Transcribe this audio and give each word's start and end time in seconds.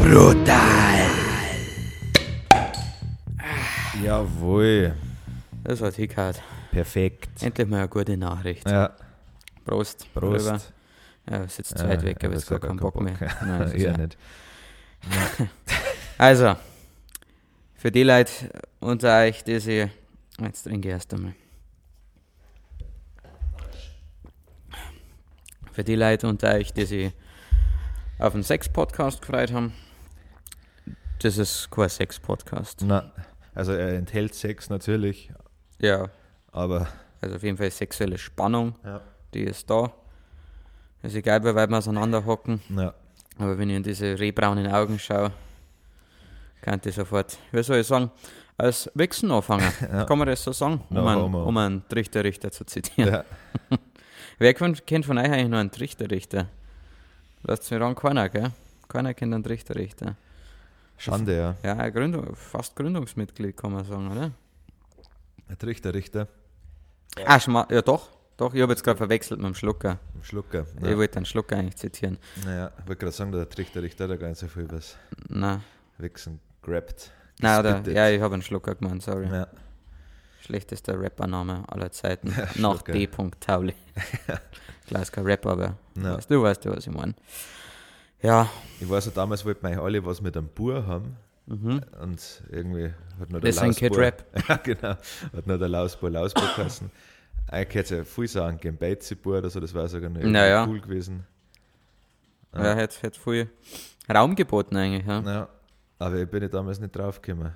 Brutal. 0.00 1.10
Jawohl. 4.02 4.94
Das 5.64 5.82
hat 5.82 5.94
hingehört. 5.94 6.40
Perfekt. 6.70 7.42
Endlich 7.42 7.68
mal 7.68 7.78
eine 7.78 7.88
gute 7.88 8.16
Nachricht. 8.16 8.68
Ja, 8.68 8.92
Prost. 9.64 10.06
Prost. 10.14 10.46
Rüber. 10.46 10.60
Ja, 11.30 11.44
ist 11.44 11.58
jetzt 11.58 11.76
zu 11.76 11.86
weit 11.86 12.02
weg, 12.02 12.16
aber 12.20 12.32
ja, 12.32 12.38
jetzt 12.38 12.48
gar 12.48 12.58
keinen 12.58 12.78
Bock 12.78 13.00
mehr. 13.00 13.16
Nein, 13.42 13.58
das 13.58 13.74
ist 13.74 14.16
ja. 15.04 15.46
Also, 16.18 16.56
für 17.74 17.92
die 17.92 18.02
Leute 18.02 18.32
unter 18.80 19.20
euch, 19.20 19.44
die 19.44 19.60
sie. 19.60 19.88
Jetzt 20.40 20.64
trinke 20.64 20.88
ich 20.88 20.92
erst 20.92 21.12
einmal. 21.14 21.34
Für 25.72 25.84
die 25.84 25.94
Leute 25.94 26.26
unter 26.28 26.54
euch, 26.54 26.72
die 26.72 26.84
sich 26.84 27.12
auf 28.18 28.34
einen 28.34 28.42
Sex-Podcast 28.42 29.20
gefreut 29.20 29.52
haben, 29.52 29.72
das 31.20 31.38
ist 31.38 31.70
kein 31.70 31.88
Sex-Podcast. 31.88 32.82
Na, 32.84 33.12
also 33.54 33.72
er 33.72 33.94
enthält 33.94 34.34
Sex 34.34 34.70
natürlich, 34.70 35.30
Ja, 35.78 36.10
aber 36.50 36.88
also 37.20 37.36
auf 37.36 37.42
jeden 37.42 37.56
Fall 37.56 37.70
sexuelle 37.70 38.18
Spannung, 38.18 38.74
ja. 38.84 39.00
die 39.34 39.42
ist 39.42 39.68
da. 39.70 39.92
Ist 41.02 41.14
egal, 41.14 41.44
wie 41.44 41.54
weit 41.54 41.70
wir 41.70 41.78
auseinander 41.78 42.24
hocken, 42.24 42.60
Ja, 42.70 42.94
aber 43.38 43.56
wenn 43.58 43.70
ich 43.70 43.76
in 43.76 43.82
diese 43.82 44.18
rehbraunen 44.18 44.66
Augen 44.66 44.98
schaue, 44.98 45.32
kann 46.60 46.80
ich 46.84 46.94
sofort, 46.94 47.38
wie 47.52 47.62
soll 47.62 47.78
ich 47.78 47.86
sagen, 47.86 48.10
als 48.56 48.90
Wichsen 48.94 49.30
anfangen. 49.30 49.72
Ja. 49.80 50.04
Kann 50.04 50.18
man 50.18 50.26
das 50.26 50.42
so 50.42 50.52
sagen? 50.52 50.82
Um 50.90 51.06
einen, 51.06 51.22
Homo. 51.22 51.44
um 51.44 51.56
einen 51.56 51.88
Trichterrichter 51.88 52.50
zu 52.50 52.64
zitieren. 52.64 53.12
ja. 53.14 53.24
Wer 54.38 54.54
kennt 54.54 55.04
von 55.06 55.18
euch 55.18 55.24
eigentlich 55.30 55.48
noch 55.48 55.58
einen 55.58 55.70
Trichterrichter? 55.70 56.48
Lasst 57.42 57.70
mich 57.70 57.80
ran, 57.80 57.94
keiner, 57.94 58.28
gell? 58.28 58.50
Keiner 58.88 59.14
kennt 59.14 59.34
einen 59.34 59.42
Trichterrichter. 59.44 60.16
Schande, 60.96 61.36
ja. 61.36 61.54
Ja, 61.62 61.76
ein 61.76 61.92
Gründung, 61.92 62.34
fast 62.34 62.74
Gründungsmitglied, 62.74 63.56
kann 63.56 63.72
man 63.72 63.84
sagen, 63.84 64.10
oder? 64.10 64.32
Der 65.48 65.56
Trichter, 65.56 65.94
Richter, 65.94 66.26
Ah, 67.24 67.38
ja 67.70 67.82
doch, 67.82 68.10
doch, 68.38 68.54
ich 68.54 68.62
habe 68.62 68.72
jetzt 68.72 68.82
gerade 68.82 68.96
verwechselt 68.96 69.38
mit 69.40 69.46
dem 69.48 69.54
Schlucker. 69.54 69.98
im 70.14 70.22
Schlucker. 70.24 70.64
Ich 70.80 70.88
Ja. 70.88 70.96
wollte 70.96 71.14
den 71.20 71.26
Schlucker 71.26 71.56
eigentlich 71.56 71.76
zitieren. 71.76 72.16
Naja, 72.46 72.70
ich 72.78 72.86
wollte 72.88 73.00
gerade 73.00 73.12
sagen, 73.12 73.32
der 73.32 73.48
Trichter, 73.48 73.82
Richter 73.82 74.06
ja 74.08 74.16
gar 74.16 74.28
nicht 74.28 74.38
so 74.38 74.48
viel 74.48 74.66
was 74.70 74.96
Na, 75.28 75.60
Wichsen 75.98 76.40
grabbed. 76.62 77.10
na 77.40 77.60
oder, 77.60 77.82
ja, 77.90 78.08
ich 78.08 78.20
habe 78.22 78.32
einen 78.34 78.42
Schlucker 78.42 78.74
gemeint, 78.74 79.02
sorry. 79.02 79.26
Ja, 79.28 79.46
Schlechtester 80.40 80.98
Rappername 80.98 81.64
aller 81.68 81.90
Zeiten. 81.92 82.28
Ja, 82.36 82.48
Nach. 82.56 82.80
D. 82.82 83.08
Tauli. 83.40 83.74
Klar 84.86 85.02
ist 85.02 85.12
kein 85.12 85.24
Rapper, 85.26 85.50
aber 85.50 85.74
Ja. 85.96 86.16
weißt 86.16 86.30
du 86.30 86.42
weißt 86.42 86.64
du, 86.64 86.70
was 86.70 86.86
ich 86.86 86.92
meine. 86.94 87.14
Ja, 88.22 88.48
ich 88.80 88.88
weiß 88.88 89.06
ja, 89.06 89.12
damals 89.14 89.44
wollten 89.44 89.62
wir 89.62 89.68
eigentlich 89.68 89.84
alle 89.84 90.04
was 90.06 90.20
mit 90.22 90.36
einem 90.36 90.48
Bur 90.48 90.86
haben. 90.86 91.16
Und 91.46 92.42
irgendwie 92.50 92.92
hat 93.18 93.30
nur 93.30 93.40
der 93.40 93.50
Mhm. 93.52 93.56
Das 93.56 93.56
ist 93.56 93.62
ein 93.62 93.74
Kid 93.74 93.92
Lausbur- 93.96 94.02
Rap. 94.04 94.24
Ja, 94.48 94.56
genau. 94.56 94.88
Hat 95.36 95.46
nur 95.46 95.58
der 95.58 95.68
Lausbur 95.68 96.10
Lausbur 96.10 96.42
geheißen. 96.56 96.90
Eigentlich 97.50 97.74
hätte 97.76 97.96
ja 97.98 98.04
viel 98.04 98.28
sagen, 98.28 98.58
Gembeizi-Bur 98.60 99.38
oder 99.38 99.50
so, 99.50 99.58
das 99.60 99.72
wäre 99.74 99.88
sogar 99.88 100.10
noch 100.10 100.20
Naja. 100.22 100.66
cool 100.68 100.80
gewesen. 100.80 101.26
ja. 102.54 102.74
hätte 102.74 103.00
hätte 103.02 103.18
viel 103.18 103.50
Raum 104.12 104.34
geboten 104.34 104.76
eigentlich. 104.76 105.06
Ja. 105.06 105.20
Ja, 105.20 105.48
aber 105.98 106.16
ich 106.16 106.28
bin 106.28 106.42
ja 106.42 106.48
damals 106.48 106.80
nicht 106.80 106.94
draufgekommen. 106.96 107.52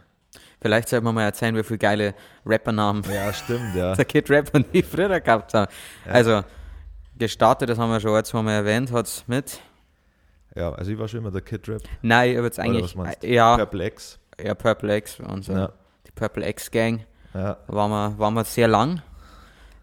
Vielleicht 0.60 0.88
sollten 0.88 1.04
wir 1.06 1.12
mal 1.12 1.24
erzählen, 1.24 1.54
wie 1.56 1.62
viele 1.62 1.78
geile 1.78 2.14
Rappernamen 2.46 3.02
Ja, 3.12 3.32
stimmt, 3.32 3.74
ja. 3.74 3.94
der 3.96 4.04
Kid 4.04 4.30
Rap 4.30 4.54
und 4.54 4.72
die 4.72 4.82
früher 4.82 5.20
gehabt 5.20 5.52
haben. 5.54 5.70
Also, 6.06 6.42
gestartet, 7.18 7.68
das 7.68 7.78
haben 7.78 7.90
wir 7.90 8.00
schon 8.00 8.14
ein, 8.14 8.24
zwei 8.24 8.42
Mal 8.42 8.52
erwähnt, 8.52 8.92
hat 8.92 9.06
es 9.06 9.24
mit. 9.26 9.60
Ja, 10.54 10.72
also 10.72 10.92
ich 10.92 10.98
war 10.98 11.08
schon 11.08 11.20
immer 11.20 11.30
der 11.30 11.40
Kid 11.42 11.68
Rap. 11.68 11.82
Nein, 12.02 12.30
ich 12.30 12.36
habe 12.36 12.46
jetzt 12.46 12.60
eigentlich. 12.60 12.94
ja, 13.22 13.56
Purple 13.56 13.86
X. 13.86 14.18
ja, 14.42 14.54
Purple 14.54 14.96
X 14.98 15.20
und 15.20 15.44
so. 15.44 15.52
Ja. 15.52 15.72
Die 16.06 16.12
Purple 16.12 16.48
X 16.48 16.70
Gang. 16.70 17.04
Ja, 17.34 17.56
Waren 17.66 17.90
wir, 17.90 18.18
waren 18.18 18.34
wir 18.34 18.44
sehr 18.44 18.68
lang. 18.68 19.02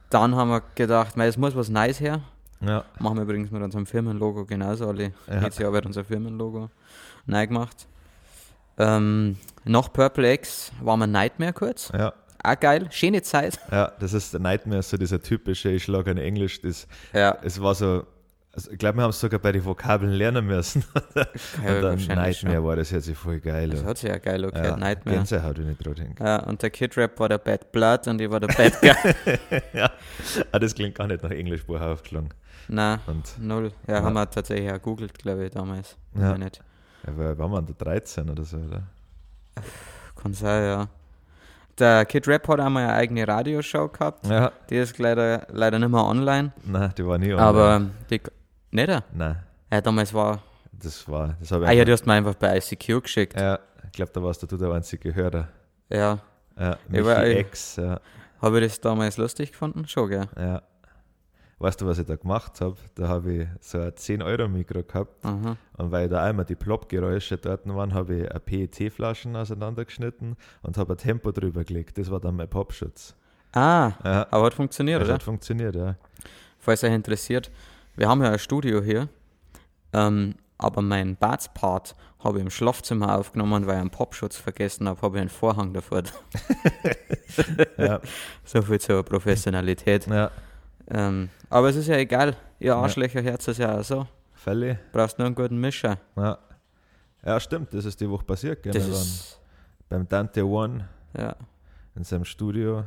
Dann 0.09 0.36
haben 0.36 0.50
wir 0.50 0.64
gedacht, 0.75 1.16
mei, 1.18 1.28
es 1.28 1.38
muss 1.38 1.56
was 1.56 1.70
Neues 1.70 2.00
her. 2.00 2.22
ja, 2.62 2.84
Machen 3.00 3.18
wir 3.18 3.24
übrigens 3.24 3.52
mit 3.52 3.62
unserem 3.62 3.86
Firmenlogo 3.86 4.46
genauso. 4.46 4.88
Alle 4.88 5.12
Ja. 5.28 5.42
jedes 5.42 5.58
Jahr 5.59 5.72
wird 5.74 5.86
unser 5.86 6.03
Firmenlogo 6.03 6.70
neu 7.25 7.46
gemacht. 7.47 7.88
Ähm, 8.78 9.38
nach 9.66 9.92
Purple 9.92 10.34
X 10.34 10.72
waren 10.81 11.00
wir 11.00 11.08
Nightmare 11.08 11.53
kurz. 11.53 11.92
ja. 11.94 12.14
Auch 12.42 12.58
geil, 12.58 12.88
schöne 12.90 13.22
Zeit. 13.22 13.59
Ja, 13.70 13.92
das 14.00 14.14
ist 14.14 14.31
der 14.31 14.40
Nightmare, 14.40 14.81
so 14.81 14.96
dieser 14.96 15.22
typische, 15.22 15.72
ich 15.72 15.84
schlage 15.84 16.12
in 16.12 16.18
Englisch, 16.18 16.62
das, 16.62 16.88
Ja, 17.12 17.38
es 17.41 17.62
war 17.62 17.76
so, 17.76 18.03
also 18.59 18.72
ich 18.72 18.78
glaube, 18.78 18.97
wir 18.97 19.03
haben 19.03 19.09
es 19.12 19.20
sogar 19.20 19.40
bei 19.40 19.53
den 19.53 19.64
Vokabeln 19.64 20.12
lernen 20.12 20.46
müssen. 20.46 20.84
ja, 21.16 21.75
Und 21.75 21.81
dann 21.81 21.96
Nightmare 21.97 22.34
schon. 22.34 22.66
war 22.66 22.75
das 22.75 22.92
jetzt 22.92 23.09
voll 23.12 23.40
geil. 23.40 23.70
Das 23.70 23.81
ja. 23.81 23.88
hat 23.88 23.97
sich 23.97 24.09
ja 24.09 24.18
geil 24.18 24.44
okay, 24.44 24.66
ja, 24.66 24.75
Nightmare. 24.75 25.18
Gänsehaut, 25.18 25.58
wenn 25.58 25.72
ich 25.72 25.78
dran 25.78 25.96
denke. 25.96 26.24
Ja, 26.24 26.44
und 26.44 26.62
der 26.62 26.70
Kid 26.70 26.97
Rap 26.97 27.18
war 27.20 27.30
der 27.30 27.38
Bad 27.38 27.72
Blood 27.72 28.08
und 28.08 28.20
ich 28.20 28.30
war 28.30 28.42
der 28.42 28.47
Bad 28.47 28.81
Guy. 28.81 29.62
ja, 29.74 29.90
ah, 30.52 30.59
das 30.59 30.75
klingt 30.75 30.96
gar 30.96 31.08
nicht 31.08 31.24
nach 31.24 31.31
Englischbuch 31.31 31.80
aufgeschlagen. 31.80 32.30
Nein, 32.68 33.00
Und 33.08 33.34
null. 33.40 33.72
Ja, 33.88 34.03
haben 34.03 34.14
wir 34.14 34.30
tatsächlich 34.30 34.70
auch 34.70 34.74
gegoogelt, 34.74 35.18
glaube 35.18 35.46
ich, 35.46 35.52
damals. 35.52 35.96
Ja. 36.16 36.31
Ja. 36.31 36.38
Nicht. 36.38 36.62
ja, 37.08 37.18
wir 37.18 37.38
waren 37.38 37.52
wir 37.52 37.62
da 37.62 37.74
13 37.86 38.30
oder 38.30 38.44
so, 38.44 38.58
oder? 38.58 38.84
Kann 40.22 40.34
sein, 40.34 40.64
ja. 40.64 40.88
Der 41.80 42.06
Kid 42.06 42.28
Rap 42.28 42.46
hat 42.50 42.59
einmal 42.59 42.84
eine 42.84 42.94
eigene 42.94 43.26
Radioshow 43.26 43.88
gehabt. 43.88 44.28
Ja, 44.28 44.52
Die 44.70 44.76
ist 44.76 45.00
leider, 45.00 45.47
leider 45.50 45.80
nicht 45.80 45.90
mehr 45.90 46.03
online. 46.03 46.52
nein, 46.66 46.94
die 46.97 47.06
war 47.06 47.18
nie 47.18 47.31
online. 47.31 47.41
Aber 47.47 47.81
die. 48.09 48.22
Nicht? 48.72 48.90
er? 48.90 49.03
Nein, 49.13 49.38
Ja, 49.72 49.81
damals 49.81 50.13
war. 50.13 50.41
das 50.72 51.07
war, 51.07 51.35
das 51.40 51.52
habe 51.52 51.63
ich 51.66 51.69
Ah 51.69 51.74
ja, 51.74 51.85
du 51.85 51.91
hast 51.91 52.06
mir 52.06 52.13
einfach 52.13 52.35
bei 52.35 52.57
ICQ 52.57 53.02
geschickt. 53.03 53.40
ja, 53.40 53.59
ich 53.85 53.91
glaube, 53.94 54.12
da 54.13 54.22
warst 54.24 54.41
du 54.44 54.57
der 54.57 54.72
einzige 54.72 55.13
Hörer. 55.13 55.47
Ja. 55.90 56.19
Ja, 56.57 56.78
Ich 56.85 56.90
Michi 56.91 57.06
war- 57.06 57.25
X, 57.25 57.75
ja, 57.78 58.00
Habe 58.41 58.59
ich 58.62 58.68
das 58.72 58.81
damals 58.81 59.18
lustig 59.18 59.52
gefunden? 59.52 59.88
Schon, 59.88 60.09
gell? 60.09 60.28
ja. 60.38 60.62
Weißt 61.62 61.81
du, 61.81 61.85
was 61.88 62.00
ich 62.00 62.06
da 62.06 62.16
gemacht 62.16 62.62
habe? 62.62 62.78
Da 62.96 63.09
habe 63.09 63.34
ich 63.34 63.47
so 63.59 63.79
ein 63.81 63.91
10-Euro-Mikro 63.91 64.81
gehabt 64.84 65.25
Aha. 65.25 65.58
und 65.75 65.91
weil 65.91 66.08
da 66.08 66.24
einmal 66.24 66.46
die 66.46 66.56
Plop-Geräusche 66.56 67.38
dort 67.38 67.68
waren, 67.68 67.94
habe 67.94 68.16
ich 68.16 68.29
eine 68.31 68.40
PET-Flaschen 68.40 69.35
auseinandergeschnitten 69.35 70.38
und 70.62 70.78
habe 70.78 70.94
ein 70.94 70.97
Tempo 70.97 71.31
drüber 71.34 71.66
gelegt. 71.66 71.97
Das 71.97 72.09
war 72.09 72.22
dann 72.22 72.38
mein 72.38 72.47
Popschutz. 72.50 73.13
Ah, 73.52 73.91
Ja, 74.06 74.28
aber 74.31 74.46
hat 74.46 74.53
funktioniert, 74.53 75.02
das 75.02 75.08
oder? 75.09 75.16
hat 75.16 75.24
funktioniert, 75.24 75.75
ja. 75.75 75.96
Falls 76.59 76.81
euch 76.85 76.94
interessiert, 76.94 77.52
wir 77.96 78.08
haben 78.08 78.22
ja 78.22 78.32
ein 78.32 78.40
Studio 78.40 78.82
hier, 78.82 79.10
ähm, 79.94 80.36
aber 80.58 80.82
meinen 80.82 81.16
Badspart 81.16 81.96
habe 82.24 82.40
ich 82.40 82.44
im 82.44 82.50
Schlafzimmer 82.50 83.18
aufgenommen, 83.18 83.66
weil 83.66 83.76
ich 83.76 83.82
einen 83.82 83.90
Popschutz 83.90 84.36
vergessen 84.36 84.88
habe, 84.90 85.02
habe 85.02 85.18
ich 85.18 85.22
einen 85.22 85.30
Vorhang 85.30 85.74
davor. 85.74 86.04
Ja, 87.78 88.02
so 88.44 88.62
viel 88.62 88.80
zur 88.80 89.04
Professionalität. 89.04 90.08
ja 90.08 90.32
Ähm, 90.90 91.30
aber 91.50 91.70
es 91.70 91.76
ist 91.76 91.88
ja 91.88 91.96
egal, 91.96 92.36
ihr 92.60 92.76
Arschlöcher 92.76 93.22
Herz 93.22 93.48
ist 93.48 93.60
ja 93.60 93.80
auch 93.80 93.84
so. 93.84 94.08
Fälle. 94.34 94.80
Brauchst 94.92 95.20
nur 95.20 95.28
einen 95.28 95.36
guten 95.36 95.60
Mischer. 95.60 95.98
Ja. 96.16 96.40
ja, 97.24 97.40
stimmt, 97.40 97.74
das 97.74 97.86
ist 97.86 98.02
die 98.02 98.10
Woche 98.10 98.26
passiert. 98.26 98.64
Gell? 98.64 98.74
Beim 99.88 100.08
Dante 100.08 100.46
One 100.46 100.88
ja. 101.18 101.36
in 101.96 102.04
seinem 102.04 102.26
Studio. 102.26 102.86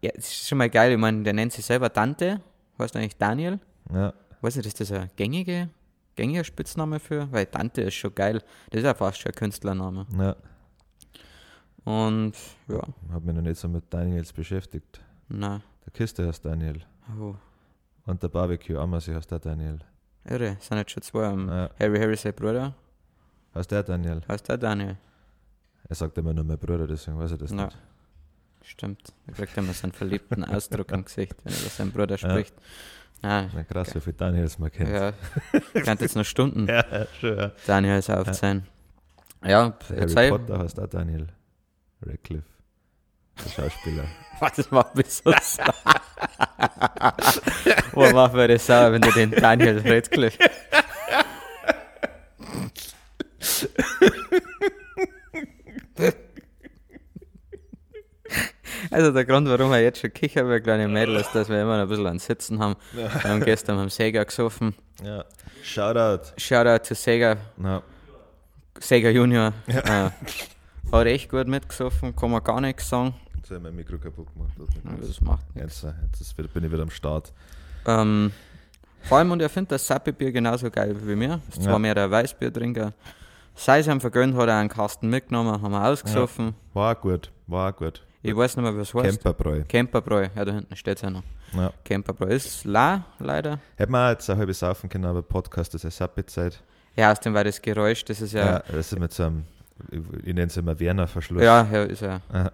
ja, 0.00 0.10
das 0.14 0.26
ist 0.26 0.48
schon 0.48 0.58
mal 0.58 0.70
geil. 0.70 0.92
Ich 0.92 0.98
meine, 0.98 1.22
der 1.22 1.32
nennt 1.32 1.52
sich 1.52 1.64
selber 1.64 1.88
Dante, 1.88 2.40
heißt 2.78 2.96
eigentlich 2.96 3.16
Daniel. 3.16 3.58
Ja, 3.92 4.12
Weiß 4.40 4.56
nicht, 4.56 4.66
ist 4.66 4.80
das 4.80 4.90
ein 4.92 5.10
gängige, 5.16 5.68
gängiger 6.16 6.44
Spitzname 6.44 6.98
für? 7.00 7.30
Weil 7.32 7.46
Dante 7.46 7.82
ist 7.82 7.94
schon 7.94 8.14
geil. 8.14 8.42
Das 8.70 8.78
ist 8.80 8.84
ja 8.84 8.94
fast 8.94 9.18
schon 9.18 9.32
ein 9.32 9.34
Künstlername. 9.36 10.06
ja. 10.18 10.36
Und 11.84 12.34
ja, 12.68 12.82
habe 13.10 13.26
mich 13.26 13.34
noch 13.34 13.42
nicht 13.42 13.58
so 13.58 13.68
mit 13.68 13.84
Daniels 13.92 14.32
beschäftigt. 14.32 15.00
na, 15.28 15.62
Der 15.86 15.92
Kiste 15.92 16.26
heißt 16.26 16.44
Daniel. 16.44 16.84
oh, 17.18 17.34
Und 18.06 18.22
der 18.22 18.28
Barbecue 18.28 18.76
Amasi 18.78 19.12
heißt 19.12 19.30
der 19.30 19.38
Daniel. 19.38 19.78
irre, 20.24 20.56
sind 20.60 20.76
jetzt 20.78 20.90
schon 20.92 21.02
zwei. 21.02 21.30
Um, 21.32 21.48
Ja. 21.48 21.70
Harry 21.80 21.98
Harry, 21.98 22.16
sein 22.16 22.34
Bruder, 22.34 22.74
Heißt 23.54 23.70
der 23.70 23.82
Daniel? 23.82 24.20
heißt 24.28 24.48
der 24.48 24.58
Daniel. 24.58 24.96
Er 25.88 25.94
sagt 25.96 26.16
immer 26.18 26.32
nur 26.34 26.44
mein 26.44 26.58
Bruder, 26.58 26.86
deswegen 26.86 27.18
weiß 27.18 27.32
er 27.32 27.38
das 27.38 27.50
Ja. 27.50 27.64
nicht. 27.64 27.78
Stimmt. 28.62 29.12
Er 29.26 29.32
kriegt 29.32 29.56
immer 29.56 29.72
so 29.72 29.84
einen 29.84 29.92
verliebten 29.92 30.44
Ausdruck 30.44 30.92
im 30.92 31.04
Gesicht, 31.04 31.34
wenn 31.44 31.52
er 31.54 31.60
über 31.60 31.70
seinen 31.70 31.92
Bruder 31.92 32.18
spricht. 32.18 32.54
Ah, 33.22 33.44
Na 33.52 33.64
krass, 33.64 33.94
wie 33.94 34.00
viele 34.00 34.14
Daniels 34.14 34.58
man 34.58 34.70
kennt. 34.72 34.90
ja. 34.90 35.12
Ich 35.74 35.82
könnte 35.84 36.04
jetzt 36.04 36.16
noch 36.16 36.24
Stunden 36.24 36.66
ja 36.66 36.84
schon. 37.20 37.36
Ja. 37.38 37.50
Daniels 37.66 38.08
aufzählen. 38.08 38.66
Ja, 39.44 39.74
erzähl. 39.94 40.16
Harry 40.16 40.38
Potter 40.38 40.58
heißt 40.58 40.80
auch 40.80 40.86
Daniel 40.86 41.26
Radcliffe. 42.02 42.44
Der 43.44 43.50
Schauspieler. 43.50 44.04
Was 44.40 44.52
das 44.54 44.70
macht 44.70 44.94
mich 44.94 45.10
so 45.10 45.30
sauer. 45.32 45.74
Wo 47.92 48.10
macht 48.10 48.34
mir 48.34 48.48
das 48.48 48.66
sauer, 48.66 48.92
wenn 48.92 49.02
du 49.02 49.10
den 49.12 49.30
Daniel 49.32 49.82
Radcliffe. 49.84 50.38
Also 59.00 59.12
der 59.12 59.24
Grund, 59.24 59.48
warum 59.48 59.70
wir 59.70 59.80
jetzt 59.82 60.00
schon 60.00 60.12
kichern, 60.12 60.48
wir 60.48 60.60
kleine 60.60 60.86
Mädel, 60.88 61.16
ist, 61.16 61.34
dass 61.34 61.48
wir 61.48 61.62
immer 61.62 61.76
noch 61.76 61.82
ein 61.84 61.88
bisschen 61.88 62.06
an 62.06 62.18
Sitzen 62.18 62.58
haben. 62.58 62.76
Wir 62.92 63.12
haben 63.24 63.40
gestern 63.44 63.78
am 63.78 63.88
Sega 63.88 64.24
gesoffen. 64.24 64.74
Ja. 65.02 65.24
Shoutout. 65.62 66.32
Shoutout 66.36 66.84
to 66.88 66.94
Sega, 66.94 67.36
Ja. 67.62 67.82
Sega 68.78 69.08
Junior. 69.10 69.52
Äh, 69.66 70.10
hat 70.92 71.06
echt 71.06 71.30
gut 71.30 71.46
mitgesoffen, 71.48 72.14
kann 72.16 72.30
man 72.30 72.42
gar 72.42 72.60
nichts 72.60 72.88
sagen. 72.88 73.14
Jetzt 73.36 73.50
habe 73.50 73.56
ich 73.58 73.62
mein 73.62 73.76
Mikro 73.76 73.98
kaputt 73.98 74.26
gemacht. 74.34 74.52
Ja, 74.58 74.90
kurz. 74.96 75.06
Das 75.08 75.20
macht 75.20 75.54
nichts. 75.56 75.82
Jetzt, 75.82 75.92
äh, 76.38 76.42
jetzt 76.42 76.52
bin 76.52 76.64
ich 76.64 76.72
wieder 76.72 76.82
am 76.82 76.90
Start. 76.90 77.32
Ähm, 77.86 78.32
vor 79.02 79.18
allem, 79.18 79.30
und 79.30 79.40
er 79.40 79.48
findet 79.48 79.72
das 79.72 79.86
Sappi-Bier 79.86 80.32
genauso 80.32 80.70
geil 80.70 80.94
wie 81.04 81.14
mir. 81.16 81.40
Ist 81.48 81.62
zwar 81.62 81.72
Ja. 81.74 81.78
mehr 81.78 81.94
der 81.94 82.10
Weißbiertrinker. 82.10 82.92
Sei 83.54 83.78
es 83.80 83.86
ihm 83.86 84.00
vergönnt, 84.00 84.36
hat 84.36 84.48
er 84.48 84.56
einen 84.58 84.68
Kasten 84.68 85.08
mitgenommen, 85.08 85.60
haben 85.62 85.72
wir 85.72 85.84
ausgesoffen. 85.84 86.54
War 86.74 86.96
auch 86.96 87.00
gut. 87.00 87.30
War 87.46 87.72
gut. 87.72 88.02
Ich 88.22 88.36
weiß 88.36 88.56
nicht 88.56 88.64
mehr, 88.70 88.74
es 88.82 88.92
heißt. 88.94 89.22
Camperbräu. 89.22 89.62
Camperbräu. 89.68 90.28
Ja, 90.36 90.44
da 90.44 90.52
hinten 90.52 90.76
steht 90.76 90.96
es 90.96 91.02
ja 91.02 91.10
noch. 91.10 91.22
Ja. 91.54 91.72
Camperbräu 91.84 92.28
ist 92.28 92.64
la, 92.64 93.04
leider. 93.18 93.58
Hätten 93.76 93.92
wir 93.92 94.06
auch 94.06 94.10
jetzt 94.10 94.28
eine 94.28 94.38
halbe 94.38 94.52
saufen 94.54 94.88
können, 94.90 95.06
aber 95.06 95.22
Podcast 95.22 95.74
ist 95.74 95.84
ja 95.84 95.90
Sappezeit. 95.90 96.62
Ja, 96.96 97.12
aus 97.12 97.20
dem 97.20 97.32
war 97.34 97.44
das 97.44 97.60
Geräusch, 97.62 98.04
das 98.04 98.20
ist 98.20 98.32
Ja. 98.32 98.44
ja. 98.46 98.58
das 98.70 98.92
ist 98.92 98.98
mit 98.98 99.12
so 99.12 99.22
einem, 99.24 99.44
ich, 99.90 100.26
nenne 100.34 100.42
es 100.44 100.56
immer 100.56 100.78
Werner-Verschluss. 100.78 101.42
Ja, 101.42 101.66
ja, 101.72 101.82
ist 101.84 102.02
ja. 102.02 102.20
Ja. 102.32 102.52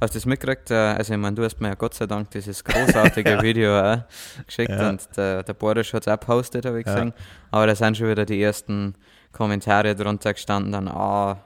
Hast 0.00 0.14
du 0.14 0.18
das 0.18 0.26
mitgekriegt? 0.26 0.70
Äh, 0.72 0.74
Also, 0.74 1.12
ich 1.14 1.18
meine, 1.20 1.36
du 1.36 1.44
hast 1.44 1.60
mir 1.60 1.68
ja 1.68 1.74
Gott 1.74 1.94
sei 1.94 2.06
Dank 2.06 2.30
dieses 2.32 2.62
großartige 2.64 3.40
Video 3.42 3.78
auch 3.80 3.98
geschickt 4.44 4.70
Ja. 4.70 4.88
und 4.90 5.08
der, 5.16 5.42
der 5.44 5.54
Boris 5.54 5.92
hat 5.94 6.02
es 6.06 6.08
auch 6.12 6.18
gepostet, 6.18 6.66
habe 6.66 6.80
ich 6.80 6.86
Ja. 6.86 6.94
gesehen. 6.94 7.14
Aber 7.52 7.66
da 7.68 7.74
sind 7.76 7.96
schon 7.96 8.08
wieder 8.08 8.26
die 8.26 8.42
ersten 8.42 8.94
Kommentare 9.32 9.94
drunter 9.94 10.32
gestanden, 10.34 10.72
dann, 10.72 10.88
ah, 10.88 11.38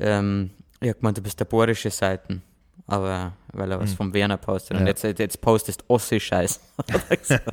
ähm, 0.00 0.50
ich 0.80 0.88
hab 0.90 0.98
gemeint, 0.98 1.16
du 1.18 1.22
bist 1.22 1.38
der 1.38 1.44
borische 1.46 1.90
Seiten. 1.90 2.42
Aber 2.86 3.32
weil 3.52 3.70
er 3.72 3.80
was 3.80 3.90
Hm. 3.90 3.96
vom 3.96 4.14
Werner 4.14 4.36
postet 4.36 4.76
und 4.76 4.82
Ja. 4.82 4.88
jetzt, 4.88 5.02
jetzt 5.04 5.40
postest 5.40 5.84
Ossi-Scheiß. 5.88 6.60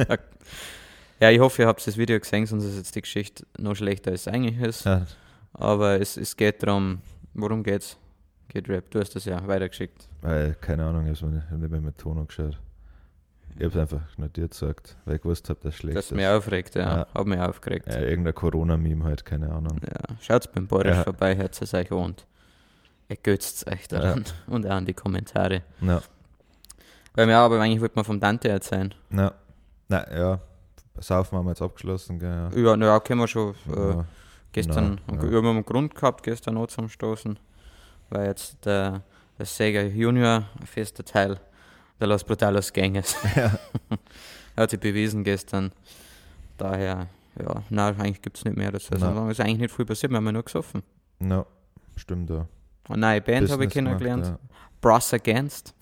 hat 0.09 0.19
ja, 1.19 1.29
ich 1.29 1.39
hoffe, 1.39 1.61
ihr 1.61 1.67
habt 1.67 1.85
das 1.85 1.97
Video 1.97 2.19
gesehen, 2.19 2.45
sonst 2.47 2.65
ist 2.65 2.77
jetzt 2.77 2.95
die 2.95 3.01
Geschichte 3.01 3.45
noch 3.59 3.75
schlechter, 3.75 4.11
als 4.11 4.21
es 4.21 4.27
eigentlich 4.27 4.59
ist. 4.59 4.85
Ja. 4.85 5.05
Aber 5.53 5.99
es, 6.01 6.17
es 6.17 6.35
geht 6.35 6.63
darum, 6.63 6.99
worum 7.33 7.63
geht's? 7.63 7.97
Geht 8.49 8.67
Rap, 8.67 8.89
du 8.89 8.99
hast 8.99 9.15
das 9.15 9.25
ja 9.25 9.45
weitergeschickt. 9.47 10.09
Weil, 10.21 10.55
keine 10.59 10.83
Ahnung, 10.85 11.05
ich 11.07 11.21
habe 11.21 11.31
nicht, 11.57 11.71
mehr 11.71 11.79
mit 11.81 11.97
Ton 11.97 12.17
angeschaut. 12.17 12.59
Ich 13.55 13.63
habe 13.63 13.67
es 13.67 13.77
einfach 13.77 14.17
notiert 14.17 14.51
gesagt, 14.51 14.97
weil 15.05 15.15
ich 15.17 15.21
gewusst 15.21 15.47
habe, 15.49 15.59
dass 15.61 15.73
es 15.73 15.79
schlecht 15.79 15.97
Das 15.97 16.05
ist. 16.05 16.11
mich 16.15 16.25
aufregt, 16.25 16.75
ja. 16.75 16.81
Ja. 16.99 17.07
Hab 17.13 17.27
mich 17.27 17.39
aufgeregt. 17.39 17.85
Ja, 17.87 17.99
irgendein 17.99 18.33
Corona-Meme 18.33 19.03
halt, 19.03 19.23
keine 19.23 19.51
Ahnung. 19.51 19.79
Ja. 19.83 20.15
Schaut's 20.21 20.47
beim 20.47 20.67
Boris 20.67 20.95
Ja. 20.95 21.03
vorbei, 21.03 21.35
hört 21.37 21.61
es 21.61 21.73
euch 21.73 21.91
und 21.91 22.25
ergötzt 23.11 23.67
euch 23.67 23.87
daran. 23.87 24.23
Und 24.47 24.65
auch 24.65 24.71
an 24.71 24.85
die 24.85 24.93
Kommentare. 24.93 25.63
Na, 25.81 26.01
Weil 27.13 27.29
ja, 27.29 27.45
aber 27.45 27.59
eigentlich 27.59 27.81
wollte 27.81 27.95
man 27.95 28.05
vom 28.05 28.19
Dante 28.19 28.49
erzählen. 28.49 28.93
na, 29.09 29.33
na, 29.89 30.17
ja. 30.17 30.39
Saufen 30.97 31.37
haben 31.37 31.45
wir 31.45 31.51
jetzt 31.51 31.61
abgeschlossen, 31.61 32.19
gell, 32.19 32.29
ja. 32.29 32.49
Ja, 32.57 32.77
na 32.77 32.85
ja, 32.85 32.99
können 32.99 33.21
wir 33.21 33.27
schon 33.27 33.55
äh, 33.67 33.89
Ja. 33.89 34.05
gestern, 34.51 34.99
Na, 35.07 35.15
ja. 35.15 35.23
ja. 35.23 35.31
wir 35.31 35.37
haben 35.37 35.47
einen 35.47 35.65
Grund 35.65 35.95
gehabt, 35.95 36.23
gestern 36.23 36.55
noch 36.55 36.67
zum 36.67 36.89
Stoßen. 36.89 37.37
Weil 38.09 38.27
jetzt 38.27 38.63
der, 38.65 39.01
der 39.37 39.45
Sega 39.45 39.81
Junior 39.81 40.45
ein 40.59 40.67
fester 40.67 41.03
Teil 41.03 41.39
der 41.99 42.07
Los 42.07 42.23
Brutalos 42.23 42.71
Gang 42.73 42.95
ist. 42.97 43.17
Ja. 43.35 43.51
Er 44.55 44.63
hat 44.63 44.69
sich 44.71 44.79
bewiesen 44.79 45.23
gestern. 45.23 45.71
Daher, 46.57 47.07
ja, 47.39 47.63
nein, 47.69 47.99
eigentlich 47.99 48.21
gibt 48.21 48.37
es 48.37 48.45
nicht 48.45 48.57
mehr 48.57 48.71
dazu. 48.71 48.89
Na. 48.93 48.99
sagen. 48.99 49.29
ist 49.31 49.39
eigentlich 49.39 49.59
nicht 49.59 49.75
viel 49.75 49.85
passiert, 49.85 50.11
wir 50.11 50.17
haben 50.17 50.25
ja 50.25 50.31
nur 50.33 50.43
gesoffen. 50.43 50.83
Na, 51.19 51.45
stimmt 51.95 52.29
da. 52.29 52.47
Eine 52.89 52.97
neue 52.97 53.21
Band 53.21 53.49
habe 53.51 53.65
ich 53.65 53.71
kennengelernt. 53.73 54.23
gemacht, 54.25 54.39
Brass 54.81 55.13
Against. 55.13 55.73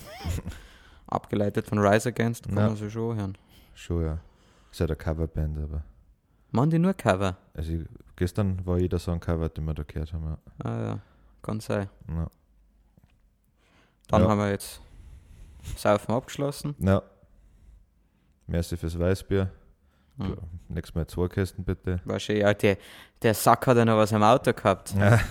Abgeleitet 1.08 1.68
von 1.68 1.80
Rise 1.80 2.10
Against, 2.10 2.44
kann 2.48 2.58
Ja. 2.58 2.68
man 2.68 2.76
sich 2.76 2.92
schon 2.94 3.16
hören. 3.18 3.34
Ja. 3.38 3.58
Schon, 3.76 4.06
ja. 4.06 4.20
Ist 4.72 4.80
ja 4.80 4.86
eine 4.86 4.96
Coverband, 4.96 5.58
aber. 5.58 5.84
Machen 6.52 6.70
die 6.72 6.80
nur 6.80 6.94
Cover? 6.94 7.38
Also, 7.54 7.74
ich, 7.74 7.86
gestern 8.16 8.64
war 8.66 8.78
jeder 8.78 9.00
Song 9.00 9.20
covered, 9.20 9.56
den 9.58 9.66
wir 9.66 9.74
da 9.74 9.84
gehört 9.84 10.14
haben. 10.14 10.26
Ja. 10.26 10.38
Ah 10.70 10.82
ja, 10.84 11.00
kann 11.42 11.60
sein. 11.60 11.90
Na, 12.08 12.30
Dann 14.08 14.24
Ja. 14.24 14.30
haben 14.30 14.38
wir 14.40 14.50
jetzt 14.52 14.82
Saufen 15.76 16.14
abgeschlossen. 16.14 16.76
na. 16.80 17.02
Merci 18.48 18.76
fürs 18.78 18.98
Weißbier. 18.98 19.52
Hm. 20.18 20.38
Nächstes 20.70 20.96
Mal 20.96 21.06
zwei 21.08 21.28
Kästen 21.28 21.64
bitte. 21.64 22.02
War 22.04 22.20
schön, 22.20 22.38
ja, 22.38 22.52
der, 22.54 22.78
der 23.22 23.34
Sack 23.36 23.68
hat 23.68 23.78
ja 23.78 23.86
noch 23.86 23.98
was 23.98 24.12
am 24.12 24.24
Auto 24.24 24.52
gehabt. 24.54 24.94
Ja. 24.96 25.20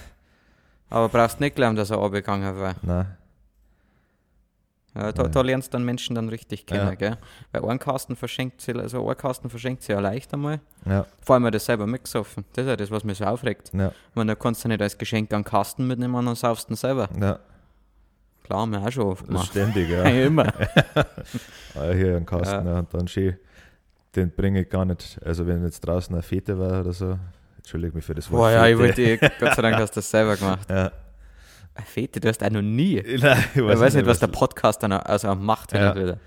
Aber 0.90 1.08
brauchst 1.08 1.40
nicht 1.40 1.56
glauben, 1.56 1.76
dass 1.76 1.90
er 1.90 1.98
abgegangen 1.98 2.56
war. 2.58 2.74
Na, 2.82 3.06
Ja, 4.94 5.12
da, 5.12 5.24
da 5.28 5.40
lernst 5.42 5.68
du 5.68 5.72
dann 5.76 5.84
Menschen 5.84 6.14
dann 6.16 6.28
richtig 6.28 6.66
kennen, 6.66 6.88
Ja. 6.88 6.94
gell? 6.94 7.18
Weil 7.52 7.64
ein 7.70 7.78
Kasten 7.78 8.16
verschenkt 8.16 8.60
sie, 8.62 8.72
also 8.74 9.08
ein 9.08 9.16
Kasten 9.16 9.48
verschenkt 9.50 9.82
sie 9.82 9.92
ja 9.92 10.00
leicht 10.00 10.32
einmal. 10.34 10.60
ja, 10.86 11.06
Vor 11.20 11.34
allem, 11.36 11.50
das 11.52 11.66
selber 11.66 11.86
mitgesoffen. 11.86 12.44
Das 12.54 12.64
ist 12.64 12.68
ja 12.70 12.76
das, 12.76 12.90
was 12.90 13.04
mich 13.04 13.18
so 13.18 13.24
aufregt. 13.24 13.70
ja, 13.74 13.92
Man, 14.14 14.26
da 14.26 14.34
kannst 14.34 14.64
du 14.64 14.68
nicht 14.68 14.80
als 14.82 14.96
Geschenk 14.98 15.32
einen 15.32 15.44
Kasten 15.44 15.86
mitnehmen 15.86 16.14
und 16.14 16.26
dann 16.26 16.34
saufst 16.34 16.68
du 16.70 16.74
selber. 16.74 17.08
ja. 17.20 17.38
Klar, 18.44 18.60
haben 18.60 18.72
wir 18.72 18.80
auch 18.80 18.90
schon 18.90 19.04
oft 19.04 19.26
gemacht. 19.26 19.50
ständig, 19.50 19.90
ja. 19.90 20.04
Ja. 20.08 20.24
Immer. 20.26 20.46
Ah, 21.74 21.92
hier 21.92 22.16
einen 22.16 22.24
Kasten 22.26 22.66
ja. 22.66 22.78
und 22.78 22.92
dann 22.94 23.06
schön. 23.06 23.36
Den 24.16 24.30
bringe 24.30 24.62
ich 24.62 24.70
gar 24.70 24.86
nicht. 24.86 25.20
Also, 25.22 25.46
wenn 25.46 25.62
jetzt 25.64 25.80
draußen 25.80 26.14
eine 26.14 26.22
Fete 26.22 26.58
war 26.58 26.80
oder 26.80 26.94
so, 26.94 27.18
entschuldige 27.58 27.94
mich 27.94 28.04
für 28.04 28.14
das 28.14 28.30
Wort. 28.30 28.40
Boah, 28.40 28.50
ja, 28.50 28.66
ich 28.66 28.76
Fete. 28.76 29.20
wollte, 29.20 29.32
Gott 29.40 29.54
sei 29.54 29.62
Dank 29.62 29.76
hast 29.78 29.90
du 29.94 29.98
das 30.00 30.10
selber 30.10 30.36
gemacht. 30.36 30.68
Ja. 30.70 30.92
Eine 31.74 31.86
Fete, 31.86 32.18
du 32.20 32.28
hast 32.28 32.42
auch 32.42 32.50
noch 32.50 32.62
nie. 32.62 32.96
Nein, 32.96 33.38
ich 33.54 33.56
Ich 33.56 33.62
weiß, 33.62 33.94
nicht, 33.94 34.06
was 34.06 34.18
der 34.18 34.26
Podcast 34.28 34.82
dann 34.82 34.92
also 34.92 35.34
macht 35.34 35.72
Ja. 35.72 35.92
und 35.92 36.00
wieder. 36.00 36.18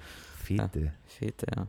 Fete. 0.43 0.93
Fete, 1.05 1.45
ja. 1.55 1.67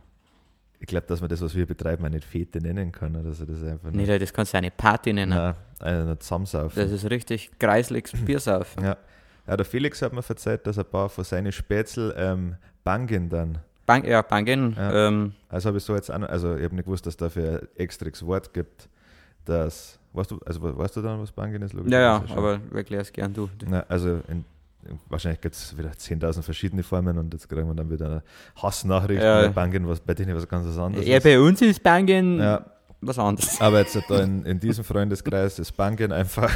Ich 0.79 0.87
glaube, 0.87 1.07
dass 1.07 1.21
man 1.21 1.29
das, 1.31 1.41
was 1.41 1.55
wir 1.55 1.65
betreiben, 1.67 2.05
auch 2.05 2.09
nicht 2.11 2.25
Fete 2.25 2.61
nennen 2.61 2.91
kann. 2.93 3.15
Oder 3.17 3.33
so. 3.33 3.45
Das 3.45 3.59
ist 3.59 3.65
einfach 3.65 3.91
Nee, 3.93 4.19
das 4.19 4.33
kannst 4.33 4.53
du 4.53 4.59
eine 4.59 4.71
Party 4.73 5.13
nennen. 5.13 5.31
Nein, 5.31 5.55
einer 5.81 6.05
nicht 6.07 6.23
zusammensaufen. 6.25 6.81
Das 6.83 6.91
ist 6.91 7.09
richtig 7.09 7.51
kreisliges 7.59 8.13
Biersaufen. 8.25 8.83
Ja. 8.85 8.97
ja, 9.47 9.57
der 9.57 9.65
Felix 9.67 10.03
hat 10.03 10.13
mir 10.13 10.23
verzeiht, 10.23 10.67
dass 10.67 10.79
ein 10.79 10.85
paar 10.85 11.09
von 11.09 11.23
seinen 11.25 11.53
Spätzl 11.53 12.13
ähm, 12.17 12.57
bangen 12.83 13.29
dann. 13.29 13.59
Bang, 13.87 14.05
ja, 14.05 14.23
Bangen. 14.23 14.75
Ja. 14.77 15.09
Ähm, 15.09 15.35
Also 15.49 15.69
habe 15.69 15.79
ich 15.79 15.85
so 15.85 15.95
jetzt 15.95 16.11
auch 16.11 16.19
noch, 16.19 16.29
also 16.29 16.57
ich 16.57 16.65
habe 16.65 16.75
nicht 16.75 16.85
gewusst, 16.85 17.07
dass 17.07 17.15
es 17.15 17.17
dafür 17.19 17.61
ein 17.63 17.69
extras 17.77 18.25
Wort 18.27 18.53
gibt, 18.55 18.89
das, 19.45 19.99
weißt 20.13 20.31
du, 20.31 20.39
also 20.45 20.79
weißt 20.79 20.97
du 20.97 21.03
dann, 21.03 21.21
was 21.21 21.33
bangen 21.33 21.61
ist? 21.63 21.73
ja, 21.75 21.81
ja, 22.01 22.17
Logischerweise 22.17 22.29
schon. 22.29 22.39
aber 22.39 22.77
erklär 22.79 23.01
es 23.01 23.13
gern 23.13 23.33
du. 23.35 23.49
Na, 23.67 23.85
also 23.89 24.21
in, 24.29 24.45
wahrscheinlich 25.09 25.41
gibt 25.41 25.55
es 25.55 25.77
wieder 25.77 25.91
10.000 25.91 26.43
verschiedene 26.43 26.83
Formen 26.83 27.17
und 27.19 27.33
jetzt 27.33 27.49
kriegen 27.49 27.67
wir 27.69 27.75
dann 27.75 27.91
wieder 27.91 28.23
Hassnachrichten, 28.61 29.25
Ja. 29.25 29.43
weil 29.43 29.51
Bangen, 29.51 29.87
was 29.89 30.01
bei 30.01 30.15
denen 30.15 30.35
was 30.37 30.47
ganz 30.49 30.67
anderes 30.77 31.07
Ja, 31.07 31.17
ist. 31.19 31.23
bei 31.25 31.39
uns 31.41 31.61
ist 31.63 31.83
Bangen 31.83 32.39
Ja, 32.39 32.65
was 33.01 33.19
anderes. 33.19 33.61
aber 33.61 33.81
jetzt 33.81 33.99
da 34.09 34.21
in, 34.23 34.45
in 34.47 34.61
diesem 34.61 34.85
Freundeskreis 34.85 35.59
ist 35.59 35.73
Bangen 35.77 36.13
einfach, 36.13 36.53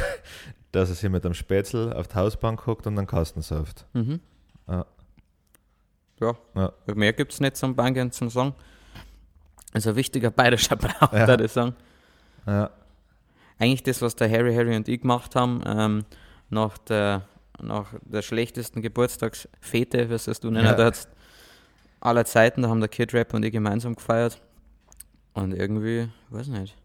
dass 0.71 0.89
er 0.89 0.95
sich 0.95 1.09
mit 1.09 1.23
einem 1.25 1.33
Spätzl 1.33 1.93
auf 1.93 2.07
die 2.07 2.15
Hausbank 2.15 2.65
hockt 2.67 2.85
und 2.87 2.97
einen 2.97 3.07
Kasten 3.07 3.41
sauft. 3.41 3.85
Mhm. 3.93 4.19
Ja. 4.67 4.85
Ja. 6.19 6.33
Ja. 6.55 6.71
Mehr 6.95 7.13
gibt 7.13 7.31
es 7.33 7.39
nicht 7.39 7.55
zum 7.57 7.75
Bangen 7.75 8.11
zum 8.11 8.29
Song. 8.29 8.53
Also 9.73 9.91
ein 9.91 9.95
wichtiger 9.95 10.31
bayerischer 10.31 10.75
Brauch, 10.75 11.13
Ja. 11.13 11.27
würde 11.27 11.45
ich 11.45 11.51
sagen. 11.51 11.75
Ja, 12.47 12.71
Eigentlich 13.59 13.83
das, 13.83 14.01
was 14.01 14.15
der 14.15 14.29
Harry, 14.29 14.53
Harry 14.55 14.75
und 14.75 14.87
ich 14.87 15.01
gemacht 15.01 15.35
haben, 15.35 15.61
ähm, 15.65 16.05
nach, 16.49 16.77
der, 16.77 17.23
nach 17.59 17.87
der 18.05 18.21
schlechtesten 18.21 18.81
Geburtstagsfete, 18.81 20.09
was 20.09 20.25
das 20.25 20.39
du 20.39 20.49
nennen 20.51 20.65
Ja. 20.67 20.75
darfst, 20.75 21.09
aller 21.99 22.23
Zeiten, 22.25 22.61
da 22.61 22.69
haben 22.69 22.79
der 22.79 22.89
Kid 22.89 23.13
Rap 23.13 23.33
und 23.33 23.43
ich 23.43 23.51
gemeinsam 23.51 23.95
gefeiert. 23.95 24.39
Und 25.33 25.53
irgendwie, 25.53 26.07
weiß 26.29 26.47
nicht, 26.47 26.75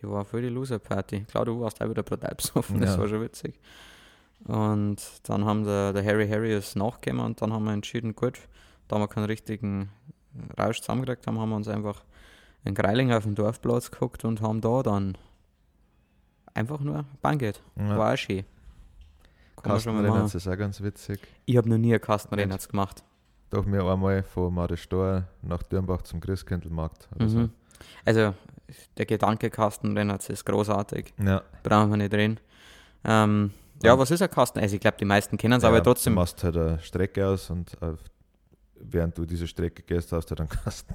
die 0.00 0.08
war 0.08 0.24
voll 0.24 0.42
die 0.42 0.48
Loser-Party. 0.48 1.24
Klar, 1.24 1.44
du 1.44 1.60
warst 1.60 1.82
auch 1.82 1.90
wieder 1.90 2.02
brutal 2.04 2.34
besoffen, 2.36 2.80
das 2.80 2.94
Ja. 2.94 3.00
war 3.00 3.08
schon 3.08 3.20
witzig. 3.20 3.58
Und 4.44 4.98
dann 5.24 5.44
haben 5.44 5.64
der, 5.64 5.92
der 5.92 6.04
Harry 6.04 6.28
Harry 6.28 6.52
es 6.52 6.76
nachgegeben 6.76 7.18
und 7.20 7.42
dann 7.42 7.52
haben 7.52 7.64
wir 7.64 7.72
entschieden, 7.72 8.14
gut, 8.14 8.38
da 8.86 8.98
wir 8.98 9.08
keinen 9.08 9.24
richtigen 9.24 9.90
Rausch 10.58 10.80
zusammengekriegt 10.80 11.26
haben, 11.26 11.40
haben 11.40 11.50
wir 11.50 11.56
uns 11.56 11.66
einfach 11.66 12.04
in 12.64 12.74
Greiling 12.74 13.12
auf 13.12 13.24
dem 13.24 13.34
Dorfplatz 13.34 13.90
geguckt 13.90 14.24
und 14.24 14.40
haben 14.42 14.60
da 14.60 14.82
dann 14.82 15.16
einfach 16.54 16.80
nur 16.80 17.04
Banget. 17.22 17.60
ja. 17.76 17.96
War 17.98 18.14
auch 18.14 18.16
schön. 18.18 18.44
Kann 19.62 19.72
man 19.72 19.80
schon 19.80 19.94
mal 19.94 20.02
Kastenrennen 20.02 20.24
machen. 20.26 20.36
ist 20.36 20.48
auch 20.48 20.56
ganz 20.56 20.80
witzig. 20.82 21.20
Ich 21.46 21.56
habe 21.56 21.68
noch 21.68 21.78
nie 21.78 21.92
einen 21.92 22.00
Kastenrennen 22.00 22.58
gemacht. 22.58 23.02
Doch 23.50 23.64
mir 23.64 23.82
einmal 23.84 24.22
von 24.22 24.52
Maristor 24.54 25.24
nach 25.42 25.62
Dürnbach 25.64 26.02
zum 26.02 26.20
Christkindlmarkt. 26.20 27.08
Oder 27.16 27.26
Mhm. 27.26 27.50
Also, 28.04 28.34
der 28.96 29.06
Gedanke 29.06 29.50
Kastenrennen 29.50 30.16
ist 30.16 30.44
großartig. 30.44 31.14
so. 31.18 31.24
Ja, 31.24 31.42
Brauchen 31.62 31.90
wir 31.90 31.96
nicht 31.96 32.12
reden. 32.12 32.38
Ähm, 33.04 33.52
ja, 33.82 33.92
Ja. 33.92 33.98
was 33.98 34.10
ist 34.10 34.20
ein 34.22 34.30
Kasten? 34.30 34.58
Also, 34.60 34.74
ich 34.74 34.80
glaube, 34.80 34.96
die 34.98 35.04
meisten 35.06 35.36
kennen 35.38 35.54
es, 35.54 35.62
ja, 35.62 35.70
aber 35.70 35.82
trotzdem. 35.82 36.14
Du 36.14 36.20
machst 36.20 36.42
halt 36.44 36.56
eine 36.56 36.78
Strecke 36.80 37.26
aus 37.26 37.48
und 37.50 37.80
auf, 37.82 37.98
während 38.76 39.16
du 39.16 39.24
diese 39.24 39.46
Strecke 39.48 39.82
gehst, 39.82 40.12
hast 40.12 40.26
du 40.26 40.36
halt 40.36 40.40
einen 40.40 40.48
Kasten 40.64 40.94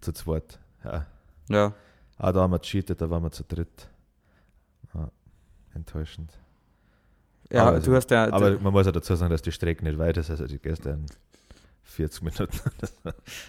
zu 0.00 0.12
zweit. 0.12 0.58
Ja. 0.84 1.06
Ja, 1.48 1.72
Ah, 2.18 2.32
da 2.32 2.40
haben 2.42 2.52
wir 2.52 2.60
cheatet, 2.60 3.00
da 3.00 3.08
waren 3.08 3.22
wir 3.22 3.30
zu 3.32 3.44
dritt. 3.44 3.88
Ja. 4.94 5.08
enttäuschend. 5.74 6.32
Ja, 7.50 7.66
aber, 7.66 7.80
du 7.80 7.94
hast 7.96 8.10
ja. 8.10 8.30
aber 8.32 8.58
man 8.60 8.72
muss 8.72 8.86
ja 8.86 8.92
dazu 8.92 9.14
sagen, 9.16 9.30
dass 9.30 9.42
die 9.42 9.50
Strecke 9.52 9.82
nicht 9.84 9.98
weit 9.98 10.16
ist. 10.18 10.30
Also 10.30 10.46
die 10.46 10.58
gestern 10.58 11.06
40 11.82 12.22
Minuten. 12.22 12.58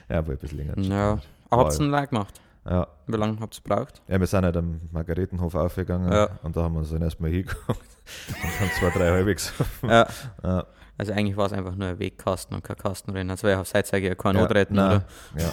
ja, 0.09 0.25
wohl 0.25 0.33
ein 0.35 0.39
bisschen 0.39 0.57
länger. 0.57 0.77
ja, 0.79 1.19
aber 1.49 1.65
habt 1.65 1.73
ihr 1.75 1.81
einen 1.81 1.91
Leih 1.91 2.05
gemacht? 2.07 2.39
Ja. 2.65 2.87
Wie 3.07 3.17
lange 3.17 3.39
habt 3.39 3.57
ihr 3.57 3.61
gebraucht? 3.63 4.01
ja, 4.07 4.19
wir 4.19 4.27
sind 4.27 4.45
halt 4.45 4.55
am 4.57 4.79
Margaretenhof 4.91 5.53
aufgegangen 5.55 6.11
Ja. 6.11 6.29
und 6.43 6.55
da 6.55 6.63
haben 6.63 6.73
wir 6.73 6.79
uns 6.79 6.91
dann 6.91 7.01
erstmal 7.01 7.29
hingeguckt 7.31 7.67
und 7.67 8.59
haben 8.59 8.71
zwei, 8.79 8.89
drei 8.91 9.09
halbe 9.11 9.33
gesoffen. 9.35 9.89
Ja. 9.89 10.07
Ja. 10.43 10.65
Also 10.97 11.13
eigentlich 11.13 11.35
war 11.35 11.47
es 11.47 11.53
einfach 11.53 11.75
nur 11.75 11.87
ein 11.89 11.99
Wegkasten 11.99 12.55
und 12.55 12.63
kein 12.63 12.77
Kastenrennen. 12.77 13.31
Also 13.31 13.47
wäre 13.47 13.59
auf 13.59 13.67
Seitzeige 13.67 14.07
ja 14.07 14.15
kein 14.15 14.35
Ja, 14.35 14.41
Notretten, 14.43 14.75
nein, 14.75 14.97
oder? 15.35 15.41
Ja, 15.43 15.51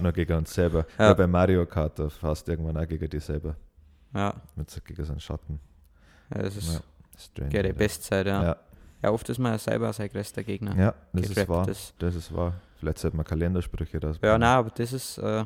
nur 0.00 0.12
gegen 0.12 0.32
uns 0.36 0.52
selber. 0.54 0.86
Ja. 0.98 1.06
Ja. 1.08 1.14
bei 1.14 1.26
Mario 1.26 1.66
Kart, 1.66 1.98
da 1.98 2.08
fast 2.08 2.48
irgendwann 2.48 2.76
auch 2.76 2.86
gegen 2.88 3.08
die 3.08 3.20
selber. 3.20 3.56
Ja, 4.14 4.34
Mit 4.56 4.70
so 4.70 4.80
gegen 4.84 5.04
so 5.04 5.12
einen 5.12 5.20
Schatten. 5.20 5.58
ja 6.34 6.42
das 6.42 6.56
ist 6.56 6.74
Ja. 6.74 6.80
Strange. 7.18 7.54
ja. 7.54 7.62
die 7.62 7.72
Bestzeit, 7.72 8.26
ja. 8.26 8.42
ja. 8.42 8.56
Ja, 9.02 9.10
oft 9.10 9.28
ist 9.28 9.38
man 9.38 9.52
ja 9.52 9.58
selber 9.58 9.92
sein 9.92 10.08
größter 10.08 10.42
Gegner. 10.44 10.76
ja 10.76 10.94
das 11.12 11.30
ist 11.30 11.48
wahr. 11.48 11.68
ist. 11.68 11.94
Das 11.98 12.14
ist 12.14 12.32
wahr. 12.34 12.54
Vielleicht 12.78 12.98
sollte 12.98 13.16
man 13.16 13.26
Kalendersprüche 13.26 13.98
das. 14.00 14.18
Ja, 14.22 14.38
nein, 14.38 14.56
aber 14.58 14.70
das 14.70 14.92
ist 14.92 15.18
äh, 15.18 15.44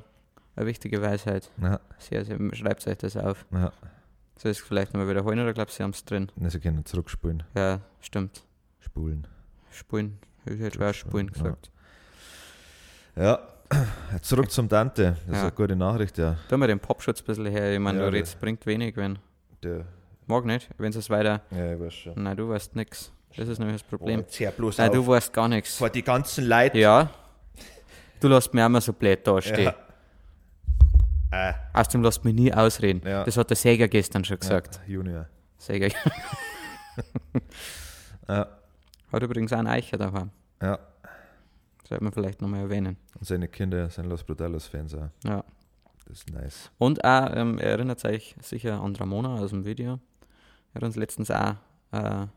eine 0.57 0.67
wichtige 0.67 1.01
Weisheit. 1.03 1.51
Ja, 1.61 1.81
Sehr, 1.99 2.25
sehr, 2.25 2.39
schreibt 2.55 2.87
euch 2.87 2.99
das 2.99 3.17
auf. 3.17 3.47
ja. 3.53 3.73
Soll 4.39 4.51
ich 4.53 4.59
es 4.59 4.65
vielleicht 4.65 4.93
nochmal 4.93 5.09
wiederholen 5.09 5.41
oder 5.41 5.55
glaubst 5.55 5.75
du, 5.75 5.79
sie 5.79 5.83
haben 5.85 5.91
es 5.93 6.05
drin? 6.05 6.31
Ne, 6.37 6.51
sie 6.51 6.61
können 6.61 6.85
zurückspulen. 6.85 7.43
Ja, 7.55 7.81
stimmt. 8.01 8.43
Spulen. 8.81 9.27
Spulen. 9.71 10.19
Ich 10.45 10.61
hätte 10.61 10.77
schwer 10.77 10.93
Spulen 10.93 11.29
Ja. 11.29 11.33
gesagt. 11.33 11.71
Ja, 13.17 13.39
zurück 14.23 14.51
zum 14.51 14.69
Dante. 14.69 15.17
Das 15.27 15.29
ist 15.29 15.35
Ja. 15.35 15.43
eine 15.43 15.53
gute 15.53 15.77
Nachricht, 15.77 16.19
ja. 16.19 16.37
Tu 16.49 16.57
mal 16.57 16.67
den 16.69 16.81
Popschutz 16.81 17.21
ein 17.21 17.25
bisschen 17.27 17.47
her. 17.47 17.73
Ich 17.73 17.79
meine, 17.81 17.99
Ja, 17.99 18.07
du 18.07 18.13
redest, 18.13 18.41
bringt 18.41 18.65
wenig, 18.67 18.97
wenn. 18.97 19.19
Der, 19.63 19.85
Mag 20.27 20.45
nicht, 20.45 20.69
wenn 20.79 20.93
es 20.93 21.11
weiter. 21.11 21.43
ja, 21.51 21.73
ich 21.75 21.81
weiß 21.81 21.95
schon. 21.95 22.23
Nein, 22.23 22.37
du 22.37 22.49
weißt 22.49 22.75
nix. 22.77 23.13
Das 23.37 23.49
ist 23.49 23.59
nämlich 23.59 23.81
das 23.81 23.89
Problem. 23.89 24.25
Hör 24.39 24.51
bloß 24.51 24.79
Nein, 24.79 24.89
auf. 24.91 24.95
du 24.95 25.07
weißt 25.07 25.33
gar 25.33 25.49
nichts. 25.49 25.77
Vor 25.77 25.91
die 25.91 26.03
ganzen 26.03 26.47
Leute. 26.49 26.79
Ja. 26.79 27.11
Du 28.19 28.29
lässt 28.29 28.53
mich 28.55 28.65
immer 28.65 28.81
so 28.81 28.93
blöd 28.93 29.27
dastehen. 29.27 29.73
Ja. 31.33 31.51
Äh, 31.51 31.55
Außerdem 31.75 32.03
lässt 32.03 32.25
mich 32.25 32.35
nie 32.35 32.53
ausreden. 32.53 33.03
Ja. 33.07 33.25
Das 33.25 33.37
hat 33.37 33.51
der 33.51 33.57
Säger 33.57 33.89
gestern 33.89 34.25
schon 34.25 34.39
gesagt. 34.41 34.81
ja, 34.87 34.93
Junior. 34.95 35.27
Säger 35.59 35.89
Ja, 38.29 38.49
hat 39.13 39.23
übrigens 39.23 39.53
auch 39.53 39.59
einen 39.59 39.69
Eicher 39.69 39.99
daheim. 39.99 40.31
ja. 40.63 40.79
Sollte 41.89 42.03
man 42.03 42.13
vielleicht 42.13 42.41
nochmal 42.43 42.61
erwähnen. 42.61 42.97
Und 43.19 43.27
seine 43.27 43.49
Kinder 43.49 43.89
sind 43.91 44.07
Los 44.07 44.25
Brutalos-Fans 44.25 44.95
auch. 44.95 45.09
Ja. 45.25 45.45
Das 46.09 46.19
ist 46.19 46.31
nice. 46.33 46.71
Und 46.79 47.05
auch, 47.05 47.31
ähm, 47.35 47.59
er 47.59 47.71
erinnert 47.71 48.01
sich 48.01 48.37
sicher 48.41 48.81
an 48.81 48.95
Ramona 48.97 49.35
aus 49.37 49.51
dem 49.51 49.65
Video. 49.65 49.99
Er 50.73 50.77
hat 50.77 50.83
uns 50.85 50.97
letztens 50.97 51.31
auch 51.31 51.55
ein 51.93 52.29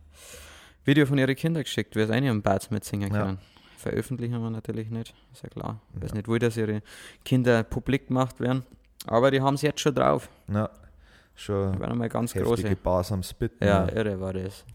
Video 0.85 1.05
von 1.05 1.17
ihren 1.17 1.35
Kindern 1.35 1.63
geschickt, 1.63 1.95
wie 1.95 1.99
es 2.01 2.09
eine 2.09 2.29
am 2.31 2.41
Bad 2.41 2.69
mitsingen 2.71 3.13
Ja. 3.13 3.23
können. 3.23 3.39
Veröffentlichen 3.77 4.41
wir 4.41 4.49
natürlich 4.49 4.89
nicht, 4.89 5.13
ist 5.31 5.43
ja 5.43 5.49
klar. 5.49 5.81
Ich 5.95 6.01
weiß 6.01 6.09
Ja. 6.11 6.15
nicht, 6.17 6.27
will, 6.27 6.39
dass 6.39 6.57
ihre 6.57 6.81
Kinder 7.23 7.63
publik 7.63 8.07
gemacht 8.07 8.39
werden. 8.39 8.63
Aber 9.07 9.31
die 9.31 9.41
haben 9.41 9.53
es 9.55 9.61
jetzt 9.61 9.79
schon 9.79 9.95
drauf. 9.95 10.29
Ja, 10.47 10.67
Die 10.67 11.41
schon 11.41 11.79
werden 11.79 11.91
einmal 11.93 12.09
ganz 12.09 12.35
heftige 12.35 12.49
große. 12.55 12.75
Bars 12.75 13.11
am 13.11 13.23
Spitten. 13.23 13.63
Ja, 13.65 13.87
irre 13.89 14.19
war 14.19 14.33
das. 14.33 14.65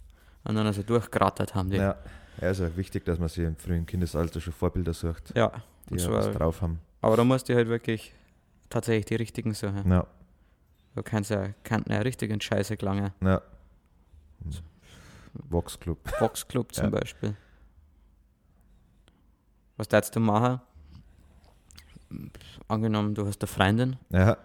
Und 0.45 0.55
dann 0.55 0.67
also 0.67 0.83
durchgerattert 0.83 1.55
haben 1.55 1.71
die. 1.71 1.77
ja. 1.79 1.97
Ja, 2.41 2.51
ist 2.51 2.61
auch 2.61 2.77
wichtig, 2.77 3.05
dass 3.05 3.19
man 3.19 3.29
sich 3.29 3.45
im 3.45 3.57
frühen 3.57 3.87
Kindesalter 3.87 4.41
schon 4.41 4.53
Vorbilder 4.53 4.93
sucht, 4.93 5.33
Ja, 5.37 5.53
die 5.91 5.97
ja 5.99 6.11
was 6.11 6.25
zwar, 6.27 6.35
drauf 6.35 6.63
haben. 6.63 6.81
aber 7.01 7.17
da 7.17 7.25
musst 7.25 7.49
du 7.49 7.55
halt 7.55 7.69
wirklich 7.69 8.13
tatsächlich 8.71 9.05
die 9.07 9.15
richtigen 9.17 9.55
suchen. 9.55 9.91
Ja, 9.91 10.07
Du 10.97 11.03
kannst 11.03 11.31
ja, 11.31 11.49
kannst 11.65 11.89
ja 11.89 11.99
richtig 11.99 12.31
in 12.31 12.41
Scheiße 12.41 12.77
gelangen. 12.77 13.13
ja. 13.21 13.41
Vox 15.49 15.79
Club. 15.81 15.99
Boxclub 16.21 16.73
zum 16.73 16.85
Ja. 16.85 16.91
Beispiel. 16.91 17.35
Was 19.77 19.89
darfst 19.89 20.15
du 20.15 20.21
machen? 20.21 20.61
Angenommen, 22.69 23.15
du 23.15 23.27
hast 23.27 23.43
eine 23.43 23.49
Freundin, 23.49 23.97
Ja, 24.11 24.37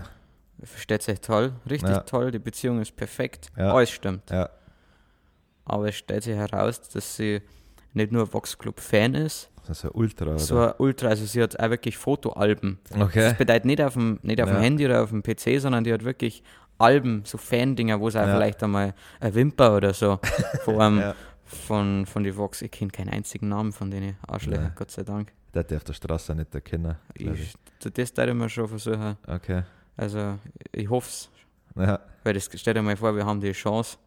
versteht 0.64 1.04
sich 1.04 1.22
toll, 1.22 1.54
richtig 1.70 1.92
Ja. 1.92 2.00
toll, 2.02 2.32
die 2.32 2.40
Beziehung 2.40 2.82
ist 2.82 2.96
perfekt, 2.96 3.52
Ja. 3.56 3.74
alles 3.74 3.92
stimmt. 3.92 4.30
ja, 4.32 4.50
Aber 5.66 5.88
es 5.88 5.96
stellt 5.96 6.24
sich 6.24 6.36
heraus, 6.36 6.82
dass 6.90 7.16
sie 7.16 7.42
nicht 7.94 8.12
nur 8.12 8.32
Voxclub-Fan 8.32 9.16
ist, 9.16 9.50
das 9.68 9.80
ist 9.80 9.86
ein 9.86 9.92
Ultra. 9.94 10.26
Oder? 10.26 10.40
so 10.40 10.60
ein 10.60 10.74
Ultra, 10.80 11.10
also 11.10 11.26
sie 11.26 11.42
hat 11.44 11.60
auch 11.60 11.70
wirklich 11.70 11.98
Fotoalben. 11.98 12.80
okay. 13.00 13.22
Das 13.30 13.38
bedeutet 13.38 13.66
nicht 13.66 13.82
auf 13.82 13.94
dem, 13.94 14.20
nicht 14.24 14.42
auf 14.42 14.50
dem 14.50 14.56
Ja. 14.58 14.62
Handy 14.64 14.86
oder 14.86 15.04
auf 15.04 15.10
dem 15.10 15.22
PC, 15.22 15.60
sondern 15.62 15.84
die 15.84 15.94
hat 15.94 16.04
wirklich 16.04 16.44
Alben, 16.80 17.24
so 17.26 17.38
Fan-Dinger, 17.38 18.00
wo 18.00 18.08
es 18.08 18.16
auch 18.16 18.26
Ja. 18.26 18.36
vielleicht 18.36 18.64
einmal 18.64 18.94
eine 19.20 19.36
Wimper 19.36 19.76
oder 19.76 19.94
so 19.94 20.20
von, 20.66 20.82
einem, 20.82 21.00
Ja. 21.00 21.16
von, 21.46 22.06
von 22.06 22.24
die 22.24 22.36
Vox. 22.36 22.62
Ich 22.62 22.72
kenne 22.72 22.90
keinen 22.90 23.10
einzigen 23.10 23.50
Namen 23.50 23.72
von 23.74 23.92
denen 23.92 24.16
Arschlöcher, 24.28 24.62
Nein. 24.62 24.72
Gott 24.76 24.92
sei 24.92 25.04
Dank. 25.04 25.32
Der 25.54 25.64
darf 25.64 25.78
auf 25.80 25.84
der 25.84 25.94
Straße 25.94 26.34
nicht 26.36 26.54
erkennen. 26.56 26.96
glaub 27.16 27.36
Ich, 27.36 27.54
das 27.82 28.16
würde 28.18 28.32
ich 28.32 28.38
mir 28.38 28.50
schon 28.50 28.68
versuchen. 28.68 29.18
Okay. 29.28 29.64
Also, 29.98 30.38
ich 30.72 30.90
hoffe 30.90 31.08
es, 31.10 31.30
Ja, 31.76 32.00
weil 32.24 32.34
das 32.34 32.50
stell 32.56 32.74
dir 32.74 32.82
mal 32.82 32.96
vor, 32.96 33.16
wir 33.16 33.26
haben 33.26 33.42
die 33.42 33.52
Chance, 33.52 33.98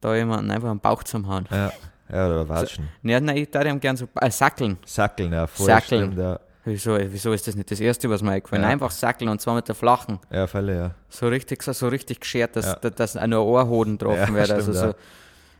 da 0.00 0.14
jemanden 0.16 0.50
einfach 0.50 0.68
am 0.70 0.80
Bauch 0.80 1.02
zu 1.04 1.24
hauen. 1.26 1.46
ja. 1.50 1.72
Ja, 2.12 2.26
oder 2.26 2.48
Watschen. 2.48 2.88
Nein, 3.02 3.24
nein, 3.24 3.36
ich 3.36 3.52
würde 3.54 3.68
ihm 3.70 3.80
gerne 3.80 3.96
so 3.98 4.06
äh, 4.20 4.30
sackeln. 4.30 4.78
Sackeln, 4.84 5.32
ja, 5.32 5.46
voll 5.46 5.66
Sackeln. 5.66 6.12
stimmt, 6.12 6.18
ja. 6.18 6.40
Wieso, 6.64 6.98
wieso 6.98 7.32
ist 7.32 7.46
das 7.48 7.54
nicht 7.54 7.70
das 7.70 7.80
Erste, 7.80 8.10
was 8.10 8.22
mir 8.22 8.32
eingefallen 8.32 8.62
Ja. 8.62 8.68
Einfach 8.68 8.90
sackeln 8.90 9.30
und 9.30 9.40
zwar 9.40 9.54
mit 9.54 9.66
der 9.66 9.74
flachen. 9.74 10.18
Ja, 10.30 10.46
Fälle, 10.46 10.76
ja. 10.76 10.90
So 11.08 11.26
richtig, 11.28 11.62
so, 11.62 11.72
so 11.72 11.88
richtig 11.88 12.20
geschert, 12.20 12.54
dass, 12.54 12.66
Ja. 12.66 12.74
dass, 12.74 12.94
dass 12.94 13.16
Ohrhoden 13.40 13.96
getroffen 13.96 14.18
Ja, 14.34 14.34
wird. 14.34 14.50
Also 14.50 14.72
so, 14.72 14.94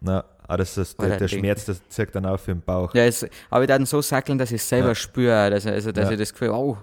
Na, 0.02 0.24
aber 0.46 0.58
das 0.58 0.76
ist, 0.76 1.00
der, 1.00 1.16
der. 1.16 1.28
Schmerz, 1.28 1.64
das 1.64 1.80
zirkt 1.88 2.14
dann 2.14 2.26
auf 2.26 2.46
im 2.48 2.60
Bauch. 2.60 2.92
ja, 2.94 3.04
es, 3.04 3.26
aber 3.48 3.62
ich 3.64 3.68
ihn 3.82 3.86
so 3.86 4.02
sackeln, 4.02 4.36
dass 4.36 4.50
ich 4.50 4.60
es 4.60 4.68
selber 4.68 4.88
Ja. 4.88 4.94
spüre. 4.94 5.50
Dass, 5.50 5.66
also, 5.66 5.90
dass 5.90 6.04
Ja. 6.06 6.10
ich 6.12 6.18
das 6.18 6.32
Gefühl, 6.32 6.50
oh, 6.50 6.76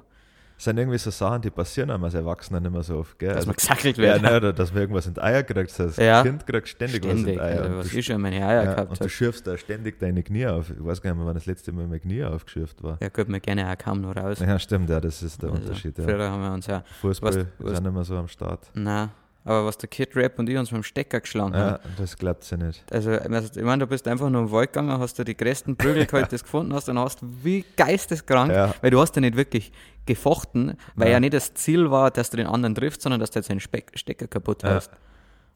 Das 0.58 0.64
sind 0.64 0.78
irgendwie 0.80 0.98
so 0.98 1.12
Sachen, 1.12 1.42
die 1.44 1.52
passieren 1.52 1.92
einem 1.92 2.04
als 2.04 2.16
Erwachsener 2.16 2.60
nicht 2.60 2.72
mehr 2.72 2.82
so 2.82 2.98
oft, 2.98 3.20
gell? 3.20 3.30
dass 3.30 3.38
Also, 3.38 3.48
man 3.50 3.56
gesackelt 3.58 3.98
ja, 4.00 4.04
wird. 4.14 4.22
ne, 4.24 4.38
oder 4.38 4.54
dass 4.54 4.72
man 4.74 4.82
irgendwas 4.82 5.06
in 5.06 5.14
die 5.14 5.22
Eier 5.22 5.44
kriegt. 5.44 5.80
Das 5.80 5.98
Ja. 5.98 6.24
Kind 6.24 6.48
kriegt 6.48 6.68
ständig, 6.68 7.04
was 7.04 7.12
Ständig. 7.12 7.28
in 7.28 7.34
die 7.36 7.40
Eier. 7.40 7.62
Also, 7.62 7.78
was 7.78 7.90
du 7.90 7.98
ich 8.00 8.06
schon 8.08 8.16
in 8.16 8.22
meine 8.24 8.38
Eier 8.38 8.64
ja, 8.64 8.74
gehabt 8.74 8.90
und 8.90 8.96
du 9.00 9.02
habe. 9.02 9.10
schürfst 9.10 9.46
da 9.46 9.56
ständig 9.56 10.00
deine 10.00 10.24
Knie 10.24 10.48
auf. 10.48 10.72
Ich 10.72 10.84
weiß 10.84 11.00
gar 11.00 11.12
nicht 11.12 11.18
mehr, 11.20 11.28
wann 11.28 11.36
das 11.36 11.46
letzte 11.46 11.72
Mal 11.72 11.86
mein 11.86 12.02
Knie 12.02 12.24
aufgeschürft 12.24 12.82
war. 12.82 12.98
Ja, 13.02 13.10
wir 13.16 13.40
gehen 13.40 13.60
ja 13.60 13.72
auch 13.72 13.78
kaum 13.78 14.02
noch 14.02 14.16
raus. 14.16 14.40
Ja, 14.40 14.58
stimmt, 14.58 14.90
ja, 14.90 15.00
das 15.00 15.22
ist 15.22 15.42
der 15.44 15.52
Also, 15.52 15.62
Unterschied. 15.62 15.96
Ja. 16.00 16.04
Früher 16.04 16.32
haben 16.32 16.42
wir 16.42 16.52
uns 16.52 16.66
ja, 16.66 16.84
Fußball 17.02 17.30
was- 17.30 17.36
ist 17.38 17.48
was- 17.60 17.78
auch 17.78 17.82
nicht 17.84 17.94
mehr 17.94 18.04
so 18.04 18.18
am 18.18 18.28
Start. 18.28 18.72
nein, 18.74 19.10
aber 19.48 19.66
was 19.66 19.78
der 19.78 19.90
Kid 19.90 20.16
Rap 20.16 20.38
und 20.38 20.50
ich 20.50 20.58
uns 20.58 20.70
dem 20.70 20.84
Stecker 20.84 21.20
geschlagen 21.22 21.56
haben. 21.56 21.80
Ja, 21.84 21.90
das 21.98 22.18
glaubt 22.18 22.44
sie 22.44 22.58
nicht. 22.58 22.84
Also, 22.92 23.14
ich 23.14 23.28
meine, 23.64 23.80
du 23.80 23.88
bist 23.88 24.08
einfach 24.08 24.30
nur 24.30 24.42
im 24.42 24.52
Wald 24.52 24.74
gegangen, 24.74 25.00
hast 25.00 25.18
du 25.18 25.24
die 25.24 25.36
größten 25.38 25.76
Prügel 25.78 26.06
gehabt, 26.08 26.32
das 26.34 26.44
gefunden 26.44 26.74
hast 26.74 26.90
und 26.90 27.00
hast 27.00 27.20
wie 27.44 27.64
geisteskrank, 27.76 28.52
Ja. 28.52 28.74
weil 28.82 28.92
du 28.92 29.00
hast 29.00 29.16
ja 29.16 29.22
nicht 29.22 29.36
wirklich 29.38 29.72
gefochten, 30.06 30.78
weil 30.96 31.08
Ja. 31.08 31.14
ja 31.14 31.20
nicht 31.20 31.34
das 31.34 31.54
Ziel 31.54 31.90
war, 31.90 32.12
dass 32.12 32.30
du 32.30 32.38
den 32.38 32.48
anderen 32.48 32.76
triffst, 32.76 33.02
sondern 33.02 33.20
dass 33.20 33.32
du 33.32 33.40
jetzt 33.40 33.50
den 33.50 33.60
Speck 33.60 33.92
Stecker 33.96 34.28
kaputt 34.28 34.64
Ja. 34.64 34.76
hast. 34.76 34.92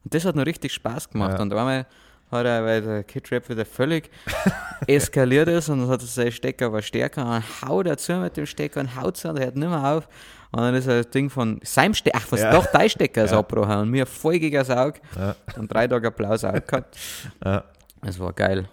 Und 0.04 0.14
das 0.14 0.26
hat 0.26 0.36
noch 0.36 0.46
richtig 0.46 0.74
Spaß 0.74 1.10
gemacht. 1.10 1.34
Ja. 1.38 1.42
Und 1.42 1.54
einmal 1.54 1.86
hat 2.32 2.46
er, 2.46 2.64
weil 2.66 2.82
der 2.82 3.04
Kid 3.04 3.30
Rap 3.32 3.50
wieder 3.50 3.66
völlig 3.66 4.10
eskaliert 4.88 5.48
ist 5.50 5.70
und 5.70 5.82
dann 5.82 5.90
hat 5.90 6.02
er 6.02 6.08
seinen 6.08 6.32
Stecker 6.32 6.68
aber 6.68 6.82
stärker 6.82 7.26
und 7.26 7.44
haut 7.68 7.88
dazu 7.88 8.14
mit 8.14 8.38
dem 8.38 8.46
Stecker 8.46 8.80
und 8.80 8.96
haut 8.96 9.18
so 9.18 9.30
und 9.30 9.38
er 9.38 9.46
hört 9.48 9.56
nicht 9.56 9.68
mehr 9.70 9.84
auf. 9.94 10.08
Und 10.54 10.60
dann 10.60 10.76
ist 10.76 10.88
das 10.88 11.10
Ding 11.10 11.30
von 11.30 11.60
seinem 11.64 11.94
Stecker, 11.94 12.18
ach, 12.22 12.28
was 12.32 12.42
Ja. 12.42 12.52
doch 12.52 12.66
dein 12.68 12.90
Stecker 12.90 13.24
ist 13.24 13.32
Ja. 13.32 13.40
abgebrochen 13.40 13.78
und 13.78 13.90
mir 13.90 14.06
voll 14.06 14.38
gegen 14.38 14.56
das 14.58 14.70
Auge 14.70 15.00
Ja, 15.16 15.36
und 15.58 15.72
drei 15.74 15.88
Tage 15.88 16.08
Applaus 16.10 16.44
auch 16.44 16.54
gehabt. 16.66 16.98
ja, 17.44 17.64
Es 18.02 18.20
war 18.20 18.34
geil. 18.34 18.68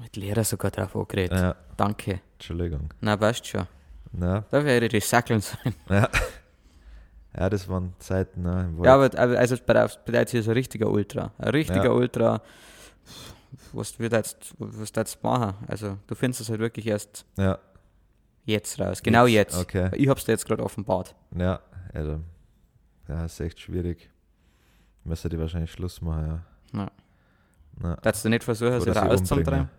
Mit 0.00 0.14
Lehrer 0.16 0.44
sogar 0.44 0.70
drauf 0.70 0.94
angeredet. 0.94 1.36
ja, 1.38 1.56
Danke. 1.76 2.20
Entschuldigung. 2.34 2.88
Na, 3.00 3.16
passt 3.16 3.46
schon. 3.46 3.66
Ja, 4.20 4.44
Da 4.50 4.64
werde 4.64 4.96
ich 4.96 5.04
sackeln 5.06 5.40
sein. 5.40 5.74
ja. 5.88 6.08
ja, 7.36 7.50
das 7.50 7.68
waren 7.68 7.92
Zeiten. 7.98 8.42
Ne. 8.42 8.72
Ja, 8.82 8.94
aber 8.94 9.18
also 9.18 9.56
bei 9.66 9.72
der 9.74 10.26
hier 10.28 10.42
so 10.42 10.50
ein 10.50 10.54
richtiger 10.54 10.88
Ultra. 10.88 11.32
Ein 11.38 11.48
richtiger 11.48 11.84
Ja. 11.86 11.90
Ultra. 11.90 12.40
Was 13.72 13.98
wird 13.98 14.12
jetzt, 14.12 14.54
was 14.58 14.92
jetzt 14.94 15.22
machen? 15.22 15.54
Also, 15.66 15.96
du 16.06 16.14
findest 16.14 16.42
es 16.42 16.50
halt 16.50 16.60
wirklich 16.60 16.86
erst 16.86 17.24
ja, 17.36 17.58
jetzt 18.48 18.78
raus. 18.80 19.02
Genau 19.02 19.26
Jetzt, 19.26 19.54
jetzt. 19.54 19.62
okay. 19.62 19.90
Ich 19.94 20.08
hab's 20.08 20.24
dir 20.24 20.32
jetzt 20.32 20.46
gerade 20.46 20.62
offenbart. 20.62 21.14
ja, 21.36 21.60
also, 21.94 22.20
ja, 23.08 23.24
ist 23.24 23.40
echt 23.40 23.60
schwierig. 23.60 24.10
Müsste 25.04 25.28
die 25.28 25.38
wahrscheinlich 25.38 25.70
Schluss 25.72 26.00
machen, 26.02 26.26
ja. 26.74 26.78
Ja. 26.80 26.90
Na, 27.80 27.96
Darfst 27.96 28.24
du 28.24 28.28
nicht 28.28 28.44
versuchen, 28.44 28.80
sie 28.80 28.90
umbringen. 29.34 29.70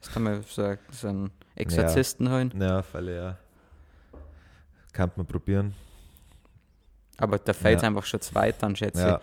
Das 0.00 0.10
kann 0.12 0.22
man 0.22 0.42
so, 0.42 0.74
so 0.90 1.08
einen 1.08 1.30
Exorzisten 1.54 2.30
holen. 2.30 2.52
Ja, 2.58 2.82
Fälle, 2.82 3.14
ja. 3.16 3.36
Kann 4.92 5.10
man 5.16 5.26
probieren. 5.26 5.74
Aber 7.18 7.38
da 7.38 7.52
fällt 7.52 7.82
Ja. 7.82 7.88
einfach 7.88 8.04
schon 8.06 8.20
zu 8.20 8.34
weit, 8.34 8.62
dann 8.62 8.74
schätze 8.74 9.00
Ja, 9.02 9.16
ich. 9.16 9.22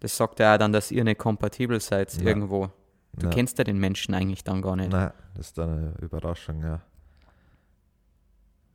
Das 0.00 0.16
sagt 0.16 0.38
ja 0.40 0.54
auch 0.54 0.58
dann, 0.58 0.72
dass 0.72 0.90
ihr 0.90 1.02
nicht 1.04 1.18
kompatibel 1.18 1.80
seid 1.80 2.14
Ja. 2.16 2.24
irgendwo. 2.26 2.70
Du 3.14 3.26
ja. 3.26 3.32
kennst 3.32 3.56
ja 3.58 3.64
den 3.64 3.78
Menschen 3.78 4.14
eigentlich 4.14 4.44
dann 4.44 4.60
gar 4.60 4.76
nicht. 4.76 4.90
Nein, 4.90 5.10
das 5.34 5.46
ist 5.46 5.58
dann 5.58 5.70
eine 5.70 5.94
Überraschung, 6.00 6.62
ja. 6.62 6.80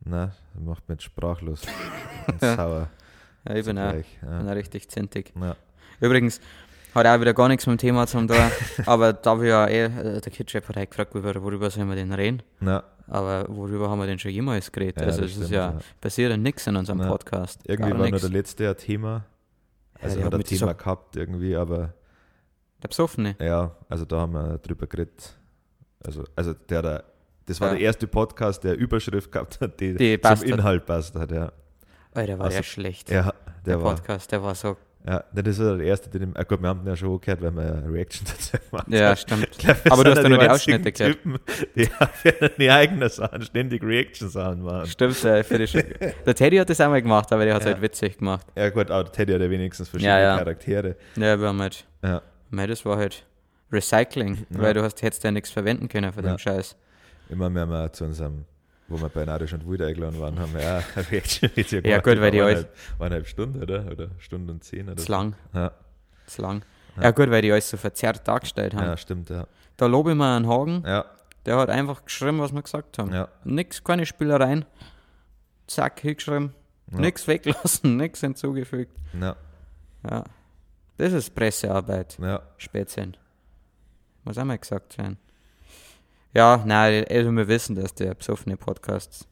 Nein, 0.06 0.32
das 0.53 0.63
macht 0.63 0.88
mich 0.89 1.01
sprachlos. 1.01 1.62
Und 2.27 2.41
Ja. 2.41 2.56
sauer. 2.56 2.89
Ja, 3.48 3.56
ich 3.56 3.65
bin 3.65 3.77
auch, 3.79 3.88
zugleich, 3.89 4.20
bin 4.22 4.29
Ja. 4.46 4.51
auch 4.51 4.56
richtig 4.56 4.89
zintig. 4.89 5.34
Ja. 5.39 5.56
Übrigens 6.01 6.39
Hat 6.96 7.06
auch 7.06 7.20
wieder 7.22 7.34
gar 7.36 7.48
nichts 7.48 7.68
mit 7.68 7.79
dem 7.79 7.82
Thema 7.82 8.08
zu 8.08 8.18
tun. 8.25 8.36
aber 8.88 9.13
da 9.13 9.39
wir 9.39 9.48
ja 9.50 9.68
eh, 9.68 9.86
äh, 9.86 10.20
der 10.22 10.32
Kitschef 10.32 10.68
hat 10.68 10.75
halt 10.75 10.89
gefragt, 10.89 11.13
worüber, 11.13 11.41
worüber 11.44 11.70
sollen 11.70 11.88
wir 11.88 11.96
denn 11.96 12.12
reden? 12.13 12.41
Na, 12.60 12.84
Aber 13.08 13.46
worüber 13.48 13.89
haben 13.89 14.00
wir 14.00 14.08
denn 14.08 14.18
schon 14.20 14.32
jemals 14.32 14.72
geredet? 14.72 14.98
Ja, 15.00 15.03
also 15.08 15.24
es 15.24 15.38
ist 15.38 15.51
ja, 15.51 15.72
ja. 15.74 15.79
passiert 16.01 16.32
ja 16.32 16.38
nichts 16.38 16.65
in 16.68 16.75
unserem 16.75 16.98
Na, 17.00 17.08
Podcast. 17.10 17.62
irgendwie 17.65 17.91
war 17.91 17.98
nur 17.98 18.06
nix. 18.08 18.22
der 18.22 18.29
letzte 18.32 18.70
ein 18.70 18.77
Thema. 18.77 19.24
Also 20.01 20.18
die 20.18 20.24
hat 20.24 20.34
ein 20.34 20.44
Thema 20.44 20.74
gehabt 20.74 21.15
irgendwie, 21.15 21.56
aber 21.56 21.94
Der 22.82 22.88
Besoffene. 22.88 23.36
ja, 23.39 23.75
also 23.88 24.06
da 24.06 24.22
haben 24.22 24.34
wir 24.34 24.58
drüber 24.58 24.88
geredet. 24.88 25.36
Also, 26.03 26.24
also 26.36 26.53
der 26.53 26.82
da, 26.82 27.03
das 27.50 27.60
war 27.62 27.70
Ja. 27.70 27.74
der 27.75 27.82
erste 27.84 28.08
Podcast, 28.08 28.63
der 28.63 28.77
Überschrift 28.77 29.32
gehabt 29.32 29.60
hat, 29.62 29.79
die, 29.79 29.96
Die 29.96 30.20
zum. 30.22 30.44
Inhalt 30.44 30.86
passt 30.86 31.15
hat, 31.15 31.32
ja. 31.32 31.51
Alter, 32.13 32.38
war 32.39 32.46
Also, 32.46 32.58
der 32.58 32.63
schlecht. 32.63 33.10
Ja, 33.10 33.24
der 33.24 33.34
der 33.65 33.82
war. 33.84 33.96
Podcast, 33.96 34.32
der 34.32 34.41
war 34.41 34.56
so. 34.56 34.77
Ja, 35.08 35.24
das 35.34 35.60
war 35.60 35.77
der 35.77 35.86
erste, 35.88 36.10
den 36.10 36.32
ich, 36.32 36.38
ah, 36.38 36.44
gut, 36.44 36.62
wir 36.62 36.68
haben 36.68 36.79
den 36.82 36.88
ja 36.89 36.96
schon 36.96 37.22
gehört, 37.22 37.41
weil 37.41 37.51
wir 37.56 37.62
eine 37.62 37.91
Reaction 37.94 38.27
dazu 38.27 38.58
gemacht 38.70 38.86
Ja, 38.89 39.08
haben. 39.10 39.15
stimmt. 39.18 39.48
Ich 39.51 39.58
glaub, 39.58 39.77
Aber 39.89 40.03
du 40.03 40.12
hast 40.12 40.22
ja 40.24 40.29
nur 40.29 40.38
die 40.39 40.50
Ausschnitte 40.50 40.91
gehört. 40.91 41.13
Typen, 41.24 41.39
die 41.75 41.86
für 42.15 42.50
die 42.60 42.70
eigenen 42.70 43.08
Sachen 43.10 43.41
ständig 43.44 43.82
Reaction-Sachen 43.82 44.62
machen. 44.62 44.88
Stimmt, 44.88 45.24
äh, 45.24 45.44
für 45.44 45.58
die 45.58 45.68
Sch- 45.68 46.13
der 46.25 46.36
Teddy 46.36 46.58
hat 46.58 46.70
das 46.70 46.82
einmal 46.82 47.01
gemacht, 47.01 47.32
aber 47.32 47.46
der 47.46 47.53
hat 47.56 47.62
es 47.62 47.68
Ja. 47.68 47.74
halt 47.74 47.82
witzig 47.82 48.18
gemacht. 48.18 48.46
Ja 48.58 48.70
gut, 48.70 48.91
auch 48.91 49.03
der 49.03 49.12
Teddy 49.13 49.34
hat 49.34 49.41
ja 49.41 49.50
wenigstens 49.50 49.88
verschiedene 49.88 50.18
Ja, 50.20 50.32
ja. 50.34 50.38
Charaktere. 50.38 50.96
Ja, 51.15 51.39
wir 51.39 51.48
haben 51.48 51.62
halt, 51.62 51.86
Ja, 52.03 52.22
mei, 52.50 52.68
das 52.68 52.84
war 52.86 52.98
halt 52.98 53.25
Recycling, 53.72 54.46
Ja. 54.50 54.62
weil 54.62 54.74
du 54.74 54.84
hast, 54.84 55.01
hättest 55.01 55.24
ja 55.24 55.32
nichts 55.32 55.50
verwenden 55.50 55.88
können 55.88 56.12
von 56.12 56.24
Ja. 56.25 56.32
dem 56.34 56.38
Scheiß. 56.39 56.75
Immer 57.30 57.50
mehr 57.50 57.66
mal 57.66 57.92
zu 57.92 58.06
unserem, 58.06 58.46
wo 58.88 59.00
wir 59.00 59.10
bei 59.10 59.24
Narisch 59.26 59.54
und 59.54 59.66
Wuid 59.66 59.82
eingeladen 59.82 60.20
waren, 60.20 60.40
haben 60.40 60.54
wir 60.54 60.62
ja 60.62 60.78
Reaction-Video 61.12 61.78
Ja, 61.80 62.00
gemacht. 62.00 62.04
gut, 62.06 62.20
weil 62.22 62.32
die 62.32 62.40
war 62.40 62.46
alles- 62.48 62.60
eineinhalb, 62.66 63.02
eineinhalb 63.02 63.28
Stunden, 63.28 63.62
oder? 63.64 63.86
Oder 63.92 64.08
Stunde 64.20 64.52
und 64.54 64.64
zehn 64.64 64.88
oder 64.88 64.98
Zu 64.98 65.06
so. 65.06 65.12
lang, 65.14 65.36
Ja, 65.54 65.72
zu 66.26 66.42
lang. 66.42 66.64
Ja. 66.98 67.04
Ja. 67.04 67.12
gut, 67.12 67.30
weil 67.30 67.42
die 67.42 67.52
alles 67.52 67.70
so 67.70 67.78
verzerrt 67.78 68.28
dargestellt 68.28 68.74
haben. 68.76 68.86
ja, 68.86 68.98
stimmt, 68.98 69.30
ja. 69.30 69.46
Da 69.78 69.86
lobe 69.86 70.12
ich 70.12 70.18
mir 70.18 70.36
einen 70.36 70.48
Hagen, 70.48 70.84
Ja, 70.86 71.06
der 71.46 71.58
hat 71.58 71.70
einfach 71.70 72.04
geschrieben, 72.04 72.40
was 72.40 72.52
wir 72.54 72.62
gesagt 72.62 72.98
haben. 72.98 73.14
ja. 73.14 73.28
Nix, 73.46 73.84
keine 73.84 74.06
Spielereien. 74.06 74.66
Zack, 75.68 76.00
hingeschrieben. 76.02 76.54
Ja. 76.92 77.00
Nix 77.00 77.28
weglassen, 77.28 77.96
nix 77.98 78.20
hinzugefügt. 78.22 78.92
Ja, 79.20 79.36
Ja. 80.10 80.24
Das 80.98 81.14
ist 81.14 81.34
Pressearbeit. 81.34 82.18
ja, 82.20 82.42
Spätzchen. 82.58 83.16
Muss 84.26 84.38
auch 84.38 84.44
mal 84.44 84.58
gesagt 84.58 84.98
werden. 84.98 85.18
Ja, 86.34 86.64
nein, 86.66 87.06
also 87.10 87.32
wir 87.32 87.48
wissen, 87.48 87.76
dass 87.76 87.94
der 87.96 88.14
besoffene 88.14 88.56
Podcast 88.58 89.28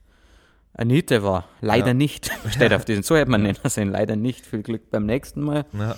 eine 0.74 0.94
Niete 0.94 1.24
war. 1.24 1.48
Leider 1.62 1.88
Ja. 1.88 1.94
nicht. 1.94 2.32
Steht 2.50 2.74
auf 2.74 2.86
diesen. 2.86 3.04
So 3.04 3.16
hätte 3.16 3.30
man 3.32 3.44
nennen 3.44 3.58
sollen. 3.66 3.92
Leider 3.92 4.16
nicht. 4.16 4.46
Viel 4.46 4.64
Glück 4.64 4.90
beim 4.90 5.06
nächsten 5.06 5.42
Mal. 5.42 5.66
ja. 5.74 5.96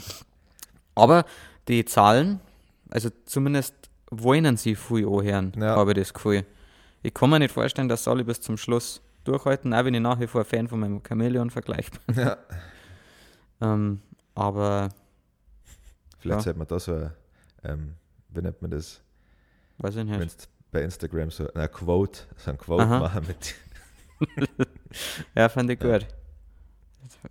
Aber 0.96 1.24
die 1.70 1.86
Zahlen, 1.86 2.42
also 2.90 3.10
zumindest 3.26 3.74
wollen 4.12 4.58
sie 4.58 4.76
viel 4.76 5.08
anhören, 5.08 5.54
Ja. 5.58 5.76
habe 5.78 5.92
ich 5.92 5.98
das 5.98 6.14
Gefühl. 6.14 6.46
Ich 7.04 7.14
kann 7.14 7.30
mir 7.30 7.40
nicht 7.40 7.54
vorstellen, 7.54 7.88
dass 7.88 8.08
alle 8.08 8.26
bis 8.26 8.42
zum 8.42 8.58
Schluss 8.58 9.02
durchhalten, 9.24 9.74
auch 9.74 9.86
wenn 9.86 9.94
ich 9.94 10.02
nach 10.02 10.20
wie 10.20 10.28
vor 10.28 10.44
Fan 10.44 10.68
von 10.68 10.80
meinem 10.82 11.02
Chameleon-Vergleich 11.02 11.90
bin. 11.92 12.16
ja. 12.18 12.38
Ähm, 13.62 14.02
aber, 14.36 14.90
Vielleicht 16.20 16.40
Ja. 16.40 16.44
sollte 16.44 16.60
man 16.60 16.68
da 16.68 16.80
so, 16.80 17.10
ähm, 17.64 17.94
wie 18.30 18.42
nennt 18.42 18.62
man 18.62 18.72
das, 18.72 19.02
weiß 19.78 19.96
ich 19.96 20.04
nicht. 20.04 20.20
es 20.22 20.50
bei 20.72 20.84
Instagram 20.84 21.32
so 21.32 21.52
ein 21.54 21.72
Quote, 21.72 22.22
so 22.38 22.52
ein 22.52 22.58
Quote 22.58 22.84
Aha. 22.84 23.00
machen 23.00 23.26
mit, 23.28 23.56
Ja, 25.36 25.50
fand 25.50 25.70
ich 25.70 25.80
gut. 25.80 26.06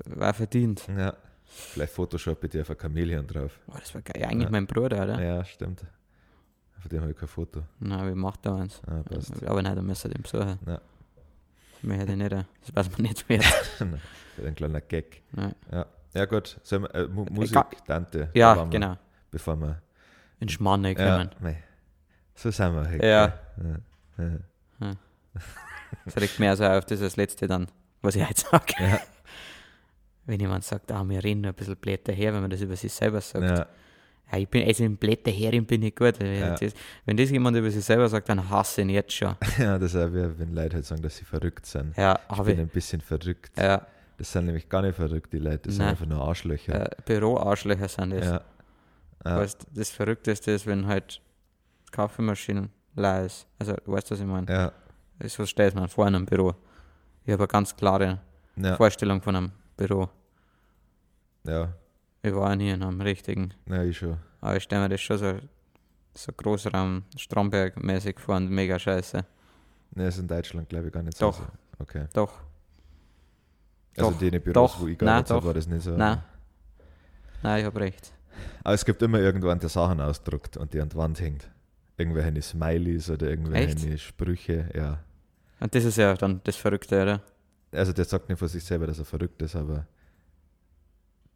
War 0.06 0.34
verdient. 0.34 0.86
ja, 0.88 1.14
vielleicht 1.44 1.92
Photoshop 1.92 2.40
bitte 2.40 2.60
auf 2.62 2.70
ein 2.70 2.76
Chamäleon 2.80 3.26
drauf. 3.26 3.58
Oh, 3.68 3.74
das 3.78 3.94
war 3.94 4.02
geil. 4.02 4.24
Eigentlich 4.24 4.44
Ja. 4.44 4.50
mein 4.50 4.66
Bruder, 4.66 5.02
oder? 5.04 5.20
Ja, 5.22 5.44
stimmt. 5.44 5.84
Von 6.80 6.88
dem 6.90 7.00
habe 7.02 7.10
ich 7.12 7.16
kein 7.18 7.28
Foto. 7.28 7.62
Na, 7.80 8.06
wie 8.08 8.14
macht 8.14 8.46
er 8.46 8.54
eins? 8.56 8.80
Ah, 8.86 9.02
passt. 9.02 9.42
Aber 9.44 9.60
nein, 9.62 9.74
da 9.76 9.82
müsst 9.82 10.04
ihr 10.04 10.10
den 10.10 10.22
besuchen. 10.22 10.58
Ja. 10.66 10.80
Mir 11.82 11.96
hätte 11.98 12.16
nicht, 12.16 12.32
äh, 12.32 12.44
das 12.64 12.74
weiß 12.74 12.92
man 12.92 13.02
nicht 13.02 13.28
mehr. 13.28 13.42
Ein 14.44 14.54
kleiner 14.54 14.80
Gag. 14.80 15.22
Nein. 15.32 15.54
Ja, 15.70 15.86
ja 16.14 16.24
gut. 16.24 16.58
Wir, 16.68 16.94
äh, 16.94 17.06
Mu 17.08 17.24
Musik. 17.30 17.58
Tante. 17.86 18.30
da 18.32 18.38
Ja, 18.38 18.56
wir, 18.56 18.66
genau. 18.66 18.96
Bevor 19.30 19.56
wir. 19.56 19.82
In 20.40 20.48
Schmanne 20.48 20.96
Ja, 20.96 21.18
kommen. 21.18 21.30
mei. 21.40 21.52
so 21.52 21.58
sind 22.42 22.74
wir 22.74 22.90
heute. 22.90 23.06
Ja. 23.06 23.38
gell? 24.16 24.40
ja. 24.80 24.92
Das 26.04 26.16
regt 26.18 26.38
mir 26.38 26.50
also 26.50 26.64
auf 26.64 26.84
dieses 26.84 27.16
letzte 27.16 27.46
dann, 27.46 27.66
was 28.02 28.14
ich 28.14 28.26
heute 28.26 28.40
sage. 28.40 28.74
Ja. 28.78 29.00
Wenn 30.26 30.38
jemand 30.40 30.62
sagt, 30.64 30.92
ah, 30.92 31.02
wir 31.08 31.24
reden 31.24 31.46
ein 31.46 31.54
bisschen 31.54 31.76
blöd 31.76 32.06
daher, 32.06 32.34
wenn 32.34 32.42
man 32.42 32.50
das 32.50 32.60
über 32.60 32.76
sich 32.76 32.92
selber 32.92 33.22
sagt. 33.22 33.44
Ja. 33.44 33.66
Ja. 34.30 34.38
ich 34.38 34.46
bin, 34.46 34.66
also 34.66 34.84
im 34.84 34.98
blöd 34.98 35.26
daherin 35.26 35.64
bin 35.64 35.82
ich 35.82 35.96
gut. 35.96 36.22
Ja. 36.22 36.54
Das, 36.54 36.74
wenn 37.06 37.16
das 37.16 37.30
jemand 37.30 37.56
über 37.56 37.70
sich 37.70 37.82
selber 37.82 38.06
sagt, 38.10 38.28
dann 38.28 38.46
hasse 38.50 38.82
ich 38.82 38.86
ihn 38.86 38.90
jetzt 38.90 39.14
schon. 39.14 39.34
ja, 39.58 39.78
das 39.78 39.94
ist 39.94 40.00
auch, 40.00 40.12
wie 40.12 40.38
wenn 40.38 40.52
Leute 40.54 40.74
halt 40.76 40.84
sagen, 40.84 41.00
dass 41.00 41.16
sie 41.16 41.24
verrückt 41.24 41.64
sind. 41.64 41.96
Ja, 41.96 42.20
Ich 42.30 42.42
bin 42.42 42.60
ein 42.60 42.68
bisschen 42.68 43.00
verrückt. 43.00 43.52
ja, 43.58 43.86
Das 44.18 44.30
sind 44.30 44.44
nämlich 44.44 44.68
gar 44.68 44.82
nicht 44.82 44.96
verrückt, 44.96 45.32
die 45.32 45.38
Leute. 45.38 45.60
Das 45.60 45.74
sind 45.76 45.84
Nein. 45.84 45.90
einfach 45.92 46.04
nur 46.06 46.20
Arschlöcher. 46.20 46.92
äh, 46.92 46.96
Büroarschlöcher 47.06 47.88
sind 47.88 48.10
das. 48.10 48.26
Ja. 48.26 48.40
Ja. 49.24 49.36
Weißt, 49.38 49.66
das 49.74 49.88
Verrückteste 49.90 50.50
ist, 50.50 50.66
wenn 50.66 50.86
halt 50.86 51.22
Kaffeemaschinen 51.90 52.70
leer 52.94 53.24
ist. 53.26 53.46
Also, 53.58 53.74
du 53.84 53.92
weißt, 53.92 54.10
was 54.10 54.20
ich 54.20 54.26
meine. 54.26 54.46
Ja. 54.52 54.72
So 55.28 55.44
stellt 55.46 55.74
man 55.74 55.88
vor 55.88 56.06
in 56.06 56.14
einem 56.14 56.26
Büro. 56.26 56.54
Ich 57.24 57.32
habe 57.32 57.42
eine 57.44 57.48
ganz 57.48 57.74
klare 57.76 58.20
Ja. 58.56 58.76
Vorstellung 58.76 59.20
von 59.20 59.36
einem 59.36 59.52
Büro. 59.76 60.08
Ja. 61.44 61.72
Ich 62.22 62.34
war 62.34 62.54
nie 62.56 62.70
in 62.70 62.82
einem 62.82 63.00
richtigen. 63.00 63.54
Ja, 63.66 63.82
ich 63.82 63.98
schon. 63.98 64.18
Aber 64.40 64.56
ich 64.56 64.62
stelle 64.62 64.82
mir 64.82 64.88
das 64.88 65.00
schon 65.00 65.18
so, 65.18 65.34
so 66.14 66.32
Großraum 66.32 67.04
Stromberg-mäßig 67.16 68.18
vor 68.18 68.36
und 68.36 68.50
mega 68.50 68.78
scheiße. 68.78 69.24
Ne, 69.94 70.06
ist 70.08 70.18
in 70.18 70.28
Deutschland, 70.28 70.68
glaube 70.68 70.86
ich, 70.88 70.92
gar 70.92 71.02
nicht 71.02 71.16
so. 71.16 71.26
Doch. 71.26 71.40
Okay. 71.78 72.06
Doch, 72.12 72.32
Also 73.96 74.10
Doch. 74.10 74.18
die 74.18 74.30
Büros, 74.38 74.52
Doch. 74.54 74.80
wo 74.80 74.86
ich 74.88 74.98
gearbeitet 74.98 75.30
habe, 75.30 75.46
war 75.46 75.54
das 75.54 75.66
nicht 75.66 75.82
so. 75.82 75.92
Nein. 75.96 76.22
nein, 77.42 77.60
ich 77.60 77.64
habe 77.66 77.80
recht. 77.80 78.12
Aber 78.62 78.74
es 78.74 78.84
gibt 78.84 79.00
immer 79.02 79.18
irgendwann, 79.18 79.58
der 79.58 79.68
Sachen 79.68 80.00
ausdruckt 80.00 80.56
und 80.56 80.72
die 80.72 80.80
an 80.80 80.88
die 80.88 80.96
Wand 80.96 81.20
hängt. 81.20 81.48
Irgendwelche 81.98 82.40
Smileys 82.40 83.10
oder 83.10 83.28
irgendwelche 83.28 83.98
Sprüche, 83.98 84.70
ja. 84.74 85.00
Und 85.60 85.74
das 85.74 85.84
ist 85.84 85.96
ja 85.96 86.14
dann 86.14 86.40
das 86.44 86.56
Verrückte, 86.56 87.02
oder? 87.02 87.22
Also 87.72 87.92
der 87.92 88.04
sagt 88.04 88.28
nicht 88.28 88.38
von 88.38 88.48
sich 88.48 88.64
selber, 88.64 88.86
dass 88.86 88.98
er 88.98 89.04
verrückt 89.04 89.42
ist, 89.42 89.56
aber 89.56 89.86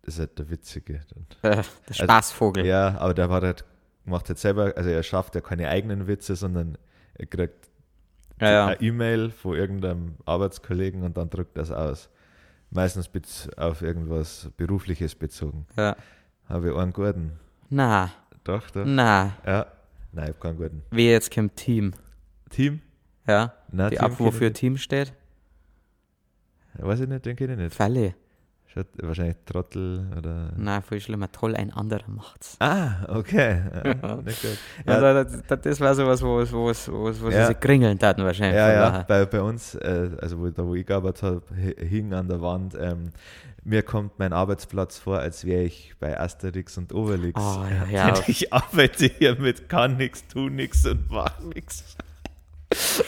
das 0.03 0.15
ist 0.15 0.21
halt 0.21 0.39
der 0.39 0.49
Witzige. 0.49 1.01
der 1.43 1.65
Spaßvogel. 1.91 2.65
Ja, 2.65 2.97
aber 2.99 3.13
der 3.13 3.29
war 3.29 3.43
halt, 3.43 3.65
macht 4.05 4.29
halt 4.29 4.39
selber, 4.39 4.73
also 4.77 4.89
er 4.89 5.03
schafft 5.03 5.35
ja 5.35 5.41
keine 5.41 5.69
eigenen 5.69 6.07
Witze, 6.07 6.37
sondern 6.37 6.79
er 7.15 7.27
kriegt 7.27 7.69
ja. 8.41 8.51
ja. 8.51 8.67
eine 8.67 8.81
E-Mail 8.81 9.31
von 9.31 9.57
irgendeinem 9.57 10.15
Arbeitskollegen 10.25 11.03
und 11.03 11.17
dann 11.17 11.29
drückt 11.29 11.57
er 11.57 11.65
es 11.65 11.71
aus. 11.71 12.09
Meistens 12.71 13.11
auf 13.57 13.83
irgendwas 13.83 14.49
Berufliches 14.57 15.15
bezogen. 15.15 15.67
ja. 15.77 15.97
Habe 16.49 16.71
ich 16.71 16.77
einen 16.77 16.93
guten. 16.93 17.33
Na, 17.71 18.11
Doch, 18.45 18.69
doch. 18.71 18.85
na. 18.85 19.33
Ja. 19.47 19.67
Nein, 20.13 20.25
ich 20.25 20.29
habe 20.31 20.39
keinen 20.41 20.57
guten. 20.59 20.83
Wie 20.91 21.09
jetzt 21.11 21.33
kommt 21.35 21.57
Team. 21.57 21.93
Team? 22.51 22.81
Ja. 23.27 23.55
Nein, 23.71 23.91
Die 23.91 23.97
Team 23.97 24.05
ab, 24.05 24.21
wofür. 24.21 24.53
Team 24.53 24.77
steht? 24.77 25.15
Weiß 26.75 27.01
ich 27.01 27.09
nicht, 27.09 27.25
den 27.27 27.37
kenne 27.37 27.53
ich 27.55 27.59
nicht. 27.59 27.75
Falle. 27.75 28.15
Wahrscheinlich 29.03 29.37
Trottel 29.45 30.07
oder. 30.17 30.53
Na, 30.57 30.81
voll 30.81 31.01
schlimmer. 31.01 31.31
Toll, 31.31 31.55
ein 31.57 31.73
anderer 31.73 32.09
macht's. 32.09 32.57
Ah, 32.61 33.05
okay. 33.09 33.61
Ja. 34.87 35.01
Ja. 35.01 35.25
Das, 35.25 35.61
das, 35.63 35.81
war 35.81 35.95
sowas, 35.95 36.23
wo, 36.23 36.41
wo, 36.41 36.73
wo, 36.73 37.21
wo 37.23 37.31
Ja. 37.31 37.47
sie 37.47 37.55
kringeln 37.55 37.99
taten 37.99 38.25
wahrscheinlich. 38.25 38.57
ja, 38.57 38.73
ja. 38.73 39.05
Bei, 39.07 39.27
bei 39.27 39.41
uns, 39.43 39.75
äh, 39.75 40.11
also 40.21 40.39
wo, 40.41 40.49
da 40.51 40.67
wo 40.67 40.75
ich 40.75 40.87
gearbeitet 40.87 41.23
habe, 41.23 41.43
hi- 41.55 41.77
hing 41.87 42.13
an 42.15 42.29
der 42.29 42.41
Wand, 42.41 42.75
ähm, 42.81 43.11
mir 43.65 43.83
kommt 43.83 44.19
mein 44.19 44.33
Arbeitsplatz 44.33 44.99
vor, 44.99 45.19
als 45.21 45.45
wäre 45.45 45.63
ich 45.63 45.95
bei 46.01 46.19
Asterix 46.19 46.77
und 46.79 46.93
Obelix. 46.93 47.41
Oh, 47.41 47.65
ja, 47.93 48.09
ja. 48.09 48.15
Ich 48.27 48.53
arbeite 48.53 49.07
hier 49.07 49.39
mit 49.39 49.69
kann 49.69 49.97
nix, 49.97 50.27
tu 50.27 50.49
nix 50.49 50.85
und 50.87 51.11
mach 51.11 51.39
nix. 52.73 53.05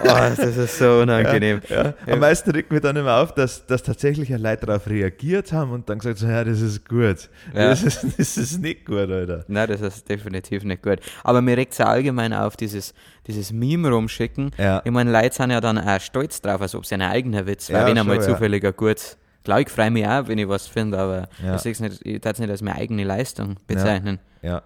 Oh, 0.00 0.04
das 0.06 0.38
ist 0.38 0.78
so 0.78 1.00
unangenehm. 1.00 1.60
Ja, 1.68 1.84
ja. 1.84 1.94
Am 2.12 2.20
meisten 2.20 2.50
regt 2.50 2.70
mir 2.70 2.80
dann 2.80 2.96
immer 2.96 3.16
auf, 3.16 3.34
dass, 3.34 3.66
dass 3.66 3.82
tatsächlich 3.82 4.28
ja 4.28 4.36
Leute 4.36 4.66
darauf 4.66 4.86
reagiert 4.88 5.52
haben 5.52 5.72
und 5.72 5.88
dann 5.88 5.98
gesagt 5.98 6.18
so, 6.18 6.26
ja, 6.26 6.44
das 6.44 6.60
ist 6.60 6.88
gut. 6.88 7.28
Ja. 7.54 7.70
Das, 7.70 7.82
ist, 7.82 8.04
das 8.18 8.36
ist 8.36 8.60
nicht 8.60 8.84
gut, 8.86 9.10
Alter. 9.10 9.44
Nein, 9.48 9.68
das 9.68 9.80
ist 9.80 10.08
definitiv 10.08 10.64
nicht 10.64 10.82
gut. 10.82 10.98
Aber 11.24 11.42
mir 11.42 11.56
regt 11.56 11.72
es 11.72 11.78
ja 11.78 11.86
allgemein 11.86 12.32
auf, 12.32 12.56
dieses, 12.56 12.94
dieses 13.26 13.52
Meme 13.52 13.90
rumschicken. 13.90 14.52
Ich 14.84 14.90
meine, 14.90 15.10
Leute 15.10 15.34
sind 15.34 15.50
ja 15.50 15.60
dann 15.60 15.78
auch 15.78 16.00
stolz 16.00 16.40
drauf, 16.40 16.60
als 16.60 16.74
ob 16.74 16.84
es 16.84 16.92
ein 16.92 17.02
eigener 17.02 17.46
Witz 17.46 17.68
wäre, 17.68 17.80
Ja, 17.82 17.86
wenn 17.88 17.98
einmal 17.98 18.16
schon, 18.16 18.24
ja. 18.24 18.34
zufällig 18.34 18.64
ein 18.64 18.76
gut. 18.76 19.16
Klar, 19.44 19.60
ich 19.60 19.68
freue 19.70 19.90
mich 19.90 20.06
auch, 20.06 20.28
wenn 20.28 20.38
ich 20.38 20.48
was 20.48 20.66
finde, 20.66 20.98
aber 20.98 21.28
ich 21.54 21.60
sehe 21.62 21.72
es 21.72 21.80
nicht, 21.80 22.04
ich 22.04 22.20
darf 22.20 22.34
es 22.34 22.38
nicht 22.38 22.50
als 22.50 22.60
meine 22.62 22.76
eigene 22.76 23.04
Leistung 23.04 23.56
bezeichnen. 23.66 24.18
Ja, 24.42 24.62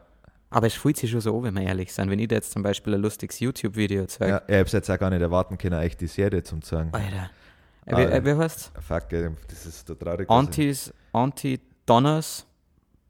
Aber 0.53 0.67
es 0.67 0.75
fühlt 0.75 0.97
sich 0.97 1.11
schon 1.11 1.21
so 1.21 1.37
an, 1.37 1.45
wenn 1.45 1.55
wir 1.55 1.62
ehrlich 1.62 1.93
sind. 1.93 2.11
Wenn 2.11 2.19
ich 2.19 2.29
dir 2.29 2.37
jetzt 2.37 2.53
zum 2.53 2.62
Beispiel 2.62 2.95
ein 2.95 3.01
lustiges 3.01 3.41
YouTube-Video 3.41 4.07
zeige, 4.07 4.31
ja. 4.33 4.43
Ich 4.47 4.55
hab's 4.61 4.73
jetzt 4.73 4.91
auch 4.91 4.99
gar 4.99 5.11
nicht 5.11 5.23
erwarten 5.23 5.57
können, 5.59 5.81
echt 5.81 6.01
die 6.01 6.07
Serie 6.07 6.43
zum 6.43 6.62
sagen. 6.62 6.91
Alter. 6.93 7.31
Ah, 7.87 7.97
wie, 7.97 8.03
ja. 8.03 8.09
äh, 8.11 8.25
wie 8.25 8.35
heißt 8.35 8.71
Fuck, 8.81 9.09
das 9.11 9.67
ist 9.67 9.87
so 9.88 9.95
traurig. 9.95 10.29
dass 10.29 10.37
Antis, 10.37 10.93
Anti-Donners 11.12 12.47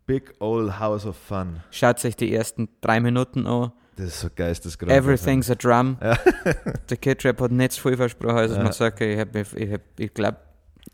Big 0.06 0.34
Old 0.40 0.78
House 0.80 1.06
of 1.06 1.16
Fun. 1.16 1.60
Schaut 1.70 1.98
sich 2.00 2.16
die 2.16 2.34
ersten 2.34 2.68
drei 2.80 2.98
Minuten 3.00 3.46
an. 3.46 3.72
Das 3.96 4.06
ist 4.06 4.20
so 4.20 4.28
geisteskrank. 4.34 4.90
Everything's 4.90 5.50
a 5.50 5.54
drum. 5.54 5.96
Ja. 6.02 6.16
Der 6.90 6.96
Kid 6.96 7.24
Rap 7.24 7.40
hat 7.40 7.50
nicht 7.52 7.72
so 7.72 7.82
viel 7.88 7.96
versprochen, 7.96 8.36
als 8.38 8.52
Ja. 8.52 8.62
man 8.62 8.72
sagt, 8.72 9.00
ich, 9.00 9.18
hab, 9.18 9.34
ich, 9.36 9.54
ich, 9.54 9.78
ich 9.98 10.14
glaube, 10.14 10.38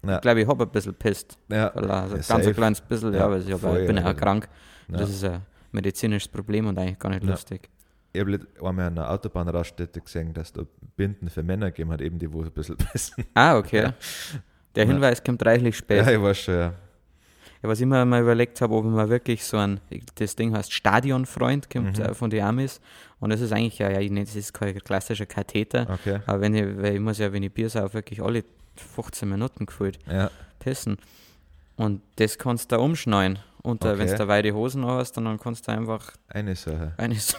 Ja. 0.05 0.17
ich, 0.17 0.21
glaub, 0.21 0.37
ich 0.37 0.47
habe 0.47 0.65
ein 0.65 0.71
bisschen 0.71 0.95
pisst. 0.95 1.39
Ja. 1.49 1.69
Also 1.69 1.89
Ja, 1.89 2.07
ganz 2.29 2.47
ein 2.47 2.55
kleines 2.55 2.81
bisschen, 2.81 3.13
ja, 3.15 3.21
Ja, 3.21 3.31
weil 3.31 3.41
ich, 3.43 3.53
hab, 3.53 3.77
ich 3.79 3.87
bin 3.87 3.97
ja 3.97 4.03
ja. 4.03 4.11
auch 4.11 4.17
krank. 4.17 4.49
Ja. 4.91 4.99
Das 4.99 5.11
ist 5.11 5.25
ein 5.25 5.41
medizinisches 5.79 6.29
Problem 6.29 6.67
und 6.67 6.79
eigentlich 6.79 6.99
gar 6.99 7.11
nicht 7.11 7.25
Ja. 7.25 7.31
lustig. 7.31 7.69
Ich 8.13 8.21
habe 8.21 8.39
einmal 8.63 8.87
an 8.87 8.99
einer 8.99 9.11
Autobahnraststätte 9.11 10.01
gesehen, 10.01 10.33
dass 10.35 10.53
da 10.53 10.63
Binden 10.97 11.29
für 11.29 11.43
Männer 11.43 11.71
gegeben 11.71 11.91
hat, 11.93 12.01
eben 12.01 12.19
die, 12.19 12.33
wo 12.33 12.43
ein 12.43 12.51
bisschen 12.51 12.77
pissen. 12.93 13.25
Ah, 13.35 13.57
okay. 13.59 13.83
Ja. 13.83 13.95
Der 14.75 14.85
Ja. 14.85 14.91
Hinweis 14.93 15.23
kommt 15.23 15.45
reichlich 15.45 15.77
spät. 15.77 16.05
Ja, 16.07 16.13
ich 16.13 16.21
weiß 16.23 16.39
schon, 16.39 16.55
ja. 16.55 16.75
Ja, 17.63 17.69
was 17.69 17.81
ich 17.81 17.87
mir 17.87 18.05
mal 18.05 18.23
überlegt 18.23 18.61
habe, 18.61 18.73
ob 18.75 18.85
ich 18.85 18.91
mal 18.91 19.09
wirklich 19.09 19.45
so 19.45 19.57
ein, 19.57 19.81
das 20.15 20.37
Ding 20.37 20.55
heißt 20.57 20.73
Stadionfreund, 20.73 21.69
kommt 21.69 21.99
Mhm. 21.99 22.05
äh, 22.05 22.15
von 22.15 22.31
den 22.31 22.45
Amis. 22.45 22.81
Und 23.21 23.31
das 23.31 23.41
ist 23.41 23.53
eigentlich, 23.53 23.79
ja, 23.79 23.91
ja 23.91 24.01
ich 24.01 24.11
nenne 24.11 24.27
das 24.27 24.37
ist 24.37 24.55
kein 24.55 24.79
klassischer 24.79 25.27
Katheter. 25.27 25.87
Okay. 25.91 26.21
Aber 26.27 26.41
wenn 26.41 26.55
ich, 26.55 26.65
weil 26.79 26.95
ich 26.95 27.01
muss 27.01 27.19
ja, 27.19 27.33
wenn 27.33 27.43
ich 27.43 27.53
Bier 27.53 27.69
sauf, 27.69 27.95
wirklich 27.95 28.23
alle 28.23 28.45
15 28.77 29.29
Minuten 29.29 29.67
gefühlt 29.67 29.99
Ja. 30.11 30.31
pissen. 30.61 30.99
Und 31.77 32.01
das 32.17 32.39
kannst 32.39 32.71
du 32.71 32.77
da 32.77 32.83
umschneiden. 32.83 33.39
Und 33.69 33.85
äh, 33.85 33.89
Okay. 33.89 33.99
wenn 33.99 34.07
du 34.09 34.17
da 34.17 34.29
weite 34.29 34.53
Hosen 34.55 34.87
hast, 34.87 35.13
dann 35.17 35.39
kannst 35.39 35.69
du 35.69 35.73
einfach 35.73 36.13
Eine 36.29 36.57
Sache. 36.57 36.93
eines. 36.97 37.37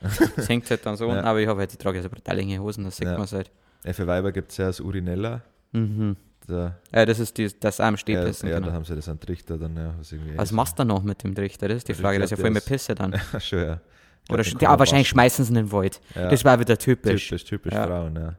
das 0.36 0.48
hängt 0.48 0.68
halt 0.70 0.84
dann 0.86 0.96
so 0.96 1.06
Ja. 1.06 1.12
unten, 1.14 1.24
aber 1.24 1.40
ich 1.40 1.48
habe 1.48 1.60
halt, 1.60 1.72
ich 1.72 1.78
trage 1.78 2.00
so 2.02 2.08
brutal 2.08 2.38
enge 2.38 2.58
Hosen, 2.60 2.84
das 2.84 2.96
sieht 2.96 3.06
Ja. 3.08 3.18
man 3.18 3.26
halt. 3.28 3.50
Ja, 3.84 3.92
für 3.92 4.06
Weiber 4.06 4.32
gibt 4.32 4.50
es 4.52 4.56
ja 4.58 4.66
das 4.66 4.80
Urinella. 4.80 5.42
Mhm. 5.72 6.16
Da, 6.46 6.76
Ja, 6.94 7.06
das 7.06 7.18
ist 7.20 7.36
die, 7.38 7.48
das 7.58 7.80
am 7.80 7.96
steht 7.96 8.16
ja, 8.16 8.26
ja, 8.26 8.56
genau. 8.58 8.66
da 8.68 8.72
haben 8.74 8.84
sie 8.84 8.94
das 8.94 9.08
an 9.08 9.18
Trichter 9.18 9.56
dann, 9.56 9.76
ja. 9.76 9.94
Was, 9.98 10.12
irgendwie 10.12 10.36
Was 10.36 10.52
machst 10.52 10.78
du 10.78 10.84
noch 10.84 11.02
mit 11.02 11.22
dem 11.24 11.34
Trichter? 11.34 11.68
Das 11.68 11.78
ist 11.78 11.88
die 11.88 11.92
Ich 11.92 11.98
Frage. 11.98 12.18
Das 12.18 12.30
ist 12.30 12.38
ja 12.38 12.42
voll 12.42 12.50
mit 12.52 12.64
Pisse 12.64 12.94
dann. 12.94 13.12
Ja, 13.32 13.40
schon, 13.40 13.58
ja. 13.60 13.80
Oder 14.30 14.42
ja, 14.42 14.78
wahrscheinlich 14.78 15.08
schmeißen 15.08 15.44
sie 15.44 15.50
in 15.50 15.54
den 15.56 15.72
Wald. 15.72 16.00
Ja. 16.14 16.28
Das 16.28 16.44
war 16.44 16.60
wieder 16.60 16.78
typisch. 16.78 17.28
typisch, 17.28 17.44
typisch 17.44 17.72
Ja. 17.72 17.86
Frauen, 17.86 18.14
ja. 18.16 18.34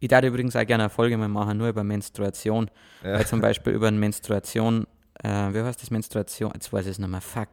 Ich 0.00 0.08
darf 0.08 0.24
übrigens 0.24 0.56
auch 0.56 0.66
gerne 0.66 0.84
eine 0.84 0.90
Folge 0.90 1.16
mal 1.16 1.28
machen, 1.28 1.58
nur 1.58 1.68
über 1.68 1.84
Menstruation. 1.84 2.70
Weil 3.02 3.26
zum 3.26 3.40
Beispiel 3.40 3.72
über 3.74 3.88
eine 3.88 3.98
Menstruation, 3.98 4.86
äh, 5.22 5.54
wie 5.54 5.62
heißt 5.62 5.80
das 5.82 5.90
Menstruation? 5.90 6.50
Jetzt 6.54 6.72
weiß 6.72 6.84
ich 6.86 6.92
es 6.92 6.98
nicht 6.98 7.08
mehr, 7.08 7.20
fuck. 7.20 7.48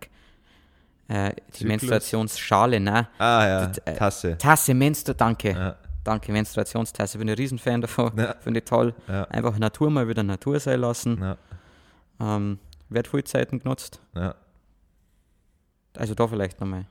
Äh, 1.07 1.29
die 1.33 1.51
Zyklus? 1.51 1.67
Menstruationsschale, 1.67 2.79
ne? 2.79 3.07
Ah 3.17 3.47
ja, 3.47 3.65
Das, 3.67 3.77
äh, 3.79 3.95
Tasse. 3.95 4.37
Tasse, 4.37 4.73
Menstru, 4.73 5.13
danke. 5.13 5.51
Ja, 5.51 5.75
Danke, 6.03 6.31
Menstruationstasse. 6.31 7.17
Bin 7.17 7.29
ein 7.29 7.35
Riesenfan 7.35 7.81
davon. 7.81 8.11
Ja. 8.17 8.33
Finde 8.41 8.59
ich 8.59 8.65
toll. 8.65 8.93
ja, 9.07 9.23
Einfach 9.25 9.57
Natur 9.59 9.89
mal 9.91 10.07
wieder 10.07 10.23
Natur 10.23 10.59
sein 10.59 10.79
lassen. 10.79 11.19
ja, 11.21 11.37
Ähm, 12.19 12.57
wird 12.89 13.07
viel 13.07 13.23
Zeiten 13.23 13.59
genutzt. 13.59 14.01
ja. 14.15 14.35
Also 15.97 16.13
da 16.15 16.27
vielleicht 16.27 16.59
nochmal. 16.61 16.85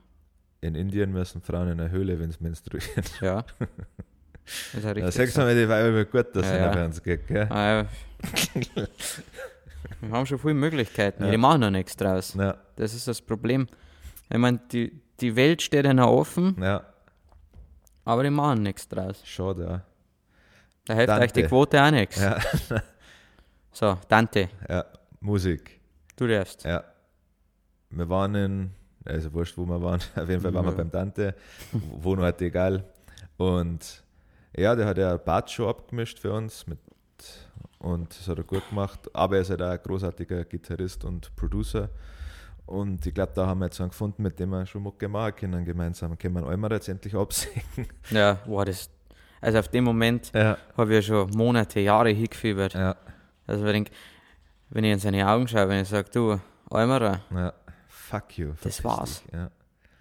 In 0.61 0.75
Indien 0.75 1.11
müssen 1.13 1.41
Frauen 1.41 1.69
in 1.69 1.77
der 1.77 1.89
Höhle, 1.89 2.19
wenn 2.19 2.31
sie 2.31 2.37
menstruieren. 2.41 3.03
Ja. 3.21 3.43
Das 4.73 4.73
ist 4.73 4.83
ja 4.83 4.91
richtig. 4.91 5.13
sagst 5.15 5.37
du 5.37 5.41
mal, 5.41 5.55
die 5.55 5.67
Weiber 5.69 5.95
wie 5.99 6.05
gut, 6.05 6.35
dass 6.35 6.45
Ja, 6.47 6.53
es 6.53 6.59
ja. 6.61 6.71
bei 6.71 6.85
uns 6.85 7.01
geht, 7.03 7.27
gell? 7.27 7.47
Ah, 7.49 7.69
ja. 7.83 7.85
Wir 10.01 10.11
haben 10.11 10.25
schon 10.25 10.39
viele 10.39 10.53
Möglichkeiten. 10.53 11.25
Ja. 11.25 11.31
Die 11.31 11.37
machen 11.37 11.61
noch 11.61 11.69
nichts 11.71 11.95
draus. 11.95 12.33
Ja, 12.35 12.57
Das 12.75 12.93
ist 12.93 13.07
das 13.07 13.21
Problem. 13.21 13.67
Ich 14.31 14.37
meine, 14.37 14.59
die, 14.71 15.01
die 15.19 15.35
Welt 15.35 15.61
steht 15.61 15.85
ja 15.85 15.93
noch 15.93 16.07
offen, 16.09 16.55
ja, 16.61 16.83
aber 18.05 18.23
die 18.23 18.29
machen 18.29 18.63
nichts 18.63 18.87
draus. 18.87 19.21
schade, 19.25 19.63
ja. 19.63 19.81
Da 20.85 20.93
hilft 20.95 21.09
Dante. 21.09 21.23
euch 21.25 21.33
die 21.33 21.43
Quote 21.43 21.83
auch 21.83 21.91
nichts. 21.91 22.19
Ja, 22.21 22.37
So, 23.71 23.97
Dante, 24.07 24.49
ja, 24.67 24.85
Musik, 25.19 25.79
du 26.15 26.27
darfst. 26.27 26.63
ja. 26.63 26.83
Wir 27.91 28.07
waren 28.07 28.35
in, 28.35 28.71
also 29.05 29.33
wurscht, 29.33 29.57
wo 29.57 29.65
wir 29.65 29.81
waren, 29.81 29.99
auf 30.15 30.29
jeden 30.29 30.41
Fall 30.41 30.53
waren 30.53 30.65
wir 30.65 30.71
beim 30.73 30.91
Dante, 30.91 31.33
Wohnort 31.71 32.25
halt 32.25 32.41
egal. 32.43 32.83
Und 33.37 34.03
ja, 34.55 34.75
der 34.75 34.85
hat 34.85 34.97
ja 34.97 35.09
eine 35.09 35.19
Part-Show 35.19 35.67
abgemischt 35.69 36.19
für 36.19 36.33
uns 36.33 36.67
mit, 36.67 36.77
und 37.79 38.09
das 38.17 38.27
hat 38.27 38.37
er 38.37 38.43
gut 38.43 38.67
gemacht. 38.69 38.99
Aber 39.13 39.35
er 39.35 39.41
ist 39.41 39.49
halt 39.49 39.61
auch 39.61 39.69
ein 39.71 39.79
großartiger 39.81 40.45
Gitarrist 40.45 41.03
und 41.05 41.35
Producer. 41.35 41.89
Und 42.65 43.05
ich 43.05 43.13
glaube, 43.13 43.31
da 43.33 43.47
haben 43.47 43.59
wir 43.59 43.65
jetzt 43.65 43.81
einen 43.81 43.89
gefunden, 43.89 44.21
mit 44.21 44.39
dem 44.39 44.49
wir 44.51 44.65
schon 44.65 44.83
Mucke 44.83 45.07
machen 45.07 45.35
können 45.35 45.65
gemeinsam. 45.65 46.17
Können 46.17 46.35
wir 46.35 46.47
einmal 46.47 46.71
jetzt 46.73 46.87
endlich 46.87 47.15
absingen. 47.15 47.63
Ja, 48.11 48.33
boah, 48.45 48.63
das. 48.65 48.89
Also 49.41 49.57
auf 49.59 49.69
dem 49.69 49.85
Moment 49.85 50.31
Ja, 50.33 50.57
habe 50.77 50.89
ich 50.93 50.95
ja 50.95 51.01
schon 51.25 51.29
Monate, 51.31 51.79
Jahre 51.79 52.09
hingefiebert. 52.09 52.73
ja, 52.73 52.95
Also 53.47 53.63
wenn 53.63 53.83
ich, 53.83 53.91
wenn 54.69 54.83
ich 54.83 54.91
in 54.91 54.99
seine 54.99 55.27
Augen 55.27 55.47
schaue, 55.47 55.67
wenn 55.69 55.81
ich 55.81 55.87
sage, 55.87 56.09
du, 56.11 56.39
Almerer, 56.69 57.21
ja. 57.33 57.53
Fuck 57.87 58.37
you. 58.37 58.51
Das 58.61 58.83
war's. 58.83 59.23
Ja, 59.33 59.49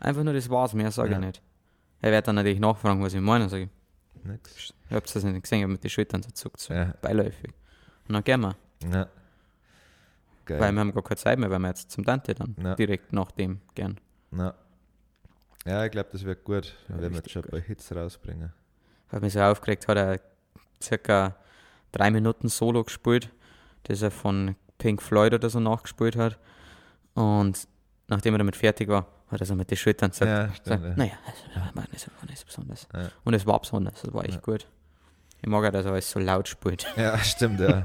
einfach 0.01 0.25
nur 0.25 0.35
das 0.35 0.51
war's, 0.51 0.75
mehr 0.75 0.91
sage 0.91 1.12
ich 1.12 1.19
nicht. 1.19 1.43
Er 2.03 2.11
wird 2.12 2.27
dann 2.29 2.35
natürlich 2.35 2.59
nachfragen, 2.61 3.03
was 3.03 3.14
ich 3.14 3.21
meine. 3.21 3.49
Sag 3.49 3.61
ich, 3.61 3.69
nix. 4.25 4.75
ich 4.88 4.95
hab's 4.95 5.12
das 5.14 5.25
nicht 5.25 5.41
gesehen, 5.43 5.59
ich 5.59 5.64
hab 5.64 5.71
mit 5.71 5.85
den 5.85 5.91
Schultern 5.91 6.23
so 6.23 6.31
zuckt, 6.31 6.59
so 6.61 6.75
Ja, 6.75 6.93
beiläufig. 7.01 7.51
Und 8.09 8.14
dann 8.14 8.25
gehen 8.25 8.40
wir. 8.40 8.57
ja. 8.90 9.07
Geil. 10.44 10.61
Weil 10.61 10.73
wir 10.73 10.81
haben 10.81 10.94
gar 10.94 11.03
keine 11.03 11.16
Zeit 11.18 11.38
mehr, 11.38 11.51
weil 11.51 11.59
wir 11.59 11.68
jetzt 11.68 11.90
zum 11.90 12.05
Tante 12.07 12.35
dann 12.35 12.57
Ja. 12.62 12.75
direkt 12.75 13.12
nach 13.12 13.31
dem 13.33 13.61
gern. 13.75 13.99
Na. 14.31 14.55
Ja, 15.66 15.85
ich 15.85 15.90
glaube, 15.90 16.09
das 16.11 16.25
wird 16.25 16.42
gut, 16.44 16.75
Ja, 16.88 16.94
wenn 17.03 17.11
wir 17.11 17.18
jetzt 17.18 17.31
schon 17.31 17.44
ein 17.44 17.51
paar 17.51 17.61
Hits 17.61 17.94
rausbringen. 17.94 18.51
Hat 19.12 19.21
mich 19.21 19.35
so 19.35 19.40
aufgeregt, 19.42 19.87
hat 19.88 19.99
er 19.99 20.21
circa 20.83 21.37
drei 21.92 22.11
Minuten 22.11 22.49
Solo 22.49 22.83
gespielt, 22.85 23.29
das 23.83 24.01
er 24.01 24.11
von 24.11 24.57
Pink 24.79 25.03
Floyd 25.03 25.35
oder 25.35 25.51
so 25.51 25.61
nachgespielt 25.61 26.16
hat. 26.16 26.38
Und 27.12 27.68
nachdem 28.07 28.35
er 28.35 28.38
damit 28.38 28.57
fertig 28.57 28.88
war, 28.88 29.07
hat 29.31 29.40
er 29.40 29.47
so 29.47 29.55
mit 29.55 29.71
den 29.71 29.77
Schultern 29.77 30.11
gesagt, 30.12 30.31
Ja, 30.31 30.42
gesagt 30.47 30.66
stimmt. 30.66 30.85
ja. 30.85 30.94
naja, 30.97 31.12
also, 31.27 31.77
war 31.77 31.85
nicht 31.92 32.01
so, 32.01 32.11
war 32.21 32.27
nicht 32.31 32.38
so 32.38 32.47
besonders. 32.47 32.88
Ja. 32.94 33.11
Und 33.25 33.35
es 33.35 33.44
war 33.47 33.61
besonders, 33.61 34.01
das 34.01 34.14
war 34.14 34.25
echt 34.25 34.35
Ja. 34.37 34.40
gut. 34.40 34.66
Ich 35.40 35.48
mag 35.48 35.64
auch, 35.64 35.70
dass 35.70 35.87
alles 35.87 36.11
so 36.11 36.18
laut 36.18 36.48
spielt. 36.48 36.87
Ja, 36.96 37.16
stimmt, 37.18 37.61
ja. 37.61 37.83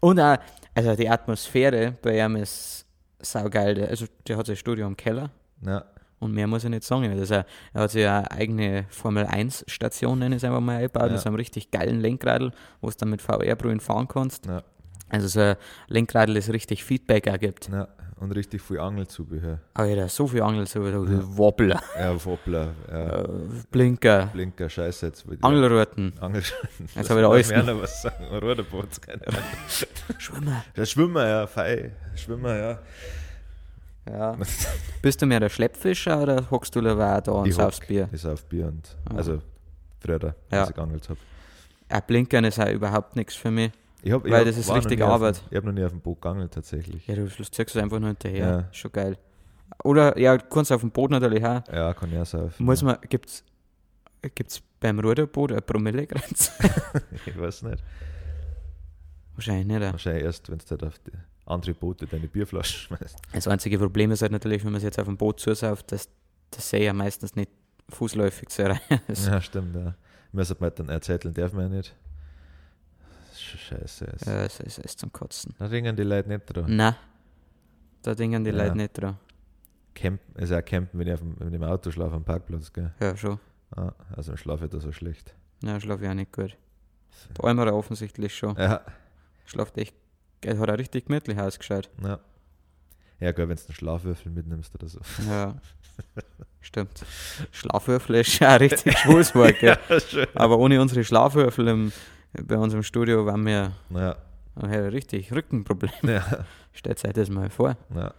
Und 0.00 0.20
auch, 0.20 0.36
also 0.74 0.94
die 0.94 1.08
Atmosphäre 1.08 1.94
bei 2.02 2.18
ihm 2.24 2.36
ist 2.36 2.86
saugeil. 3.20 3.86
Also 3.86 4.06
der 4.26 4.36
hat 4.36 4.46
sein 4.46 4.56
Studio 4.56 4.86
im 4.86 4.96
Keller 4.96 5.30
ja. 5.62 5.84
und 6.20 6.32
mehr 6.32 6.46
muss 6.46 6.64
ich 6.64 6.70
nicht 6.70 6.84
sagen. 6.84 7.10
Also 7.18 7.34
er, 7.34 7.46
er 7.72 7.80
hat 7.82 7.90
sich 7.90 8.06
eine 8.06 8.30
eigene 8.30 8.84
Formel 8.90 9.26
1 9.26 9.64
Station, 9.66 10.18
nenne 10.18 10.36
ich 10.36 10.42
es 10.42 10.44
einfach 10.44 10.60
mal, 10.60 10.76
eingebaut, 10.76 11.06
Ja. 11.06 11.12
mit 11.12 11.20
so 11.20 11.26
einem 11.28 11.36
richtig 11.36 11.70
geilen 11.70 12.00
Lenkradl, 12.00 12.52
wo 12.80 12.88
du 12.90 12.94
dann 12.98 13.10
mit 13.10 13.22
VR-Brühen 13.22 13.80
fahren 13.80 14.08
kannst. 14.08 14.46
Ja. 14.46 14.62
Also 15.08 15.28
so 15.28 15.40
ein 15.40 15.56
Lenkradl, 15.88 16.34
das 16.34 16.50
richtig 16.50 16.84
Feedback 16.84 17.26
ergibt. 17.26 17.68
ja. 17.72 17.88
Und 18.20 18.30
richtig 18.30 18.62
viel 18.62 18.78
Angelzubehör. 18.78 19.58
Aber 19.74 19.86
ja, 19.88 20.08
so 20.08 20.26
viel 20.28 20.40
Angel, 20.42 20.66
so 20.66 20.82
viel 20.84 21.36
Wobbler, 21.36 21.82
Ja, 21.98 22.24
Wobbler, 22.24 22.72
ja. 22.88 23.22
äh, 23.22 23.28
Blinker, 23.70 24.26
Blinker, 24.32 24.68
Scheiße 24.70 25.06
jetzt. 25.06 25.24
Angelruten, 25.42 26.12
Angel. 26.20 26.42
Jetzt 26.94 27.10
hab 27.10 27.16
ich 27.16 27.22
da 27.22 27.28
alles 27.30 27.48
mehr 27.50 27.62
noch 27.64 27.82
was 27.82 28.02
sagen. 28.02 28.24
Ruderboot, 28.26 29.02
keine 29.02 29.26
Ahnung. 29.26 29.40
Schwimmer. 30.18 30.64
Ja, 30.76 30.86
Schwimmer, 30.86 31.26
ja, 31.26 31.46
fei. 31.48 31.90
Schwimmer, 32.14 32.56
ja. 32.56 32.78
Ja. 34.08 34.36
Bist 35.02 35.20
du 35.20 35.26
mehr 35.26 35.40
der 35.40 35.48
Schleppfischer 35.48 36.22
oder 36.22 36.50
hockst 36.50 36.74
du 36.76 36.80
lieber 36.80 37.16
auch 37.16 37.20
da 37.20 37.32
und 37.32 37.48
Ich 37.48 37.54
saufst. 37.56 37.86
Bier? 37.88 38.08
Ich 38.12 38.24
auf 38.26 38.44
Bier 38.46 38.66
und, 38.68 38.96
also, 39.16 39.40
früher, 40.00 40.34
Ja. 40.52 40.60
als 40.60 40.68
ich 40.70 40.74
geangelt 40.76 41.08
habe. 41.08 41.18
Ein 41.88 42.02
Blinkern 42.06 42.44
ist 42.44 42.60
auch 42.60 42.68
überhaupt 42.70 43.16
nichts 43.16 43.34
für 43.34 43.50
mich. 43.50 43.72
Ich 44.06 44.12
hab, 44.12 44.26
ich 44.26 44.30
Weil 44.30 44.40
hab- 44.40 44.46
das 44.46 44.58
ist 44.58 44.70
richtig 44.70 44.98
nie 44.98 45.02
auf 45.04 45.12
Arbeit. 45.12 45.42
Ich 45.50 45.56
habe 45.56 45.66
noch 45.66 45.72
nie 45.72 45.82
auf 45.82 45.90
dem 45.90 46.00
Boot 46.02 46.20
geangelt, 46.20 46.52
tatsächlich. 46.52 47.06
Ja, 47.06 47.14
du 47.14 47.26
ziehst 47.26 47.58
es 47.58 47.76
einfach 47.76 47.98
nur 47.98 48.08
hinterher. 48.08 48.46
Ja. 48.48 48.68
Schon 48.70 48.92
geil. 48.92 49.16
Oder, 49.82 50.18
ja, 50.18 50.36
du 50.36 50.44
kannst 50.46 50.70
auf 50.72 50.82
dem 50.82 50.90
Boot 50.90 51.10
natürlich 51.10 51.42
auch. 51.42 51.62
Ja, 51.72 51.94
kann 51.94 52.12
ich 52.12 52.18
auch 52.18 52.26
saufen. 52.26 52.66
Muss 52.66 52.82
man, 52.82 52.98
gibt's, 53.08 53.42
gibt's 54.34 54.60
beim 54.78 55.00
Ruderboot 55.00 55.52
eine 55.52 55.62
Promillegrenze? 55.62 56.52
Ich 57.26 57.38
weiß 57.40 57.62
nicht. 57.62 57.82
Wahrscheinlich 59.36 59.66
nicht. 59.66 59.80
ja. 59.82 59.92
Wahrscheinlich 59.92 60.24
erst, 60.24 60.50
wenn 60.50 60.58
du 60.58 60.64
halt 60.68 60.84
auf 60.84 60.98
die 60.98 61.12
andere 61.46 61.72
Boote 61.74 62.06
deine 62.06 62.28
Bierflaschen 62.28 62.80
schmeißt. 62.96 63.16
Das 63.32 63.48
einzige 63.48 63.78
Problem 63.78 64.10
ist 64.10 64.20
halt 64.20 64.32
natürlich, 64.32 64.62
wenn 64.64 64.72
man 64.72 64.78
es 64.78 64.84
jetzt 64.84 64.98
auf 64.98 65.06
dem 65.06 65.16
Boot 65.16 65.40
zusauft, 65.40 65.90
dass 65.92 66.10
das 66.50 66.68
See 66.68 66.84
ja 66.84 66.92
meistens 66.92 67.34
nicht 67.36 67.50
fußläufig 67.88 68.48
zu 68.50 68.62
erreichen 68.64 69.00
ist. 69.08 69.26
Ja, 69.26 69.40
stimmt, 69.40 69.74
ja. 69.74 69.94
Müssen 70.32 70.56
wir 70.60 70.70
dann 70.70 70.90
erzählen, 70.90 71.32
darf 71.32 71.52
man 71.54 71.62
ja 71.70 71.76
nicht. 71.78 71.94
Sch- 73.54 73.68
Scheiße. 73.78 74.04
Ist. 74.06 74.26
Ja, 74.26 74.44
es 74.44 74.60
ist, 74.60 74.78
ist 74.78 74.98
zum 74.98 75.12
Kotzen. 75.12 75.54
Da 75.58 75.66
ringen 75.66 75.94
die 75.96 76.02
Leute 76.02 76.28
nicht 76.28 76.44
dran. 76.46 76.74
Nein, 76.76 76.94
da 78.02 78.14
denken 78.14 78.44
die 78.44 78.50
Ja. 78.50 78.56
Leute 78.56 78.76
nicht 78.76 78.92
dran. 78.94 79.18
Camp, 79.94 80.20
also 80.34 80.56
auch 80.56 80.64
campen, 80.64 80.98
wenn 80.98 81.06
ich, 81.06 81.14
auf 81.14 81.20
dem, 81.20 81.36
ich 81.48 81.54
im 81.54 81.62
Auto 81.62 81.90
schlafe 81.90 82.16
am 82.16 82.24
Parkplatz, 82.24 82.72
gell. 82.72 82.92
Ja, 83.00 83.16
schon. 83.16 83.38
Ah, 83.76 83.92
also 84.16 84.32
dann 84.32 84.38
schlafe 84.38 84.64
ich 84.64 84.70
da 84.70 84.80
so 84.80 84.90
schlecht. 84.92 85.34
Ja, 85.62 85.78
schlafe 85.80 86.04
ich 86.04 86.10
auch 86.10 86.14
nicht 86.14 86.32
gut. 86.32 86.56
Der 87.38 87.44
Almerer 87.44 87.74
offensichtlich 87.74 88.34
schon. 88.36 88.56
Ja, 88.56 88.80
Schlaft 89.46 89.76
echt, 89.78 89.94
er 90.40 90.58
hat 90.58 90.70
auch 90.70 90.78
richtig 90.78 91.06
gemütlich 91.06 91.38
ausgeschaut. 91.38 91.88
ja. 92.02 92.18
Ja, 93.20 93.30
gut, 93.30 93.48
wenn 93.48 93.56
du 93.56 93.62
einen 93.62 93.74
Schlafwürfel 93.74 94.32
mitnimmst 94.32 94.74
oder 94.74 94.88
so. 94.88 94.98
Ja, 95.28 95.54
stimmt. 96.60 97.04
Schlafwürfel 97.52 98.16
ist 98.16 98.32
schon 98.32 98.48
ein 98.48 98.58
richtig 98.58 98.98
schwules 98.98 99.34
Wort, 99.36 99.58
gell? 99.60 99.78
schön. 100.10 100.26
Aber 100.34 100.58
ohne 100.58 100.80
unsere 100.80 101.04
Schlafwürfel 101.04 101.68
im, 101.68 101.92
bei 102.42 102.56
uns 102.56 102.74
im 102.74 102.82
Studio 102.82 103.24
waren 103.26 103.44
wir 103.46 103.72
Ja, 103.90 104.16
äh, 104.62 104.76
richtig 104.88 105.32
Rückenproblem. 105.32 105.92
ja, 106.02 106.24
Stellt 106.72 107.04
euch 107.04 107.12
das 107.12 107.28
mal 107.30 107.50
vor. 107.50 107.76
ja. 107.94 108.12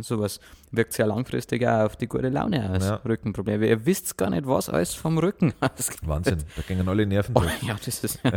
Sowas 0.00 0.40
wirkt 0.70 0.94
sehr 0.94 1.06
langfristig 1.06 1.66
auch 1.68 1.84
auf 1.84 1.96
die 1.96 2.06
gute 2.08 2.30
Laune 2.30 2.70
aus. 2.70 2.82
Ja. 2.82 2.94
Rückenprobleme. 3.04 3.66
Ihr 3.68 3.84
wisst 3.84 4.16
gar 4.16 4.30
nicht, 4.30 4.46
was 4.46 4.70
alles 4.70 4.94
vom 4.94 5.18
Rücken 5.18 5.52
ausgeht. 5.60 6.00
Wahnsinn, 6.08 6.38
da 6.56 6.62
gingen 6.62 6.88
alle 6.88 7.04
Nerven 7.04 7.34
Oh, 7.36 7.40
durch. 7.40 7.62
ja, 7.62 7.74
das 7.84 8.02
ist. 8.02 8.18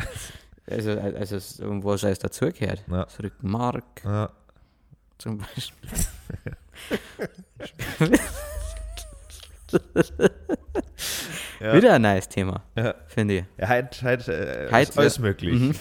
Also, 0.68 0.92
also, 1.00 1.36
was 1.84 2.04
alles 2.04 2.18
dazugehört. 2.18 2.84
Ja. 2.90 3.04
Das 3.06 3.22
Rückenmark 3.22 3.84
Ja, 4.04 4.32
zum 5.20 5.38
Beispiel. 5.38 5.90
Ja. 11.60 11.74
Wieder 11.74 11.94
ein 11.94 12.02
neues 12.02 12.28
Thema, 12.30 12.64
Ja. 12.76 12.94
finde 13.08 13.34
ich. 13.40 13.44
Ja, 13.58 13.70
heute, 13.70 14.02
heute, 14.04 14.34
äh, 14.34 14.72
Heute 14.72 14.90
ist 14.92 14.98
alles 14.98 15.22
wird- 15.22 15.42
möglich. 15.42 15.60
Mhm. 15.60 15.76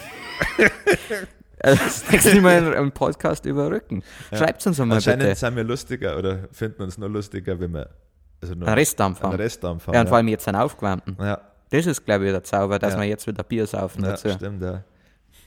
Also, 1.60 1.84
das 1.84 2.10
nächste 2.10 2.40
Mal 2.40 2.74
ein 2.76 2.92
Podcast 2.92 3.44
über 3.46 3.70
Rücken. 3.70 4.02
Schreibt 4.32 4.66
uns 4.66 4.78
einmal 4.80 4.96
Anscheinend 4.98 5.22
bitte. 5.22 5.34
sind 5.34 5.56
wir 5.56 5.64
lustiger 5.64 6.18
oder 6.18 6.48
finden 6.52 6.82
uns 6.82 6.98
noch 6.98 7.08
lustiger, 7.08 7.58
wenn 7.58 7.72
wir 7.72 7.88
also 8.42 8.54
nur 8.54 8.68
Ein 8.68 8.74
Restdampf 8.74 9.22
einen 9.22 9.32
haben. 9.32 9.40
Restdampf 9.40 9.86
haben. 9.86 9.94
Ja, 9.94 10.00
und 10.02 10.08
vor 10.08 10.16
allem 10.18 10.28
jetzt 10.28 10.46
einen 10.48 10.56
aufgewärmten. 10.58 11.16
ja. 11.20 11.40
Das 11.70 11.86
ist, 11.86 12.04
glaube 12.04 12.26
ich, 12.26 12.30
der 12.30 12.44
Zauber, 12.44 12.78
dass 12.78 12.96
wir 12.96 13.02
jetzt 13.04 13.26
wieder 13.26 13.42
Bier 13.42 13.66
saufen 13.66 14.04
Ja, 14.04 14.10
dazu. 14.10 14.28
stimmt, 14.30 14.62
ja. 14.62 14.84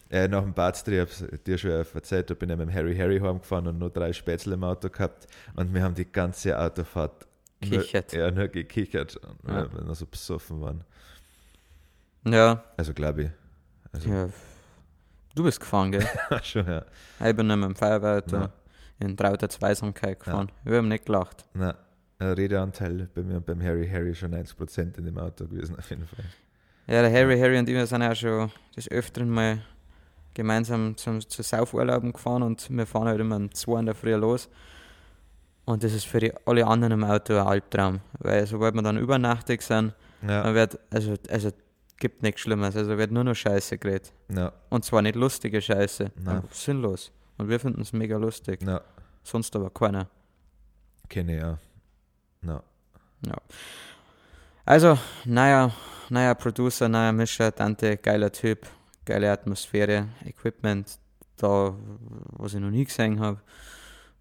Ja, 0.10 0.28
nach 0.28 0.42
dem 0.42 0.54
Badstrip, 0.54 1.08
ich 1.10 1.22
habe 1.22 1.38
dir 1.38 1.58
schon 1.58 1.72
erzählt, 1.72 2.30
da 2.30 2.34
bin 2.34 2.50
ich 2.50 2.58
mit 2.58 2.68
dem 2.68 2.74
Harry 2.74 2.98
Harry 2.98 3.20
heimgefahren 3.20 3.68
und 3.68 3.78
nur 3.78 3.90
drei 3.90 4.12
Spätzle 4.12 4.56
im 4.56 4.63
Auto 4.63 4.90
gehabt 4.90 5.28
und 5.56 5.74
wir 5.74 5.84
haben 5.84 5.94
die 5.96 6.10
ganze 6.12 6.58
Autofahrt 6.60 7.27
Kichert. 7.62 8.13
Nur, 8.13 8.22
ja, 8.22 8.32
nur 8.32 8.48
gekichert, 8.48 9.20
Ja. 9.48 9.67
weil 9.72 9.88
wir 9.88 9.96
so 9.96 10.06
besoffen 10.06 10.62
waren. 10.62 10.84
Ja, 12.26 12.63
Also 12.76 12.93
glaube 12.93 13.24
ich. 13.24 13.30
Also, 13.91 14.10
ja. 14.10 14.30
Du 15.36 15.43
bist 15.43 15.60
gefahren, 15.60 15.91
gell? 15.91 16.06
schon, 16.43 16.65
ja. 16.67 16.84
Ich 17.26 17.36
bin 17.36 17.48
nicht 17.48 17.56
mit 17.58 17.65
dem 17.70 17.76
Feuerwehrauto 17.76 18.36
Ja. 18.36 18.50
in 19.00 19.15
trauter 19.15 19.50
Zweisamkeit 19.50 20.20
gefahren. 20.20 20.52
Wir 20.63 20.78
haben 20.78 20.88
nicht 20.88 21.06
gelacht. 21.06 21.46
Na, 21.54 21.76
ein 22.20 22.32
Redeanteil 22.34 23.08
bei 23.13 23.22
mir 23.22 23.38
und 23.38 23.46
beim 23.46 23.62
Harry 23.62 23.88
Harry 23.88 24.13
schon 24.15 24.34
90% 24.34 24.98
in 24.98 25.06
dem 25.06 25.17
Auto 25.17 25.46
gewesen, 25.48 25.78
auf 25.78 25.89
jeden 25.89 26.08
Fall. 26.08 26.26
Ja, 26.88 27.02
der 27.02 27.12
Harry, 27.12 27.39
Harry 27.39 27.58
und 27.60 27.70
ich 27.70 27.76
wir 27.76 27.86
sind 27.86 28.02
auch 28.02 28.15
schon 28.15 28.52
des 28.76 28.89
Öfteren 28.89 29.30
mal 29.30 29.60
gemeinsam 30.34 30.96
zum, 30.98 31.20
zu 31.28 31.41
Saufurlauben 31.43 32.13
gefahren 32.13 32.43
und 32.43 32.67
wir 32.70 32.86
fahren 32.88 33.08
halt 33.08 33.20
immer 33.20 33.36
um 33.36 33.52
2 33.52 33.80
in 33.80 33.86
der 33.88 33.96
Früh 33.96 34.13
los. 34.15 34.50
Und 35.67 35.84
das 35.84 35.91
ist 35.91 36.06
für 36.06 36.21
die, 36.21 36.32
alle 36.45 36.65
anderen 36.65 36.93
im 36.93 37.03
Auto 37.03 37.34
ein 37.38 37.45
Albtraum, 37.45 37.99
weil 38.19 38.47
sobald 38.47 38.73
wir 38.73 38.82
dann 38.82 38.97
übernachtig 38.97 39.62
sind, 39.62 39.93
Ja, 40.21 40.43
dann 40.43 40.56
wird, 40.56 40.80
also, 40.89 41.15
also 41.30 41.49
gibt 41.97 42.23
nichts 42.23 42.39
Schlimmes, 42.41 42.73
also 42.77 42.97
wird 42.97 43.12
nur 43.12 43.25
noch 43.25 43.36
Scheiße 43.36 43.77
geredet. 43.77 44.13
ja, 44.30 44.53
Und 44.69 44.86
zwar 44.86 45.01
nicht 45.01 45.15
lustige 45.17 45.62
Scheiße, 45.62 46.10
sinnlos. 46.51 47.12
Und 47.38 47.49
wir 47.49 47.60
finden 47.60 47.82
es 47.82 47.91
mega 47.91 48.15
lustig, 48.17 48.63
ja, 48.63 48.80
sonst 49.23 49.53
aber 49.58 49.69
keiner. 49.69 50.08
kenne 51.10 51.38
ja. 51.38 51.58
Na, 52.41 52.63
Also, 54.63 54.97
naja, 55.25 55.71
neuer 56.10 56.36
Producer, 56.36 56.88
neuer 56.88 57.12
Mischer, 57.12 57.53
Tante, 57.53 57.97
geiler 57.97 58.32
Typ, 58.32 58.67
geile 59.03 59.32
Atmosphäre, 59.32 60.08
Equipment, 60.25 60.97
da, 61.36 61.75
was 62.38 62.53
ich 62.53 62.62
noch 62.62 62.69
nie 62.71 62.86
gesehen 62.86 63.19
habe. 63.19 63.41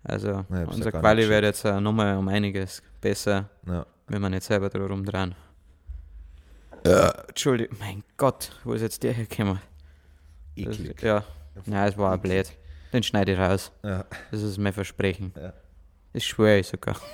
Also, 0.08 0.28
Ja, 0.28 0.44
ich 0.50 0.50
ja 0.50 0.64
unser 0.66 0.92
Quali 0.92 1.28
wird 1.28 1.42
jetzt 1.44 1.64
äh, 1.64 1.80
nochmal 1.80 2.16
um 2.16 2.28
einiges 2.28 2.82
besser, 3.00 3.48
na, 3.64 3.84
wenn 4.06 4.22
wir 4.22 4.28
nicht 4.30 4.44
selber 4.44 4.68
drum 4.68 4.86
rumdrehen. 4.86 5.34
Äh, 6.84 7.10
Entschuldigung, 7.28 7.76
mein 7.80 8.04
Gott, 8.16 8.52
wo 8.62 8.74
ist 8.74 8.82
jetzt 8.82 9.02
der 9.02 9.12
hergekommen? 9.12 9.60
Das- 10.56 10.78
eklig. 10.78 11.02
Ja, 11.02 11.24
nein, 11.64 11.88
es 11.88 11.98
war 11.98 12.12
ein 12.12 12.20
blöd. 12.20 12.52
Den 12.92 13.02
schneide 13.02 13.32
ich 13.32 13.38
raus. 13.38 13.72
Ja, 13.82 14.04
Das 14.30 14.42
ist 14.42 14.58
mein 14.58 14.72
Versprechen. 14.72 15.32
Ja. 15.36 15.52
Das 16.12 16.24
schwöre 16.24 16.58
ich 16.58 16.68
sogar. 16.68 16.96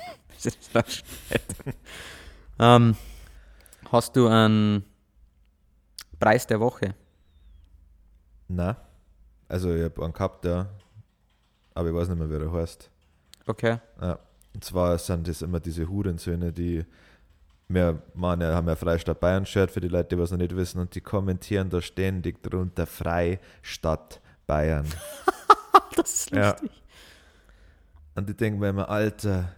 Das 0.43 0.45
ist 0.55 0.75
rausschneiden. 0.75 1.73
ähm, 2.59 2.95
hast 3.91 4.13
du 4.15 4.27
einen 4.27 4.83
Preis 6.19 6.45
der 6.45 6.59
Woche? 6.59 6.93
na, 8.49 8.75
also 9.47 9.73
ich 9.73 9.83
habe 9.83 10.03
einen 10.03 10.11
gehabt, 10.13 10.43
ja, 10.45 10.67
aber 11.75 11.89
ich 11.89 11.95
weiß 11.95 12.09
nicht 12.09 12.19
mehr, 12.19 12.29
wie 12.29 12.39
der 12.39 12.51
heißt. 12.51 12.89
Okay. 13.47 13.77
Ja. 14.01 14.19
Und 14.53 14.63
zwar 14.63 14.97
sind 14.97 15.27
das 15.27 15.41
immer 15.41 15.59
diese 15.59 15.87
Hurensöhne, 15.89 16.51
die 16.51 16.85
wir 17.67 18.01
ja, 18.15 18.53
haben 18.55 18.67
ja 18.67 18.75
Freistadt 18.75 19.19
Bayern-Shirt 19.19 19.71
für 19.71 19.81
die 19.81 19.87
Leute, 19.87 20.15
die 20.15 20.21
was 20.21 20.31
noch 20.31 20.37
nicht 20.37 20.55
wissen, 20.55 20.79
und 20.79 20.93
die 20.93 21.01
kommentieren 21.01 21.69
da 21.69 21.81
ständig 21.81 22.43
drunter 22.43 22.85
Freistadt 22.85 24.21
Bayern. 24.47 24.85
Das 25.95 26.11
ist 26.11 26.31
Ja. 26.31 26.55
Und 28.15 28.29
ich 28.29 28.35
denke 28.35 28.59
mir 28.59 28.69
immer, 28.69 28.89
Alter, 28.89 29.49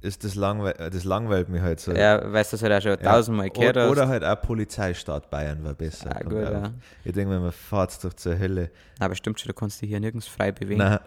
ist 0.00 0.22
das 0.24 0.34
langweilig, 0.34 0.76
das 0.78 1.04
langweilt 1.04 1.48
mich 1.48 1.62
halt 1.62 1.80
so. 1.80 1.92
Ja, 1.92 2.32
weißt 2.32 2.52
du, 2.52 2.56
das 2.56 2.62
hat 2.64 2.70
er 2.70 2.80
schon 2.80 2.90
Ja. 2.92 2.96
tausendmal 3.12 3.50
gehört. 3.50 3.76
O- 3.76 3.80
hast. 3.80 3.90
Oder 3.90 4.08
halt 4.08 4.24
auch 4.24 4.40
Polizeistaat 4.42 5.30
Bayern 5.30 5.62
war 5.64 5.74
besser. 5.74 6.10
Ah, 6.14 6.22
gut, 6.22 6.32
auch- 6.44 6.50
ja. 6.52 6.72
Ich 7.04 7.12
denke 7.12 7.32
mir, 7.32 7.40
man 7.40 7.52
fahrt 7.52 8.02
doch 8.04 8.12
zur 8.12 8.38
Hölle. 8.38 8.70
Aber 9.00 9.14
stimmt 9.14 9.40
schon, 9.40 9.48
du 9.48 9.54
kannst 9.54 9.80
dich 9.82 9.88
hier 9.88 10.00
nirgends 10.00 10.26
frei 10.28 10.52
bewegen. 10.52 10.78
Nein. 10.78 10.98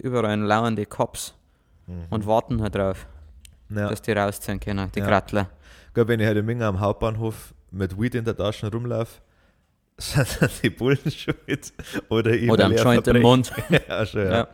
Überall 0.00 0.38
lauern 0.38 0.76
die 0.76 0.86
Cops 0.86 1.34
und 2.10 2.26
warten 2.26 2.60
halt 2.62 2.74
drauf, 2.74 3.06
Mhm. 3.68 3.78
Ja. 3.78 3.88
dass 3.90 4.02
die 4.02 4.12
rausziehen 4.12 4.60
können, 4.60 4.90
die 4.94 5.00
Ja. 5.00 5.06
Grattler. 5.06 5.48
Gell, 5.94 6.06
wenn 6.08 6.20
ich 6.20 6.26
heute 6.28 6.42
Minge 6.42 6.66
am 6.66 6.80
Hauptbahnhof 6.80 7.54
mit 7.70 7.98
Weed 8.00 8.14
in 8.14 8.24
der 8.24 8.36
Tasche 8.36 8.70
rumlaufe, 8.70 9.20
sind 9.98 10.38
dann 10.40 10.50
die 10.62 10.70
Bullen 10.70 11.10
schon 11.10 11.34
mit. 11.46 11.72
Oder 12.08 12.30
ich 12.32 12.50
Oder 12.50 12.66
am 12.66 12.72
Joint 12.74 13.06
im. 13.08 13.22
Mund. 13.22 13.52
ja, 13.88 14.06
schon, 14.06 14.22
ja. 14.24 14.30
Ja. 14.30 14.48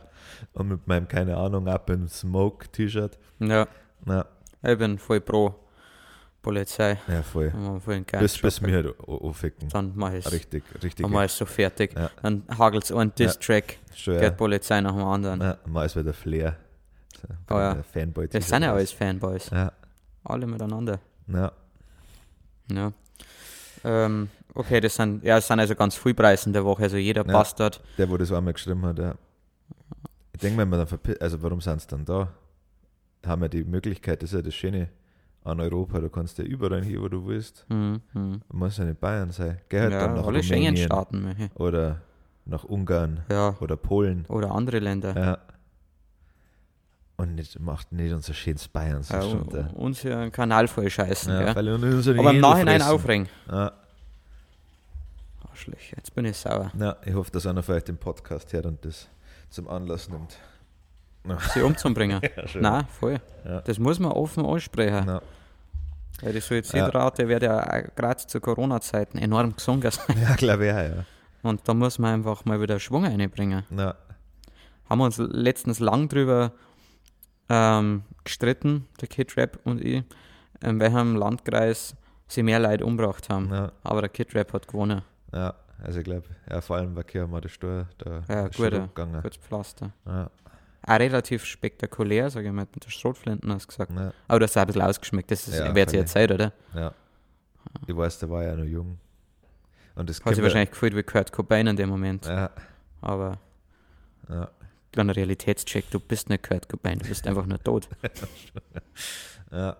Und 0.53 0.68
mit 0.68 0.87
meinem, 0.87 1.07
keine 1.09 1.37
Ahnung, 1.37 1.68
Up 1.68 1.90
in 1.90 2.09
Smoke 2.09 2.68
T-Shirt. 2.70 3.18
Ja, 3.40 3.66
Na, 4.05 4.27
ich 4.62 4.79
bin 4.79 4.99
voll 4.99 5.20
pro 5.20 5.55
Polizei. 6.44 6.98
ja, 7.09 7.22
voll. 7.22 7.52
Wenn 7.52 7.62
man 7.64 8.04
Bis, 8.20 8.38
bis 8.38 8.61
mir 8.61 8.74
halt 8.76 8.94
anficken. 9.09 9.68
Dann 9.70 9.92
mach 9.96 10.12
ich 10.12 10.24
es. 10.24 10.33
Richtig, 10.33 10.62
richtig. 10.83 11.02
Dann 11.02 11.11
mach 11.11 11.24
ich 11.24 11.33
so 11.33 11.44
fertig. 11.46 11.94
Ja. 11.96 12.11
Dann 12.22 12.42
hagelt 12.59 12.85
es 12.85 12.92
einen 12.92 13.12
Diss-Track, 13.14 13.78
Schon, 13.94 14.14
geht 14.14 14.22
ja. 14.22 14.30
Polizei 14.30 14.80
nach 14.80 14.92
dem 14.92 15.04
anderen. 15.04 15.40
ja. 15.40 15.57
Mal 15.66 15.87
ist 15.87 15.96
wieder 15.96 16.12
Flair. 16.12 16.57
So, 17.20 17.54
Oh 17.54 17.59
ja. 17.59 17.83
Fanboy 17.92 18.28
Das 18.28 18.46
sind 18.48 18.62
ja 18.62 18.72
alles 18.72 18.92
Fanboys. 18.92 19.50
Ja, 19.50 19.72
Alle 20.24 20.46
miteinander. 20.46 21.00
ja. 21.26 21.50
Ja. 22.70 22.92
Ähm, 23.85 24.28
okay, 24.54 24.80
das 24.80 24.94
sind, 24.94 25.22
ja, 25.24 25.37
das 25.37 25.46
sind 25.46 25.61
also 25.61 25.74
ganz 25.74 25.94
viele 25.96 26.14
Preise 26.14 26.46
in 26.48 26.52
der 26.54 26.64
Woche. 26.64 26.85
Also 26.85 26.96
jeder 26.96 27.26
Ja. 27.26 27.33
Bastard. 27.33 27.83
Der, 27.98 28.09
wo 28.09 28.16
das 28.16 28.33
einmal 28.33 28.54
geschrieben 28.54 28.85
hat, 28.87 28.98
ja. 28.98 29.14
Ich 30.33 30.40
denke 30.40 30.64
mir, 30.64 30.76
dann 30.78 30.87
verpi- 30.87 31.18
also 31.20 31.42
warum 31.42 31.61
sind 31.61 31.80
sie 31.80 31.87
dann 31.88 32.04
da? 32.04 32.28
Haben 33.26 33.42
wir 33.42 33.48
die 33.48 33.64
Möglichkeit, 33.64 34.22
das 34.22 34.30
ist 34.33 34.37
ja 34.37 34.42
das 34.42 34.54
Schöne 34.54 34.88
an 35.44 35.61
Europa, 35.61 35.98
du 36.00 36.09
kannst 36.09 36.38
ja 36.38 36.44
überall 36.44 36.83
hin, 36.83 37.00
wo 37.02 37.09
du 37.09 37.26
willst. 37.26 37.66
Hm, 37.68 38.00
hm. 38.12 38.40
Muss 38.52 38.78
ja 38.78 38.85
nicht 38.85 38.98
Bayern 39.00 39.30
sein. 39.30 39.59
Geh 39.68 39.80
halt 39.80 39.92
Ja, 39.92 40.00
dann 40.07 40.14
nach 40.14 40.26
alle 40.26 40.42
Schengen-Staaten. 40.42 41.50
oder 41.54 42.00
nach 42.46 42.64
Ungarn 42.64 43.20
Ja. 43.30 43.54
oder 43.61 43.76
Polen. 43.76 44.24
Oder 44.28 44.50
andere 44.52 44.78
Länder. 44.78 45.14
Ja. 45.16 45.38
Und 47.16 47.35
nicht, 47.37 47.61
macht 47.61 47.92
nicht 47.92 48.12
unser 48.12 48.35
schönes 48.35 48.66
Bayern 48.68 49.02
so 49.02 49.14
Ja, 49.14 49.35
da. 49.50 49.66
uns 49.74 50.00
hier 50.00 50.18
einen 50.18 50.33
Kanal 50.33 50.66
voll 50.66 50.90
scheißen. 50.90 51.33
Ja, 51.33 51.50
Aber 51.50 51.61
im 52.33 52.40
Nachhinein 52.40 52.80
fressen. 52.80 52.92
aufregen. 52.94 53.28
Ja, 53.48 53.72
Arschlöcher, 55.50 55.96
jetzt 55.96 56.14
bin 56.14 56.24
ich 56.24 56.37
sauer. 56.37 56.72
ja, 56.78 56.96
ich 57.04 57.14
hoffe, 57.14 57.30
dass 57.30 57.46
einer 57.46 57.62
vielleicht 57.62 57.88
den 57.88 57.96
Podcast 57.98 58.52
hört 58.52 58.66
und 58.66 58.85
das 58.85 59.09
zum 59.50 59.68
Anlass 59.68 60.09
nimmt. 60.09 60.37
Sie 61.54 61.62
umzubringen. 61.62 62.20
Ja, 62.37 62.48
schön. 62.48 62.62
Nein, 62.62 62.87
voll. 62.88 63.20
Ja. 63.44 63.60
Das 63.62 63.78
muss 63.78 63.98
man 63.98 64.12
offen 64.12 64.44
ansprechen. 64.44 65.06
Ja. 65.06 65.22
Weil 66.22 66.32
die 66.32 66.40
Suizidrate 66.40 67.26
wird 67.28 67.42
ja 67.42 67.80
gerade 67.96 68.26
zu 68.26 68.40
Corona-Zeiten 68.40 69.18
enorm 69.18 69.54
gesunken 69.56 69.90
sein. 69.90 70.16
Ja, 70.22 70.34
glaube 70.37 70.66
ich 70.66 70.72
auch, 70.72 70.76
ja. 70.96 71.04
Und 71.42 71.60
da 71.68 71.74
muss 71.74 71.98
man 71.98 72.14
einfach 72.14 72.44
mal 72.44 72.60
wieder 72.60 72.78
Schwung 72.80 73.04
reinbringen. 73.04 73.64
Ja, 73.76 73.94
Haben 74.88 74.98
wir 75.00 75.04
uns 75.04 75.18
letztens 75.18 75.78
lang 75.80 76.08
drüber 76.08 76.52
ähm, 77.48 78.02
gestritten, 78.22 78.87
der 79.00 79.08
Kid 79.08 79.37
Rap 79.37 79.58
und 79.64 79.80
ich, 79.84 80.02
in 80.62 80.80
welchem 80.80 81.16
Landkreis 81.16 81.94
sie 82.28 82.42
mehr 82.42 82.58
Leute 82.60 82.84
umgebracht 82.87 83.28
haben. 83.28 83.52
ja, 83.52 83.72
Aber 83.82 84.00
der 84.00 84.08
Kid 84.10 84.34
Rap 84.34 84.52
hat 84.52 84.68
gewonnen. 84.68 85.02
ja. 85.32 85.54
Also 85.82 85.98
ich 85.98 86.04
glaube, 86.04 86.22
ja, 86.48 86.60
vor 86.62 86.76
allem 86.76 86.94
bei 86.94 87.02
Kia 87.02 87.26
der 87.26 87.48
Steuer, 87.48 87.87
da 87.98 88.22
Ja, 88.28 88.46
ist 88.46 88.56
gut, 88.56 88.72
ja. 88.72 88.78
rumgegangen. 88.78 89.20
Kurz 89.20 89.37
Pflaster. 89.37 89.90
Ja, 90.06 90.30
Auch 90.87 90.99
relativ 90.99 91.44
spektakulär, 91.44 92.29
sage 92.31 92.47
ich 92.49 92.53
mal, 92.53 92.66
mit 92.75 92.85
der 92.85 92.90
Schrotflinten 92.90 93.51
hast 93.53 93.64
du 93.64 93.68
gesagt. 93.68 93.92
ja, 93.92 94.12
Aber 94.29 94.40
das 94.40 94.51
ist 94.51 94.57
auch 94.59 94.61
ein 94.62 94.66
bisschen 94.66 94.83
ausgeschmeckt, 94.83 95.31
das 95.31 95.49
ist, 95.49 95.59
Ja, 95.59 95.75
wird 95.75 95.92
jetzt 95.92 96.12
Zeit, 96.12 96.31
oder? 96.31 96.53
ja. 96.75 96.92
Ich 97.87 97.97
weiß, 97.97 98.18
der 98.18 98.31
war 98.31 98.42
ja 98.44 98.55
noch 98.55 98.64
jung. 98.64 98.99
Und 99.94 100.11
das 100.11 100.18
Hat 100.20 100.29
sich 100.29 100.38
ja- 100.38 100.42
wahrscheinlich 100.44 100.70
gefühlt 100.70 100.94
wie 100.94 101.03
Kurt 101.03 101.33
Cobain 101.33 101.66
in 101.66 101.77
dem 101.77 101.88
Moment. 101.88 102.27
Ja, 102.27 102.51
Aber 103.01 103.38
ja, 104.29 104.51
kleiner 104.92 105.16
Realitätscheck, 105.16 105.90
du 105.90 105.99
bist 106.01 106.29
nicht 106.29 106.47
Kurt 106.47 106.68
Cobain, 106.68 106.99
du 106.99 107.09
bist 107.09 107.27
einfach 107.27 107.47
nur 107.47 107.62
tot. 107.62 107.88
ja, 109.51 109.77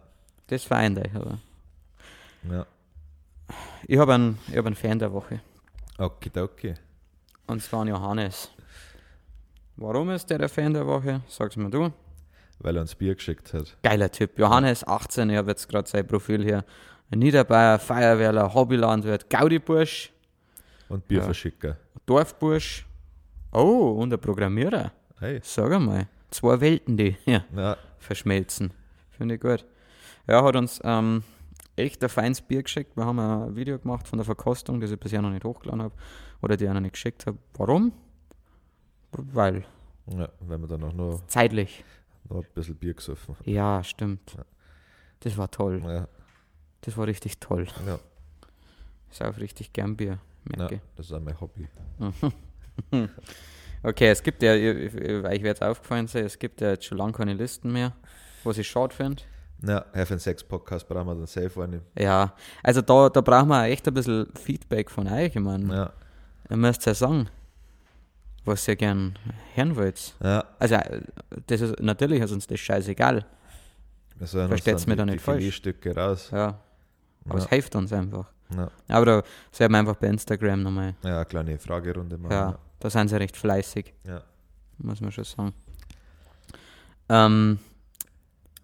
Das 0.47 0.65
vereint 0.65 0.99
euch, 0.99 1.15
aber. 1.15 1.39
ja. 2.51 2.67
Ich 3.87 3.99
habe 3.99 4.15
einen, 4.15 4.39
ich 4.49 4.57
hab 4.57 4.65
einen 4.67 4.75
Fan 4.75 4.99
der 4.99 5.13
Woche. 5.13 5.41
Okidoki. 5.99 6.75
Und 7.47 7.63
zwar 7.63 7.83
einen 7.83 7.91
Johannes. 7.91 8.51
Warum 9.77 10.11
ist 10.11 10.31
der 10.31 10.39
der 10.39 10.49
Fan 10.49 10.73
der 10.73 10.87
Woche? 10.87 11.23
Sag's 11.29 11.57
mir 11.57 11.71
du. 11.71 11.91
weil 12.61 12.77
er 12.77 12.83
uns 12.83 12.95
Bier 12.95 13.15
geschickt 13.15 13.53
hat. 13.53 13.77
Geiler 13.83 14.11
Typ. 14.11 14.39
Johannes, 14.39 14.87
18, 14.87 15.29
ich 15.31 15.37
habe 15.37 15.51
jetzt 15.51 15.69
gerade 15.69 15.89
sein 15.89 16.07
Profil 16.07 16.43
hier. 16.45 16.65
Niederbayer, 17.15 17.79
Feuerwehrler, 17.79 18.55
Hobbylandwirt, 18.55 19.29
Gaudibursch, 19.29 20.13
Und 20.89 21.01
Ja. 21.01 21.05
Bierverschicker. 21.09 21.77
Dorfbursch. 22.07 22.87
Oh, 23.53 23.97
und 24.01 24.13
ein 24.13 24.21
Programmierer. 24.21 24.93
Hey. 25.19 25.41
Sag 25.43 25.73
einmal. 25.73 26.07
Zwei 26.31 26.61
Welten, 26.61 26.97
die 26.97 27.17
hier 27.25 27.45
Ja, 27.55 27.77
verschmelzen. 27.99 28.73
Finde 29.11 29.35
ich 29.37 29.41
gut. 29.41 29.65
Ja, 30.27 30.43
hat 30.45 30.57
uns 30.57 30.81
ähm, 30.85 31.23
echt 31.77 32.03
ein 32.03 32.09
feines 32.09 32.41
Bier 32.41 32.63
geschickt. 32.63 32.97
Wir 32.97 33.05
haben 33.05 33.19
ein 33.19 33.55
Video 33.55 33.79
gemacht 33.79 34.09
von 34.09 34.19
der 34.19 34.25
Verkostung, 34.25 34.81
das 34.81 34.91
ich 34.91 34.99
bisher 34.99 35.21
noch 35.23 35.31
nicht 35.31 35.45
hochgeladen 35.45 35.83
habe. 35.83 35.95
Oder 36.43 36.57
die 36.57 36.65
ich 36.65 36.71
noch 36.73 36.81
nicht 36.81 36.93
geschickt 36.95 37.27
habe. 37.27 37.39
Warum? 37.59 37.93
Weil 39.19 39.65
ja, 40.07 40.29
wenn 40.41 40.61
wir 40.61 40.69
dann 40.69 40.85
auch 40.85 40.93
noch, 40.93 41.27
zeitlich. 41.27 41.85
noch 42.29 42.39
ein 42.39 42.47
bisschen 42.55 42.77
Bier 42.77 42.95
gesoffen 42.95 43.35
haben. 43.35 43.51
Ja, 43.51 43.83
stimmt. 43.83 44.35
Ja. 44.37 44.45
Das 45.21 45.37
war 45.39 45.51
toll. 45.51 45.81
Ja, 45.85 46.07
Das 46.83 46.97
war 46.97 47.07
richtig 47.07 47.39
toll. 47.39 47.67
ja, 47.87 47.99
Ich 49.11 49.17
sauf 49.17 49.39
richtig 49.39 49.73
gern 49.73 49.97
Bier. 49.97 50.19
ja, 50.51 50.57
Merke. 50.59 50.81
das 50.97 51.07
ist 51.07 51.13
auch 51.13 51.21
mein 51.21 51.41
Hobby. 51.41 51.69
Okay, 53.87 54.09
es 54.09 54.23
gibt 54.23 54.43
ja, 54.43 54.55
ich, 54.55 54.95
ich, 54.95 54.95
werde 54.95 55.47
jetzt 55.47 55.63
aufgefallen 55.63 56.07
sein, 56.07 56.25
es 56.25 56.39
gibt 56.39 56.63
ja 56.63 56.71
jetzt 56.71 56.87
schon 56.87 56.97
lange 56.97 57.13
keine 57.13 57.35
Listen 57.35 57.71
mehr, 57.71 57.93
was 58.43 58.57
ich 58.57 58.67
schade 58.67 58.95
finde. 58.95 59.23
Ja, 59.63 59.85
Have 59.95 60.19
Sex 60.19 60.43
Podcast 60.43 60.89
brauchen 60.89 61.07
wir 61.07 61.15
dann 61.15 61.27
safe 61.27 61.63
eine. 61.63 61.83
Ja, 61.99 62.35
also 62.63 62.81
da, 62.81 63.11
da 63.11 63.21
brauchen 63.21 63.49
wir 63.49 63.65
echt 63.65 63.87
ein 63.87 63.93
bisschen 63.93 64.27
Feedback 64.37 64.91
von 64.91 65.07
euch. 65.07 65.37
Ich 65.37 65.41
meine, 65.41 65.73
Ja, 65.75 65.93
ihr 66.49 66.57
müsst 66.57 66.87
ja 66.87 66.95
sagen, 66.95 67.29
was 68.45 68.67
ihr 68.69 68.77
gern 68.77 69.19
hören 69.55 69.77
wollt. 69.77 70.15
ja. 70.23 70.45
Also, 70.59 70.75
äh, 70.77 71.01
das 71.47 71.61
ist, 71.61 71.81
natürlich 71.81 72.21
ist 72.21 72.33
uns 72.33 72.47
das 72.47 72.61
scheißegal. 72.61 73.25
Versteht's 74.19 74.83
uns 74.83 74.87
mir 74.87 74.97
da 74.97 75.05
nicht 75.05 75.15
die 75.15 75.19
falsch. 75.19 75.39
Filetstücke 75.41 75.95
raus. 75.97 76.31
Ja, 76.33 76.59
aber 77.27 77.39
Ja. 77.39 77.45
es 77.45 77.49
hilft 77.51 77.75
uns 77.77 77.93
einfach. 77.93 78.31
Ja, 78.55 78.71
Aber 78.89 79.07
da 79.07 79.23
sollten 79.51 79.73
wir 79.73 79.79
einfach 79.81 79.97
bei 79.97 80.07
Instagram 80.09 80.63
nochmal. 80.63 80.95
ja, 81.03 81.17
eine 81.17 81.25
kleine 81.25 81.59
Fragerunde 81.59 82.17
machen. 82.19 82.33
Ja, 82.33 82.59
da 82.79 82.91
sind 82.91 83.09
sie 83.09 83.17
recht 83.19 83.37
fleißig. 83.37 83.93
Ja. 84.05 84.23
muss 84.79 85.01
man 85.01 85.11
schon 85.11 85.25
sagen. 85.25 85.53
Ähm, 87.09 87.59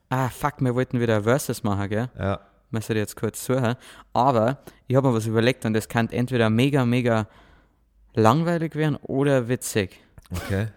ah, 0.08 0.28
fuck, 0.28 0.54
wir 0.60 0.74
wollten 0.74 1.00
wieder 1.00 1.22
Versus 1.22 1.62
machen, 1.62 1.88
gell? 1.88 2.08
Ja, 2.18 2.40
Müssen 2.70 2.90
wir 2.94 3.00
jetzt 3.00 3.16
kurz 3.16 3.44
suchen. 3.44 3.74
Aber 4.12 4.58
ich 4.86 4.94
habe 4.94 5.08
mir 5.08 5.14
was 5.14 5.26
überlegt 5.26 5.64
und 5.64 5.74
das 5.74 5.88
kann 5.88 6.08
entweder 6.10 6.48
mega, 6.50 6.84
mega 6.86 7.26
langweilig 8.14 8.74
werden 8.74 8.96
oder 8.96 9.48
witzig. 9.48 9.98
okay. 10.30 10.68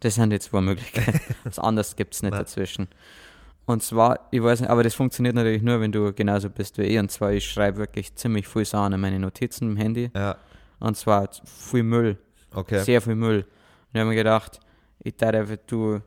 Das 0.00 0.16
sind 0.16 0.30
die 0.30 0.38
zwei 0.38 0.60
Möglichkeiten. 0.60 1.20
Was 1.44 1.58
anderes 1.58 1.96
gibt 1.96 2.14
es 2.14 2.22
nicht 2.22 2.32
Nein. 2.32 2.40
dazwischen. 2.40 2.88
Und 3.66 3.82
zwar, 3.82 4.28
ich 4.30 4.42
weiß 4.42 4.60
nicht, 4.60 4.68
aber 4.68 4.82
das 4.82 4.94
funktioniert 4.94 5.34
natürlich 5.34 5.62
nur, 5.62 5.80
wenn 5.80 5.90
du 5.92 6.12
genauso 6.12 6.50
bist 6.50 6.76
wie 6.76 6.82
ich. 6.82 6.98
Und 6.98 7.10
zwar, 7.10 7.32
ich 7.32 7.50
schreibe 7.50 7.78
wirklich 7.78 8.14
ziemlich 8.14 8.46
viel 8.46 8.66
Sachen 8.66 8.92
in 8.92 9.00
meine 9.00 9.18
Notizen 9.18 9.70
im 9.70 9.76
Handy. 9.78 10.10
Ja, 10.14 10.36
Und 10.80 10.98
zwar 10.98 11.30
viel 11.46 11.82
Müll. 11.82 12.18
okay. 12.54 12.80
Sehr 12.84 13.00
viel 13.00 13.14
Müll. 13.14 13.38
Und 13.38 13.46
ich 13.94 14.00
habe 14.00 14.10
mir 14.10 14.16
gedacht, 14.16 14.60
ich 14.98 15.16
dachte 15.16 15.38
einfach, 15.38 15.56
du 15.66 16.00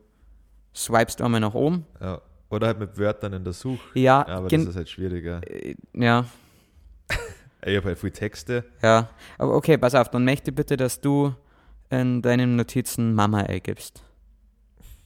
swipest 0.76 1.20
einmal 1.24 1.40
nach 1.42 1.56
oben. 1.56 1.86
Ja. 2.00 2.22
Oder 2.50 2.68
halt 2.68 2.80
mit 2.80 2.96
Wörtern 3.00 3.34
in 3.34 3.44
der 3.44 3.54
Suche. 3.54 3.80
Ja, 3.96 4.24
Ja, 4.28 4.36
aber 4.38 4.48
das 4.50 4.64
ist 4.64 4.76
halt 4.76 4.90
schwieriger. 4.90 5.42
äh, 5.50 5.74
ja, 5.94 6.26
Ich 7.65 7.76
habe 7.76 7.88
halt 7.88 8.00
viele 8.00 8.13
Texte. 8.13 8.65
ja. 8.82 9.10
Aber 9.38 9.56
okay, 9.56 9.78
pass 9.78 9.96
auf, 9.96 10.10
dann 10.10 10.24
möchte 10.24 10.52
ich 10.52 10.56
bitte, 10.56 10.78
dass 10.78 11.02
du 11.02 11.34
in 11.89 12.22
deinen 12.22 12.56
Notizen 12.56 13.13
Mama 13.13 13.41
eingibst. 13.41 14.04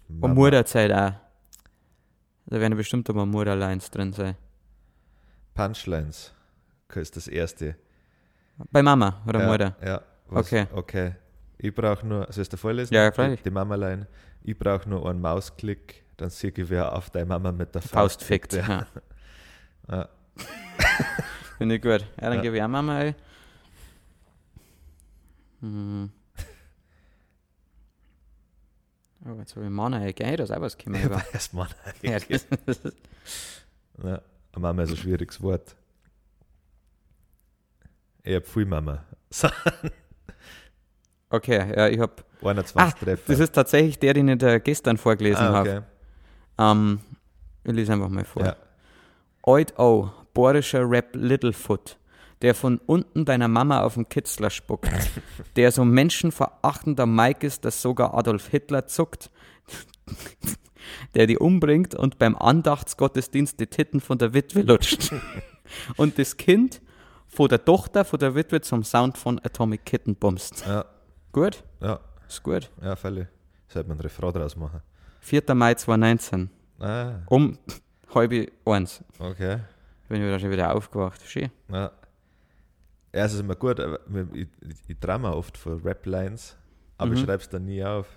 Und 0.10 0.20
Mama. 0.20 0.34
Mutterzeit 0.34 0.92
auch. 0.92 1.14
Da 2.48 2.60
werden 2.60 2.76
bestimmt 2.76 3.10
aber 3.10 3.26
Mutterlines 3.26 3.90
drin 3.92 4.12
sein. 4.12 4.36
Punchlines. 5.54 6.34
Ist 6.94 7.16
das 7.16 7.28
erste. 7.30 7.76
Bei 8.72 8.84
Mama 8.84 9.22
oder 9.26 9.40
ja, 9.40 9.48
Mutter? 9.48 9.76
Ja. 9.84 10.02
Was, 10.28 10.48
Okay. 10.48 10.68
Okay. 10.74 11.16
Ich 11.58 11.74
brauche 11.74 12.06
nur, 12.06 12.28
soll 12.32 12.42
ich 12.42 12.50
dir 12.50 12.58
vorlesen? 12.58 12.94
Ja, 12.94 13.12
freilich. 13.12 13.40
Die, 13.40 13.50
die 13.50 13.54
Mama-Line. 13.54 14.08
Ich 14.44 14.58
brauche 14.58 14.90
nur 14.90 15.08
einen 15.08 15.22
Mausklick, 15.22 16.04
dann 16.18 16.30
sehe 16.30 16.52
ich, 16.54 16.70
wer 16.70 16.94
auf 16.94 17.10
deine 17.12 17.28
Mama 17.28 17.52
mit 17.52 17.74
der 17.76 17.82
Faust, 17.82 17.94
Faust 17.94 18.24
fickt. 18.24 18.54
Ja. 18.54 18.88
Ja. 19.90 20.10
Finde 21.62 21.76
ich 21.76 21.82
gut. 21.84 22.02
Ja, 22.20 22.30
dann 22.30 22.34
Ja. 22.38 22.42
gebe 22.42 22.56
ich 22.58 22.64
auch 22.64 22.68
Mama 22.68 22.98
ein. 22.98 23.16
Hm. 25.60 26.10
Oh, 29.24 29.36
jetzt 29.38 29.56
habe 29.56 29.66
ich 29.66 29.72
Mana 29.72 29.98
eingegeben. 29.98 30.28
Hey, 30.28 30.38
da 30.38 30.44
ist 30.46 30.50
auch 30.52 30.60
was 30.62 30.76
gekommen. 30.76 31.00
ja, 32.02 32.18
das, 32.18 32.48
Ja. 34.04 34.22
Mama 34.58 34.82
ist 34.82 34.90
ein 34.90 34.98
schwieriges 34.98 35.40
Wort. 35.44 35.76
Ich 38.24 38.34
habe 38.34 38.46
viel 38.46 38.66
Mama. 38.66 39.06
Okay, 41.30 41.74
ja, 41.78 41.88
ich 41.88 42.00
habe 42.00 42.12
21 42.42 42.76
Ah, 42.76 42.92
Treffer. 42.92 43.24
Das 43.32 43.40
ist 43.40 43.54
tatsächlich 43.54 43.98
der, 44.00 44.16
den 44.16 44.28
ich 44.28 44.38
da 44.40 44.58
gestern 44.60 44.98
vorgelesen 44.98 45.46
ah, 45.46 45.54
habe. 45.54 45.70
okay. 45.70 45.82
Ähm, 46.58 47.00
ich 47.64 47.72
lese 47.72 47.94
einfach 47.94 48.10
mal 48.10 48.26
vor. 48.26 48.44
Ja. 48.44 48.56
Oid 49.44 49.80
O, 49.80 50.12
bohrischer 50.34 50.90
Rap 50.90 51.10
Littlefoot, 51.16 51.98
der 52.42 52.56
von 52.56 52.78
unten 52.86 53.26
deiner 53.26 53.48
Mama 53.48 53.82
auf 53.82 53.94
den 53.96 54.08
Kitzler 54.10 54.50
spuckt, 54.50 54.90
der 55.56 55.72
so 55.72 55.86
menschenverachtender 55.86 57.06
Mike 57.06 57.46
ist, 57.46 57.66
dass 57.66 57.82
sogar 57.82 58.14
Adolf 58.14 58.48
Hitler 58.48 58.88
zuckt, 58.88 59.30
der 61.16 61.28
die 61.28 61.38
umbringt 61.38 61.96
und 61.96 62.18
beim 62.20 62.36
Andachtsgottesdienst 62.36 63.60
die 63.60 63.68
Titten 63.68 64.00
von 64.02 64.18
der 64.18 64.34
Witwe 64.34 64.62
lutscht 64.62 65.14
und 65.98 66.18
das 66.20 66.38
Kind 66.38 66.82
von 67.28 67.48
der 67.48 67.64
Tochter 67.64 68.04
von 68.04 68.20
der 68.20 68.36
Witwe 68.36 68.62
zum 68.62 68.84
Sound 68.84 69.18
von 69.18 69.40
Atomic 69.44 69.86
Kitten 69.86 70.16
bumst. 70.16 70.66
Ja, 70.68 70.86
Gut? 71.32 71.64
ja, 71.82 72.00
Ist 72.28 72.44
gut. 72.44 72.70
ja, 72.82 72.96
völlig. 72.96 73.28
Sollte 73.70 73.88
man 73.88 73.98
ein 73.98 74.02
Refrain 74.02 74.34
draus 74.34 74.56
machen. 74.58 74.82
4. 75.22 75.44
Mai 75.56 75.76
2019. 75.76 76.50
Ah, 76.80 77.20
Um 77.28 77.58
halb 78.14 78.34
eins 78.66 79.02
okay. 79.20 79.60
Bin 80.12 80.22
ich 80.22 80.28
wieder 80.28 80.40
schon 80.40 80.52
wieder 80.52 80.76
aufgewacht. 80.76 81.22
Schön. 81.26 81.50
Ja. 81.70 81.92
Ja, 83.14 83.26
es 83.26 83.34
ist 83.34 83.40
immer 83.42 83.56
gut, 83.56 83.80
aber 83.80 84.00
ich, 84.34 84.42
ich, 84.62 84.76
ich 84.88 84.98
traue 85.00 85.20
mir 85.20 85.36
oft 85.36 85.58
von 85.58 85.82
Rap-Lines, 85.82 86.56
aber 86.98 87.14
ich 87.14 87.20
Mhm. 87.22 87.26
schreibe 87.26 87.42
es 87.44 87.50
dann 87.50 87.66
nie 87.66 87.84
auf. 87.84 88.08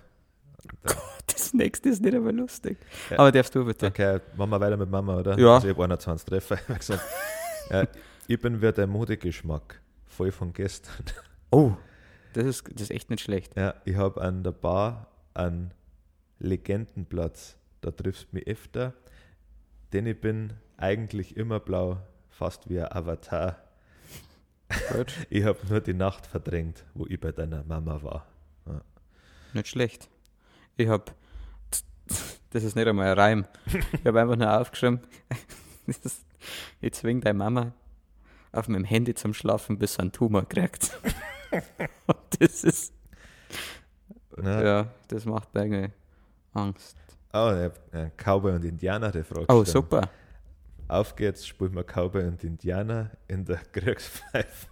Dann- 0.83 0.95
Das 1.27 1.53
nächste 1.53 1.89
ist 1.89 2.01
nicht 2.01 2.15
aber 2.15 2.31
lustig. 2.31 2.77
Ja. 3.09 3.19
Aber 3.19 3.31
darfst 3.31 3.53
du 3.55 3.65
bitte. 3.65 3.87
Okay, 3.87 4.19
machen 4.37 4.49
wir 4.51 4.59
weiter 4.59 4.77
mit 4.77 4.89
Mama, 4.89 5.17
oder? 5.17 5.37
Ja. 5.37 5.55
Also 5.55 5.67
ich 5.67 5.73
habe 5.73 5.83
21 5.83 6.25
Treffer. 6.25 6.57
Ich 6.79 7.71
ja, 7.71 7.87
ich 8.27 8.39
bin 8.39 8.61
wie 8.61 8.71
der 8.71 8.87
Modegeschmack, 8.87 9.81
voll 10.05 10.31
von 10.31 10.53
gestern. 10.53 11.03
Oh, 11.51 11.73
das 12.33 12.45
ist, 12.45 12.63
das 12.73 12.83
ist 12.83 12.91
echt 12.91 13.09
nicht 13.09 13.21
schlecht. 13.23 13.55
Ja, 13.57 13.73
ich 13.85 13.95
habe 13.95 14.21
an 14.21 14.43
der 14.43 14.51
Bar 14.51 15.07
einen 15.33 15.71
Legendenplatz. 16.39 17.57
Da 17.81 17.91
triffst 17.91 18.27
du 18.31 18.35
mich 18.37 18.47
öfter, 18.47 18.93
denn 19.93 20.05
ich 20.05 20.19
bin 20.19 20.53
eigentlich 20.77 21.37
immer 21.37 21.59
blau, 21.59 21.97
fast 22.29 22.69
wie 22.69 22.79
ein 22.79 22.91
Avatar. 22.91 23.57
Ich 25.29 25.43
habe 25.43 25.59
nur 25.69 25.79
die 25.79 25.93
Nacht 25.93 26.25
verdrängt, 26.25 26.83
wo 26.95 27.05
ich 27.05 27.19
bei 27.19 27.31
deiner 27.31 27.63
Mama 27.63 28.01
war. 28.01 28.25
Nicht 29.53 29.67
schlecht. 29.67 30.09
Ich 30.75 30.87
habe, 30.87 31.05
das 32.49 32.63
ist 32.63 32.75
nicht 32.75 32.87
einmal 32.87 33.07
ein 33.11 33.17
Reim. 33.17 33.45
Ich 33.93 34.05
habe 34.05 34.19
einfach 34.21 34.35
nur 34.35 34.59
aufgeschrieben, 34.59 34.99
ist- 35.87 36.25
ich 36.81 36.93
zwinge 36.93 37.21
deine 37.21 37.37
Mama 37.37 37.73
auf 38.51 38.67
meinem 38.67 38.85
Handy 38.85 39.13
zum 39.13 39.33
Schlafen, 39.35 39.77
bis 39.77 39.93
sie 39.93 39.99
einen 39.99 40.11
Tumor 40.11 40.47
kriegt. 40.49 40.97
Und 42.07 42.17
das 42.39 42.63
ist, 42.63 42.91
Ja. 44.41 44.63
ja, 44.63 44.87
das 45.09 45.25
macht 45.25 45.53
mir 45.53 45.65
irgendwie 45.65 45.93
Angst. 46.53 46.97
Oh, 47.37 47.51
ich 47.53 47.63
hab 47.65 47.79
einen 47.93 48.11
Cowboy 48.17 48.53
und 48.53 48.63
Indianer, 48.63 49.11
die 49.11 49.23
Frage. 49.23 49.45
Oh, 49.49 49.59
gestellt. 49.59 49.67
super. 49.67 50.09
Auf 50.87 51.15
geht's, 51.15 51.45
spielen 51.45 51.75
wir 51.75 51.83
Cowboy 51.83 52.23
und 52.27 52.43
Indianer 52.43 53.11
in 53.27 53.43
der 53.43 53.57
Kriegspfeife. 53.73 54.67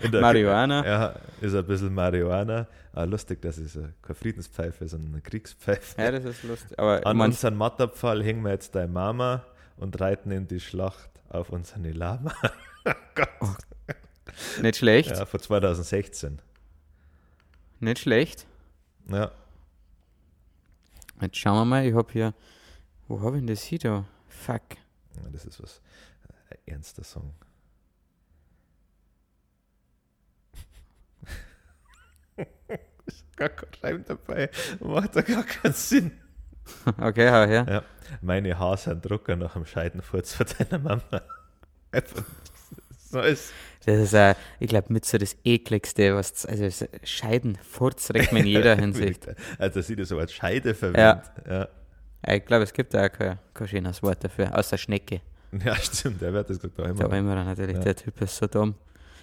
In 0.00 0.12
der- 0.12 0.20
Marihuana. 0.20 0.86
Ja, 0.86 1.14
ist 1.40 1.54
ein 1.54 1.66
bisschen 1.66 1.92
Marihuana. 1.94 2.66
Ah, 2.92 3.04
lustig, 3.04 3.40
dass 3.42 3.56
es 3.58 3.76
eine- 3.76 3.94
keine 4.02 4.14
Friedenspfeife 4.14 4.84
ist, 4.84 4.90
sondern 4.92 5.12
eine 5.12 5.22
Kriegspfeife. 5.22 6.00
Ja, 6.00 6.12
das 6.12 6.24
ist 6.24 6.42
lustig. 6.44 6.78
Aber 6.78 7.04
An 7.06 7.20
unseren 7.20 7.56
Matterpfahl 7.56 8.22
hängen 8.22 8.42
wir 8.44 8.52
jetzt 8.52 8.74
deine 8.74 8.88
Mama 8.92 9.42
und 9.76 9.98
reiten 10.00 10.30
in 10.30 10.46
die 10.46 10.60
Schlacht 10.60 11.10
auf 11.30 11.50
unseren 11.50 11.84
Lama. 11.94 12.32
nicht 14.62 14.76
schlecht. 14.76 15.10
Ja, 15.16 15.24
von 15.26 15.40
2016. 15.40 16.40
Nicht 17.80 17.98
schlecht. 18.00 18.46
Ja, 19.10 19.30
Jetzt 21.20 21.36
schauen 21.36 21.56
wir 21.56 21.64
mal, 21.64 21.86
ich 21.86 21.94
habe 21.94 22.12
hier. 22.12 22.34
Wo 23.08 23.20
habe 23.20 23.36
ich 23.36 23.40
denn 23.40 23.48
das 23.48 23.62
hier 23.62 23.78
da? 23.78 24.04
Fuck. 24.28 24.76
Ja, 25.16 25.28
das 25.30 25.44
ist 25.44 25.62
was. 25.62 25.80
Ein 26.50 26.58
ernster 26.66 27.04
Song. 27.04 27.34
ist 33.06 33.36
gar 33.36 33.48
kein 33.48 33.68
Reim 33.82 34.04
dabei. 34.06 34.50
Macht 34.80 35.16
da 35.16 35.22
gar 35.22 35.44
keinen 35.44 35.74
Sinn. 35.74 36.12
Okay, 37.00 37.28
hau 37.28 37.46
her. 37.46 37.66
Ja. 37.68 37.82
Meine 38.20 38.56
Haare 38.56 38.76
sind 38.76 39.04
Drucker 39.04 39.34
nach 39.34 39.54
dem 39.54 39.66
Scheidenfurz 39.66 40.34
von 40.34 40.46
deiner 40.56 40.78
Mama. 40.78 41.22
Einfach 41.90 42.22
so 43.10 43.20
ist. 43.20 43.52
Das 43.86 43.96
ist, 43.98 44.12
äh, 44.12 44.34
ich 44.58 44.68
glaube, 44.68 44.92
mit 44.92 45.04
so 45.04 45.16
das 45.18 45.36
ekligste, 45.44 46.14
was, 46.14 46.44
also 46.46 46.68
so 46.68 46.86
Scheidenfurz 47.02 48.10
regt 48.12 48.32
man 48.32 48.42
in 48.42 48.48
jeder 48.56 48.76
Hinsicht. 48.76 49.26
Also, 49.58 49.80
sie 49.80 49.96
das 49.96 50.08
so 50.08 50.18
als 50.18 50.32
Scheide 50.32 50.74
verwendet. 50.74 51.30
Ja. 51.48 51.68
Ja, 52.26 52.34
Ich 52.34 52.44
glaube, 52.44 52.64
es 52.64 52.72
gibt 52.72 52.92
da 52.94 53.06
auch 53.06 53.12
kein, 53.12 53.38
kein 53.54 53.68
schönes 53.68 54.02
Wort 54.02 54.22
dafür, 54.22 54.56
außer 54.56 54.76
Schnecke. 54.76 55.20
Ja, 55.64 55.74
stimmt, 55.76 56.20
der 56.20 56.32
wird 56.32 56.48
das 56.50 56.58
gesagt 56.60 56.78
Da 56.78 56.84
immer. 56.84 57.10
war 57.10 57.18
immer 57.18 57.34
natürlich, 57.44 57.76
Ja. 57.76 57.82
der 57.82 57.96
Typ 57.96 58.20
ist 58.20 58.36
so 58.36 58.46
dumm. 58.46 58.74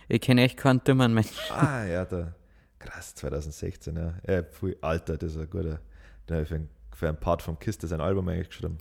Ich 0.10 0.22
kenne 0.22 0.42
echt 0.44 0.58
keinen 0.58 0.84
dummen 0.84 1.14
Menschen. 1.14 1.36
Ah, 1.52 1.86
ja, 1.86 2.04
da. 2.06 2.34
Krass, 2.80 3.14
2016, 3.16 3.96
ja. 3.96 4.14
Ja, 4.28 4.44
viel 4.44 4.78
alter, 4.82 5.18
das 5.18 5.32
ist 5.34 5.38
ein 5.38 5.50
guter. 5.50 5.80
Den 6.28 6.34
habe 6.36 6.42
ich 6.44 6.50
für, 6.50 6.56
einen- 6.56 6.70
für 6.96 7.08
einen 7.10 7.18
Part 7.20 7.42
vom 7.42 7.58
Kiste 7.60 7.88
sein 7.88 8.02
Album 8.02 8.28
eigentlich 8.28 8.50
geschrieben. 8.50 8.78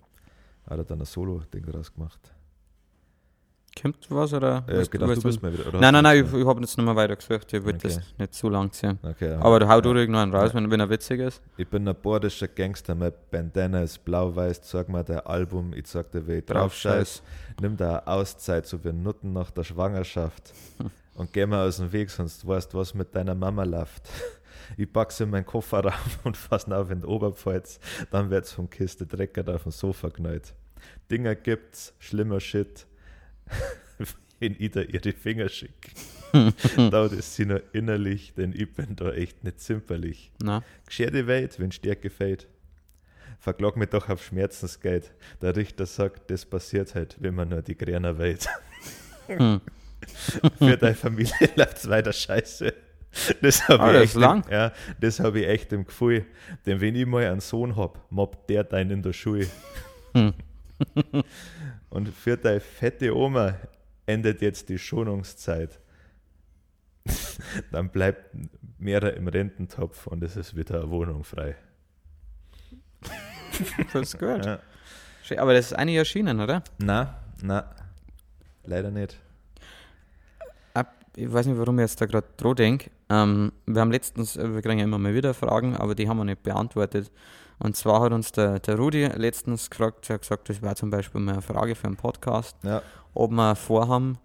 Hat 0.69 0.79
er 0.79 0.85
dann 0.85 1.01
ein 1.01 1.05
Solo-Ding 1.05 1.65
draus 1.67 1.93
gemacht. 1.95 2.19
Kommt 3.81 4.07
was 4.11 4.33
oder? 4.33 4.65
Äh, 4.69 4.79
was- 4.79 4.91
gedacht, 4.91 5.11
was- 5.11 5.19
du 5.19 5.23
bist 5.25 5.43
mal 5.43 5.53
wieder. 5.53 5.67
Oder 5.69 5.81
Nein, 5.81 5.93
nein, 5.93 6.05
du 6.05 6.23
nein, 6.23 6.27
ich, 6.35 6.41
ich 6.41 6.47
habe 6.47 6.61
jetzt 6.61 6.77
nicht 6.79 6.85
mehr 6.87 6.97
weitergesucht. 6.97 7.53
Ich 7.53 7.65
würde 7.65 7.77
Okay. 7.79 7.89
das 7.89 8.01
nicht 8.19 8.35
zu 8.35 8.49
lang 8.49 8.73
ziehen. 8.73 8.99
Okay, 9.03 9.31
ja. 9.33 9.41
Aber 9.41 9.61
du 9.61 9.69
hau 9.69 9.81
du 9.81 9.91
ja. 9.91 9.97
irgendwann 9.97 10.35
raus, 10.35 10.55
wenn, 10.55 10.71
wenn 10.71 10.81
er 10.81 10.89
witzig 10.89 11.21
ist. 11.21 11.43
Ich 11.57 11.69
bin 11.69 11.87
ein 11.87 11.95
bordischer 11.95 12.49
Gangster, 12.49 12.95
mein 12.95 13.13
Bandana 13.31 13.83
ist 13.83 14.05
blau-weiß. 14.05 14.61
Sag 14.63 14.89
mal 14.89 15.05
dein 15.05 15.21
Album, 15.21 15.73
ich 15.75 15.87
sag 15.89 16.11
dir, 16.11 16.27
wie 16.27 16.35
ich 16.39 16.45
drauf 16.47 16.75
scheiß. 16.75 17.23
Nimm 17.61 17.77
da 17.77 17.99
Auszeit, 18.07 18.67
so 18.67 18.83
wie 18.85 18.93
Nutten 18.93 19.33
nach 19.33 19.51
der 19.51 19.65
Schwangerschaft. 19.65 20.53
Und 21.15 21.33
geh 21.33 21.47
mal 21.47 21.67
aus 21.67 21.79
dem 21.79 21.93
Weg, 21.93 22.11
sonst 22.11 22.47
weißt 22.47 22.75
was 22.75 22.93
mit 22.95 23.15
deiner 23.15 23.35
Mama 23.35 23.65
läuft. 23.65 24.09
Ich 24.77 24.93
pack's 24.93 25.21
in 25.21 25.31
meinen 25.31 25.47
Kofferraum 25.47 25.93
und 26.25 26.37
fass 26.37 26.67
ihn 26.67 26.73
auf 26.73 26.91
in 26.91 27.01
die 27.01 27.07
Oberpfalz. 27.07 27.79
Dann 28.11 28.31
wird's 28.31 28.53
vom 28.53 28.69
Kiste 28.69 29.07
Drecker 29.07 29.45
auf 29.55 29.63
dem 29.63 29.71
Sofa 29.71 30.11
knallt. 30.11 30.55
Dinger 31.09 31.37
gibt's, 31.37 31.95
schlimmer 32.01 32.41
Shit. 32.41 32.85
Wenn 34.41 34.55
ich 34.59 34.71
da 34.73 34.83
ihre 34.83 35.13
Finger 35.13 35.49
schick. 35.49 35.93
da 36.91 37.07
ist 37.07 37.35
sie 37.37 37.47
nur 37.47 37.63
innerlich, 37.73 38.35
denn 38.35 38.53
ich 38.55 38.71
bin 38.75 38.95
da 38.97 39.11
echt 39.13 39.43
nicht 39.45 39.61
zimperlich. 39.61 40.31
Na, 40.43 40.63
Geschär 40.85 41.11
die 41.11 41.27
Welt, 41.27 41.59
wenn 41.59 41.73
Stärke 41.73 42.11
fällt. 42.11 42.47
Verklag 43.39 43.77
mich 43.77 43.89
doch 43.89 44.09
auf 44.11 44.23
Schmerzensgeld. 44.25 45.13
Der 45.41 45.57
Richter 45.57 45.87
sagt, 45.87 46.31
das 46.31 46.45
passiert 46.45 46.95
halt, 46.95 47.17
wenn 47.21 47.35
man 47.35 47.49
nur 47.49 47.63
die 47.63 47.77
Gräner 47.77 48.19
wählt. 48.19 48.47
Hm. 49.29 49.61
Für 50.59 50.77
deine 50.77 50.95
Familie 50.95 51.33
läuft's 51.57 51.89
weiter 51.89 52.13
scheiße. 52.13 52.75
Das 53.41 53.67
habe 53.69 54.03
ich, 54.05 54.13
das 54.13 54.23
echt 54.23 54.47
im- 54.47 54.53
ja, 54.53 54.73
das 55.01 55.21
hab 55.21 55.35
ich 55.37 55.47
echt 55.47 55.73
im 55.73 55.87
Gefühl. 55.87 56.27
Denn 56.67 56.81
wenn 56.83 56.95
ich 56.95 57.07
mal 57.07 57.25
einen 57.25 57.41
Sohn 57.41 57.75
hab, 57.77 58.11
mobbt 58.13 58.51
der 58.51 58.65
deinen 58.65 58.91
in 58.91 59.03
der 59.03 59.15
Schule. 59.15 59.47
Hm. 60.15 60.35
Und 61.97 62.09
für 62.11 62.37
deine 62.37 62.61
fette 62.61 63.17
Oma 63.17 63.55
endet 64.05 64.43
jetzt 64.43 64.69
die 64.69 64.79
Schonungszeit. 64.79 65.81
Dann 67.73 67.89
bleibt 67.89 68.37
mehrer 68.79 69.15
im 69.15 69.29
Rententopf 69.29 70.07
und 70.07 70.23
es 70.23 70.37
ist 70.37 70.55
wieder 70.55 70.83
eine 70.83 70.91
Wohnung 70.91 71.25
frei. 71.25 71.57
das 73.93 74.03
ist 74.15 74.19
gut. 74.19 74.45
Ja. 74.45 74.59
Aber 75.39 75.55
das 75.55 75.67
ist 75.67 75.73
eigentlich 75.73 75.97
erschienen, 75.97 76.41
oder? 76.41 76.63
Na, 76.79 77.17
na, 77.43 77.75
leider 78.65 78.91
nicht. 78.91 79.17
Ab- 80.75 80.95
Ich 81.17 81.33
weiß 81.33 81.47
nicht, 81.47 81.59
warum 81.59 81.79
ich 81.79 81.85
jetzt 81.85 82.01
da 82.01 82.05
gerade 82.07 82.27
dran 82.37 82.57
denke. 82.57 82.91
Ähm, 83.09 83.53
wir 83.65 83.81
haben 83.81 83.91
letztens, 83.91 84.37
wir 84.37 84.61
kriegen 84.61 84.79
ja 84.79 84.85
immer 84.85 84.99
mal 84.99 85.15
wieder 85.15 85.33
Fragen, 85.33 85.75
aber 85.77 85.95
die 85.95 86.09
haben 86.09 86.19
wir 86.19 86.25
nicht 86.25 86.43
beantwortet. 86.43 87.11
Und 87.59 87.75
zwar 87.77 88.03
hat 88.03 88.13
uns 88.13 88.33
der, 88.33 88.59
der 88.59 88.77
Rudi 88.77 89.07
letztens 89.07 89.71
gefragt, 89.71 90.09
er 90.11 90.15
hat 90.15 90.21
gesagt, 90.23 90.49
das 90.51 90.61
wäre 90.61 90.75
zum 90.75 90.91
Beispiel 90.91 91.21
mal 91.21 91.33
eine 91.35 91.43
Frage 91.43 91.75
für 91.75 91.87
einen 91.87 91.97
Podcast, 91.97 92.57
Ja, 92.63 92.83
ob 93.15 93.31
wir 93.31 93.55
vorhaben, 93.57 94.19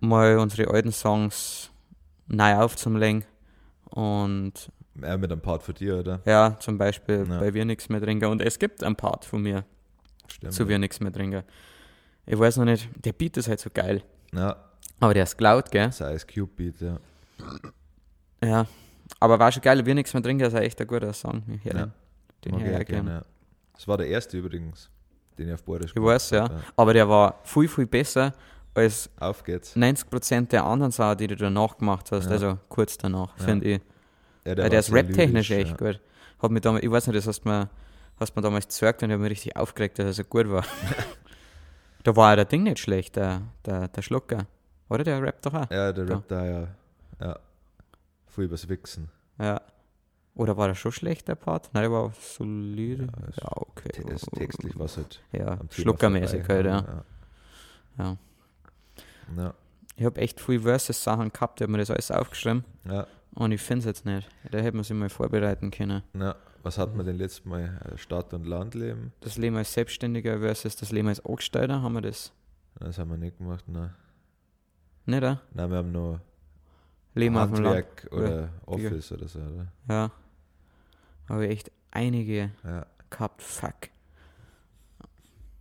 mal 0.00 0.38
unsere 0.38 0.70
alten 0.70 0.92
Songs 0.92 1.70
neu 2.28 2.54
aufzulegen. 2.56 3.24
Und 3.86 4.70
eher 5.00 5.16
mit 5.18 5.32
einem 5.32 5.40
Part 5.40 5.62
für 5.62 5.72
dich, 5.72 5.90
oder? 5.90 6.20
ja, 6.26 6.56
zum 6.60 6.76
Beispiel 6.78 7.26
Ja. 7.28 7.38
bei 7.40 7.54
Wir 7.54 7.64
nichts 7.64 7.88
mehr 7.88 8.00
trinken. 8.02 8.26
Und 8.26 8.42
es 8.42 8.58
gibt 8.58 8.82
einen 8.84 8.96
Part 8.96 9.24
von 9.24 9.40
mir 9.42 9.64
Stimmt. 10.28 10.52
zu 10.52 10.68
Wir 10.68 10.78
nichts 10.78 11.00
mehr 11.00 11.12
trinken. 11.12 11.42
Ich 12.26 12.38
weiß 12.38 12.58
noch 12.58 12.64
nicht, 12.66 12.88
der 13.04 13.12
Beat 13.14 13.36
ist 13.38 13.48
halt 13.48 13.60
so 13.60 13.70
geil. 13.72 14.02
Ja, 14.32 14.56
Aber 15.00 15.14
der 15.14 15.24
ist 15.24 15.40
laut, 15.40 15.70
gell? 15.70 15.86
das 15.86 16.00
Ice 16.00 16.26
Cube 16.26 16.52
Beat, 16.56 16.80
ja. 16.80 16.98
Ja. 18.44 18.66
Aber 19.20 19.38
war 19.38 19.50
schon 19.52 19.62
geil, 19.62 19.84
Wir 19.84 19.94
nichts 19.94 20.12
mehr 20.14 20.22
trinken 20.22 20.44
ist 20.44 20.54
ein 20.54 20.62
echt 20.62 20.80
ein 20.80 20.86
guter 20.86 21.12
Song. 21.12 21.42
Ja. 21.64 21.88
Den. 22.44 22.52
Mag 22.52 22.80
ich 22.80 22.86
gerne. 22.86 23.10
ja. 23.10 23.24
Das 23.74 23.88
war 23.88 23.96
der 23.96 24.06
erste 24.08 24.38
übrigens, 24.38 24.90
den 25.38 25.48
ich 25.48 25.54
auf 25.54 25.62
Bordisch 25.64 25.92
Ich 25.94 26.02
weiß, 26.02 26.30
ja. 26.30 26.48
Aber 26.76 26.92
der 26.92 27.08
war 27.08 27.40
viel, 27.44 27.68
viel 27.68 27.86
besser 27.86 28.32
als 28.74 29.10
Auf 29.18 29.42
geht's. 29.44 29.76
90% 29.76 30.48
der 30.48 30.64
anderen 30.64 30.92
Sachen, 30.92 31.18
die 31.18 31.26
du 31.26 31.36
danach 31.36 31.76
gemacht 31.76 32.10
hast. 32.12 32.26
Ja. 32.26 32.32
Also 32.32 32.58
kurz 32.68 32.96
danach, 32.98 33.36
Ja. 33.38 33.44
finde 33.44 33.66
ich. 33.68 33.80
Ja, 34.44 34.54
Der, 34.54 34.68
der 34.70 34.80
ist 34.80 34.92
rap-technisch 34.92 35.50
echt 35.50 35.78
gut. 35.78 36.00
Hat 36.40 36.50
mich 36.50 36.60
damals, 36.62 36.82
ich 36.84 36.90
weiß 36.90 37.06
nicht, 37.06 37.16
das 37.16 37.26
hast 37.26 37.44
du 37.44 37.48
mir, 37.48 37.68
hast 38.18 38.34
mir 38.34 38.42
damals 38.42 38.66
gezeigt 38.66 39.02
und 39.02 39.10
ich 39.10 39.14
habe 39.14 39.22
mich 39.22 39.30
richtig 39.32 39.56
aufgeregt, 39.56 39.98
dass 39.98 40.06
er 40.06 40.12
so 40.12 40.24
gut 40.24 40.50
war. 40.50 40.64
da 42.02 42.16
war 42.16 42.30
ja 42.30 42.36
der 42.36 42.44
Ding 42.46 42.64
nicht 42.64 42.78
schlecht, 42.78 43.16
der, 43.16 43.42
der, 43.64 43.88
der 43.88 44.02
Schlucker. 44.02 44.46
Oder 44.88 45.04
der 45.04 45.22
rappt 45.22 45.46
doch 45.46 45.54
auch. 45.54 45.70
Ja, 45.70 45.92
der 45.92 46.04
Da. 46.04 46.14
Rap 46.14 46.28
da, 46.28 46.44
ja. 46.44 46.68
Ja. 47.20 47.38
Voll 48.26 48.44
übers 48.44 48.68
Wichsen. 48.68 49.08
Ja. 49.38 49.60
Oder 50.34 50.56
war 50.56 50.66
der 50.68 50.74
schon 50.74 50.92
schlecht, 50.92 51.28
der 51.28 51.34
Part? 51.34 51.70
Nein, 51.74 51.82
der 51.82 51.92
war 51.92 52.12
solide. 52.18 53.04
Ja, 53.04 53.28
es- 53.28 53.36
Ja, 53.36 53.48
okay. 53.54 53.90
Es- 54.12 54.22
Textlich 54.22 54.78
was 54.78 54.96
halt 54.96 55.22
Ja, 55.32 55.58
schluckermäßig 55.70 56.48
halt, 56.48 56.66
ja. 56.66 56.80
ja. 56.80 57.04
ja. 57.98 58.16
Ja, 59.36 59.54
Ich 59.96 60.04
habe 60.04 60.20
echt 60.20 60.40
viel 60.40 60.60
Versus-Sachen 60.60 61.32
gehabt, 61.32 61.60
ich 61.60 61.64
habe 61.64 61.72
mir 61.72 61.78
das 61.78 61.90
alles 61.90 62.10
aufgeschrieben 62.10 62.64
ja, 62.84 63.06
und 63.34 63.52
ich 63.52 63.60
finde 63.60 63.80
es 63.80 63.84
jetzt 63.86 64.04
nicht. 64.06 64.28
Da 64.50 64.58
hätte 64.58 64.74
man 64.76 64.84
sich 64.84 64.96
mal 64.96 65.08
vorbereiten 65.10 65.70
können. 65.70 66.02
ja. 66.14 66.34
Was 66.64 66.78
hat 66.78 66.94
man 66.94 67.04
denn 67.04 67.16
letztes 67.18 67.44
Mal? 67.44 67.80
Äh, 67.92 67.98
Stadt- 67.98 68.32
und 68.34 68.46
Landleben? 68.46 69.12
Das 69.20 69.36
Leben 69.36 69.56
als 69.56 69.72
Selbstständiger 69.74 70.38
versus 70.38 70.76
das 70.76 70.92
Leben 70.92 71.08
als 71.08 71.18
Angestellter, 71.26 71.82
haben 71.82 71.94
wir 71.94 72.02
das 72.02 72.32
Das 72.78 72.98
haben 72.98 73.10
wir 73.10 73.16
nicht 73.16 73.36
gemacht, 73.36 73.64
nein. 73.66 73.92
nicht, 75.06 75.18
oder? 75.18 75.40
Nein, 75.54 75.70
wir 75.70 75.76
haben 75.78 75.90
noch 75.90 76.20
Leben 77.14 77.36
auf 77.36 77.50
dem 77.50 77.64
Land. 77.64 77.76
Handwerk 77.86 78.08
oder 78.12 78.48
Office 78.66 79.10
oder 79.10 79.26
so, 79.26 79.40
oder? 79.40 79.66
Ja. 79.88 80.10
Habe 81.28 81.46
ich 81.46 81.52
echt 81.52 81.72
einige 81.90 82.50
Ja. 82.64 82.86
gehabt, 83.10 83.42
fuck. 83.42 83.74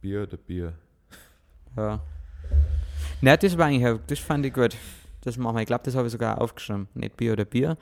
Bier 0.01 0.23
oder 0.23 0.37
Bier? 0.37 0.73
Ja. 1.77 1.99
Nein, 3.21 3.37
das 3.41 3.57
war 3.57 3.67
eigentlich, 3.67 3.99
das 4.07 4.19
fand 4.19 4.45
ich 4.45 4.53
gut. 4.53 4.75
Das 5.21 5.37
machen 5.37 5.55
wir. 5.55 5.61
Ich 5.61 5.67
glaube, 5.67 5.83
das 5.83 5.95
habe 5.95 6.07
ich 6.07 6.11
sogar 6.11 6.41
aufgeschrieben. 6.41 6.87
Nicht 6.95 7.15
Bier 7.17 7.33
oder 7.33 7.45
Bier, 7.45 7.77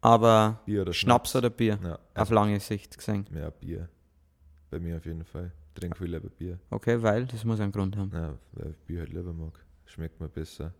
aber 0.00 0.60
Bier 0.66 0.82
oder 0.82 0.92
Schnaps 0.92 1.36
oder 1.36 1.50
Bier. 1.50 1.78
Ja, 1.82 1.98
Auf 2.14 2.30
lange 2.30 2.58
Sicht 2.58 2.96
gesehen. 2.98 3.26
ja, 3.32 3.50
Bier. 3.50 3.88
Bei 4.70 4.80
mir 4.80 4.96
auf 4.96 5.06
jeden 5.06 5.24
Fall. 5.24 5.52
Trink 5.74 5.96
viel 5.96 6.08
lieber 6.12 6.28
Bier. 6.28 6.58
Okay, 6.70 7.00
weil 7.02 7.26
das 7.26 7.44
muss 7.44 7.60
einen 7.60 7.70
Grund 7.70 7.96
haben. 7.96 8.10
Ja, 8.12 8.34
weil 8.52 8.70
ich 8.72 8.76
Bier 8.78 9.00
halt 9.00 9.12
lieber 9.12 9.32
mag. 9.32 9.52
Schmeckt 9.86 10.20
mir 10.20 10.28
besser. 10.28 10.74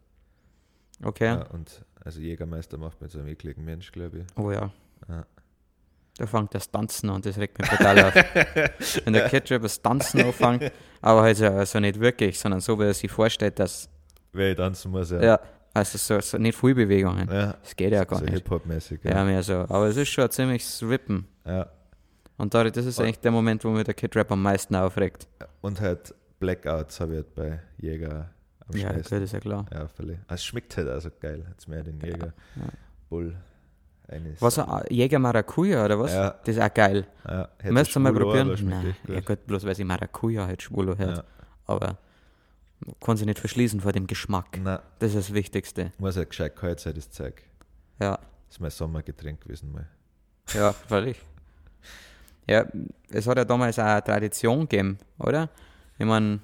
Okay. 1.03 1.27
Ja, 1.27 1.47
und 1.53 1.85
also 2.05 2.21
Jägermeister 2.21 2.77
macht 2.77 3.01
mir 3.01 3.09
so 3.09 3.21
einen 3.21 3.29
ekligen 3.29 3.65
Mensch, 3.65 3.93
glaube 3.93 4.19
ich. 4.19 4.25
Oh 4.37 4.51
ja. 4.51 4.73
Ja. 5.09 5.25
Da 6.19 6.27
fängt 6.27 6.53
das 6.55 6.71
Tanzen 6.71 7.09
an, 7.11 7.23
das 7.23 7.39
regt 7.39 7.59
mich 7.59 7.69
total 7.71 8.05
auf. 8.07 8.15
Wenn 9.05 9.13
der 9.15 9.29
Ketchup 9.29 9.63
das 9.63 9.81
Tanzen 9.81 10.21
anfängt, 10.21 10.71
aber 11.01 11.23
halt 11.23 11.37
so 11.37 11.47
also 11.47 11.79
nicht 11.81 11.99
wirklich, 12.01 12.39
sondern 12.39 12.61
so, 12.61 12.79
wie 12.79 12.85
er 12.85 12.93
sich 12.95 13.11
vorstellt, 13.11 13.59
dass, 13.59 13.89
Wer 14.33 14.51
ich 14.51 14.57
tanzen 14.57 14.91
muss, 14.91 15.11
ja. 15.11 15.23
ja, 15.23 15.41
also 15.73 15.97
so, 15.97 16.21
so 16.21 16.37
nicht 16.39 16.59
viel 16.59 16.75
Bewegungen. 16.75 17.29
ja. 17.33 17.55
Das 17.63 17.75
geht 17.77 17.93
ja 17.93 18.05
gar 18.05 18.19
so 18.19 18.25
nicht. 18.25 18.35
Hip-Hop-mäßig. 18.35 19.01
Ja, 19.05 19.25
mehr 19.25 19.43
so. 19.43 19.55
Aber 19.61 19.87
es 19.87 19.97
ist 19.97 20.09
schon 20.09 20.25
ein 20.25 20.31
ziemliches 20.31 20.83
Rippen. 20.83 21.27
ja. 21.47 21.67
Und 22.37 22.55
da, 22.55 22.63
das 22.63 22.85
ist 22.87 22.99
Und- 22.99 23.05
eigentlich 23.07 23.19
der 23.21 23.33
Moment, 23.33 23.65
wo 23.65 23.71
mir 23.71 23.83
der 23.83 23.95
Kid 23.95 24.15
Rap 24.15 24.31
am 24.31 24.41
meisten 24.43 24.77
aufregt. 24.77 25.27
Und 25.61 25.81
halt 25.81 26.15
Blackouts 26.39 27.01
habe 27.01 27.13
ich 27.13 27.17
halt 27.19 27.35
bei 27.35 27.61
Jäger 27.79 28.31
am 28.69 28.77
Ja, 28.77 28.93
gut, 28.93 29.11
ist 29.11 29.33
ja 29.33 29.41
klar. 29.41 29.67
Ja, 29.73 29.89
völlig. 29.89 30.19
Es 30.29 30.45
schmeckt 30.45 30.77
halt 30.77 30.89
also 30.89 31.11
geil. 31.21 31.45
Jetzt 31.51 31.67
mehr 31.69 31.83
den 31.83 31.99
Jäger. 32.01 32.33
ja. 32.57 32.63
Bull. 33.09 33.35
Eines. 34.09 34.41
Was, 34.41 34.59
ein 34.59 34.85
Jäger 34.89 35.19
Maracuja 35.19 35.85
oder 35.85 35.99
was? 36.01 36.13
Ja. 36.13 36.31
Das 36.45 36.57
ist 36.57 36.63
auch 36.63 36.73
geil. 36.73 37.07
Ja, 37.27 37.49
Müsst 37.71 37.95
ihr 37.95 38.01
mal 38.01 38.13
auch, 38.13 38.19
probieren? 38.21 38.57
Nein, 38.69 38.97
gut. 39.07 39.15
ja 39.15 39.21
gut, 39.21 39.47
bloß 39.47 39.65
weil 39.65 39.75
sie 39.75 39.85
Maracuja 39.85 40.47
halt 40.47 40.63
schwul 40.63 40.97
hört. 40.97 41.19
Ja. 41.19 41.25
Aber 41.67 41.99
man 42.87 42.95
kann 43.01 43.17
sich 43.19 43.27
nicht 43.27 43.39
verschließen 43.39 43.81
vor 43.81 43.93
dem 43.93 44.07
Geschmack. 44.07 44.59
Na, 44.63 44.83
Das 44.99 45.11
ist 45.15 45.29
das 45.29 45.35
Wichtigste. 45.35 45.93
muss 45.99 46.17
halt 46.17 46.31
gescheit 46.31 46.57
kalt 46.57 46.81
sein, 46.81 46.95
das 46.95 47.11
Zeug. 47.11 47.43
Ja, 48.01 48.13
Das 48.17 48.57
ist 48.57 48.61
mein 48.61 48.71
Sommergetränk 48.71 49.43
gewesen 49.43 49.73
mal. 49.73 49.87
ja, 50.55 50.73
völlig. 50.73 51.21
Ja, 52.49 52.65
es 53.11 53.27
hat 53.27 53.37
ja 53.37 53.45
damals 53.45 53.79
auch 53.79 53.85
eine 53.85 54.03
Tradition 54.03 54.61
gegeben, 54.61 54.97
oder? 55.19 55.51
Ich 55.99 56.07
meine, 56.07 56.41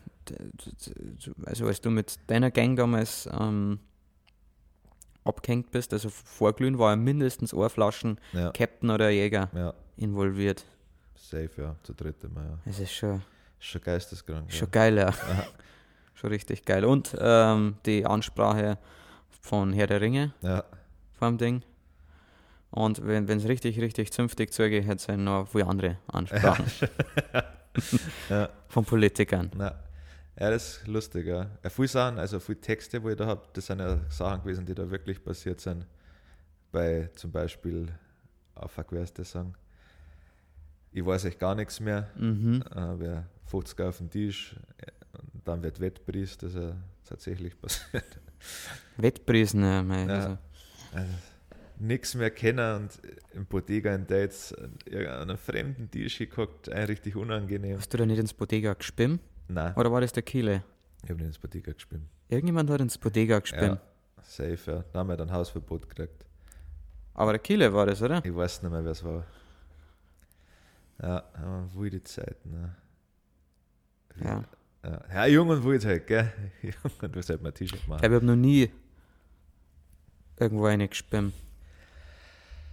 also 1.47 1.67
als 1.67 1.81
du 1.81 1.89
mit 1.91 2.19
deiner 2.27 2.51
Gang 2.51 2.77
damals 2.77 3.27
ähm, 3.41 3.79
abgehängt 5.25 5.71
bist, 5.71 5.93
also 5.93 6.11
vorglühen, 6.11 6.79
war 6.79 6.91
ja 6.91 6.97
mindestens 6.97 7.55
eine 7.55 7.69
Flaschen 7.71 8.19
Ja, 8.33 8.51
Captain 8.53 8.91
oder 8.91 9.11
Jäger 9.11 9.49
ja. 9.55 9.75
involviert. 9.97 10.65
safe, 11.17 11.51
ja, 11.57 11.77
zu 11.83 11.95
dritt 11.95 12.23
immer, 12.25 12.43
ja. 12.45 12.59
Es 12.67 12.79
ist 12.79 12.93
schon, 12.93 13.23
schon 13.59 13.81
geisteskrank. 13.81 14.53
schon 14.53 14.71
geil, 14.71 14.97
ja. 14.99 15.13
schon 16.15 16.31
richtig 16.31 16.65
geil. 16.65 16.85
Und 16.85 17.17
ähm, 17.19 17.77
die 17.87 18.05
Ansprache 18.07 18.79
von 19.41 19.73
Herr 19.73 19.87
der 19.87 20.01
Ringe 20.01 20.33
Ja, 20.43 20.65
vom 21.19 21.39
Ding. 21.39 21.63
Und 22.71 23.07
wenn 23.07 23.29
es 23.29 23.47
richtig, 23.47 23.81
richtig 23.81 24.13
zünftig 24.13 24.53
zugeht, 24.53 24.85
hätte 24.87 25.13
es 25.13 25.19
noch 25.19 25.47
viele 25.49 25.67
andere 25.67 25.99
Ansprachen 26.09 26.67
ja, 28.29 28.49
von 28.69 28.85
Politikern. 28.85 29.51
na. 29.57 29.75
Ja, 30.39 30.51
das 30.51 30.79
ist 30.79 30.87
lustig, 30.89 31.27
ja. 31.27 31.49
ja 31.63 31.71
viele 31.71 31.89
Sachen, 31.89 32.19
also 32.19 32.41
viele 32.41 32.61
Texte, 32.61 33.03
wo 33.03 33.09
ich 33.09 33.17
da 33.17 33.27
habe, 33.27 33.43
das 33.53 33.67
sind 33.67 33.79
ja 33.79 34.01
Sachen 34.11 34.43
gewesen, 34.43 34.67
die 34.67 34.75
da 34.75 34.91
wirklich 34.91 35.23
passiert 35.23 35.61
sind. 35.61 35.87
Bei 36.73 37.09
zum 37.15 37.31
Beispiel, 37.31 37.87
ah 38.57 38.67
fuck, 38.67 38.87
wer 38.91 39.03
ist 39.03 39.17
der 39.17 39.25
Song? 39.25 39.55
Ich 40.91 41.05
weiß 41.05 41.25
echt 41.27 41.39
gar 41.39 41.55
nichts 41.55 41.79
mehr. 41.81 42.09
Mhm. 42.17 42.63
Äh, 42.75 42.99
wer 42.99 43.27
50 43.47 43.81
auf 43.81 43.99
den 43.99 44.11
Tisch, 44.11 44.57
äh, 44.79 44.91
und 45.19 45.47
dann 45.47 45.63
wird 45.63 45.79
Wettpreis, 45.81 46.37
das 46.39 46.55
ist 46.55 46.61
ja 46.61 46.77
tatsächlich 47.05 47.61
passiert. 47.61 48.19
Wettprisen, 48.97 49.63
ja, 49.63 49.83
mei, 49.83 50.05
Ja. 50.07 50.15
also, 50.15 50.39
Also, 50.93 51.13
nichts 51.79 52.15
mehr 52.15 52.31
kennen 52.31 52.77
und 52.83 52.91
im 53.33 53.47
Bodega 53.47 53.95
in 53.95 54.07
Dates 54.07 54.53
an 54.53 54.77
einen 54.93 55.37
fremden 55.37 55.91
Tisch 55.91 56.19
geguckt, 56.19 56.69
ein 56.69 56.87
richtig 56.87 57.15
unangenehm. 57.17 57.79
Hast 57.79 57.93
du 57.93 57.99
da 57.99 58.07
nicht 58.07 58.19
ins 58.19 58.33
Bodega 58.35 58.75
gespimmt? 58.75 59.21
Nein, 59.49 59.75
Oder 59.77 59.93
war 59.93 60.01
das 60.01 60.13
der 60.13 60.23
Kiele? 60.23 60.63
ich 61.03 61.11
habe 61.11 61.19
nicht 61.19 61.27
ins 61.29 61.39
Bodega 61.39 61.73
gespielt. 61.73 62.03
Irgendjemand 62.29 62.71
hat 62.71 62.81
ins 62.81 62.97
Bodega 62.97 63.39
gespimmt. 63.41 63.79
Ja, 64.17 64.23
safe, 64.23 64.59
ja. 64.71 64.85
Da 64.93 64.99
haben 65.01 65.09
wir 65.09 65.17
dann 65.17 65.31
Hausverbot 65.31 65.89
gekriegt. 65.89 66.25
Aber 67.13 67.33
der 67.33 67.39
Kiele 67.41 67.73
war 67.73 67.87
das, 67.87 68.01
oder? 68.03 68.25
Ich 68.25 68.35
weiß 68.35 68.63
nicht 68.63 68.73
mehr, 68.73 68.83
wer 68.85 68.93
es 68.93 69.05
war. 69.05 69.25
Ja, 71.03 71.23
aber 71.35 71.69
wilde 71.75 72.03
Zeiten. 72.03 72.51
Ne? 72.51 72.75
Ja. 74.25 74.45
Ja, 74.83 75.01
ja 75.13 75.27
jung 75.27 75.49
und 75.49 75.65
wild 75.65 75.85
halt, 75.85 76.07
gell? 76.07 76.33
Jung 76.63 76.93
und 77.03 77.15
wild 77.15 77.29
halt 77.29 77.43
mal 77.43 77.49
ein 77.51 77.55
T-Shirt 77.55 77.79
Ich 77.81 77.87
machen. 77.89 78.05
ich 78.05 78.11
habe 78.11 78.25
noch 78.25 78.37
nie 78.37 78.71
irgendwo 80.39 80.67
eine 80.67 80.89
gespimmt. 80.89 81.35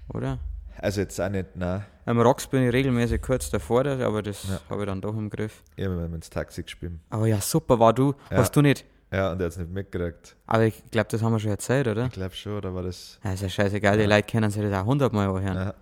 Oder? 0.09 0.39
Also 0.77 1.01
jetzt 1.01 1.19
auch 1.19 1.29
nicht, 1.29 1.55
nein. 1.55 1.85
Am 2.05 2.19
Rocks 2.19 2.47
bin 2.47 2.63
ich 2.67 2.73
regelmäßig 2.73 3.21
kurz 3.21 3.49
davor, 3.49 3.85
aber 3.85 4.21
das 4.23 4.43
Ja. 4.47 4.59
habe 4.69 4.81
ich 4.81 4.87
dann 4.87 5.01
doch 5.01 5.15
im 5.15 5.29
Griff. 5.29 5.63
Ich 5.75 5.85
habe 5.85 6.09
ins 6.13 6.29
Taxi 6.29 6.63
gespielt. 6.63 6.93
Aber 7.09 7.27
ja, 7.27 7.39
super 7.39 7.77
war 7.79 7.93
du. 7.93 8.13
Ja. 8.31 8.37
Hast 8.37 8.55
du 8.55 8.61
nicht? 8.61 8.85
Ja, 9.13 9.31
und 9.31 9.41
er 9.41 9.45
hat 9.45 9.51
es 9.51 9.57
nicht 9.57 9.69
mitgekriegt. 9.71 10.35
Aber 10.47 10.63
ich 10.63 10.83
glaube, 10.89 11.07
das 11.11 11.21
haben 11.21 11.33
wir 11.33 11.39
schon 11.39 11.51
erzählt, 11.51 11.87
oder? 11.87 12.05
Ich 12.05 12.13
glaube 12.13 12.33
schon, 12.33 12.53
oder 12.57 12.73
war 12.73 12.83
das. 12.83 13.19
Ja, 13.23 13.33
ist 13.33 13.41
ja 13.43 13.49
scheißegal, 13.49 13.97
die 13.97 14.03
Ja. 14.03 14.09
Leute 14.09 14.27
kennen 14.27 14.49
sich 14.49 14.61
das 14.63 14.73
auch 14.73 14.85
hundertmal 14.85 15.27
anhören. 15.29 15.55
Ja. 15.55 15.73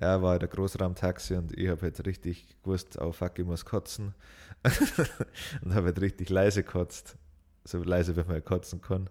Ja, 0.00 0.20
war 0.20 0.30
halt 0.32 0.42
ein 0.42 0.50
Großraumtaxi 0.50 1.34
und 1.36 1.56
ich 1.56 1.68
habe 1.68 1.80
halt 1.82 2.04
richtig 2.04 2.56
gewusst, 2.64 2.98
oh 3.00 3.12
fuck, 3.12 3.38
ich 3.38 3.44
muss 3.44 3.64
kotzen. 3.64 4.14
und 5.62 5.74
habe 5.74 5.86
halt 5.86 6.00
richtig 6.00 6.28
leise 6.30 6.62
gekotzt. 6.64 7.16
So 7.64 7.82
leise, 7.82 8.16
wie 8.16 8.20
man 8.20 8.28
halt 8.30 8.44
kotzen 8.44 8.80
kann. 8.80 9.08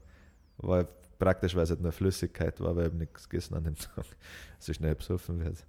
War 0.57 0.77
halt 0.77 0.89
praktisch, 1.21 1.55
weil 1.55 1.63
es 1.63 1.69
halt 1.69 1.81
nur 1.81 1.91
Flüssigkeit 1.91 2.59
war, 2.59 2.75
weil 2.75 2.87
ich 2.87 2.93
nichts 2.93 3.29
gegessen 3.29 3.55
an 3.55 3.63
dem 3.63 3.75
Tag. 3.75 4.05
So 4.59 4.73
schnell 4.73 4.93
besoffen 4.95 5.39
wird. 5.43 5.65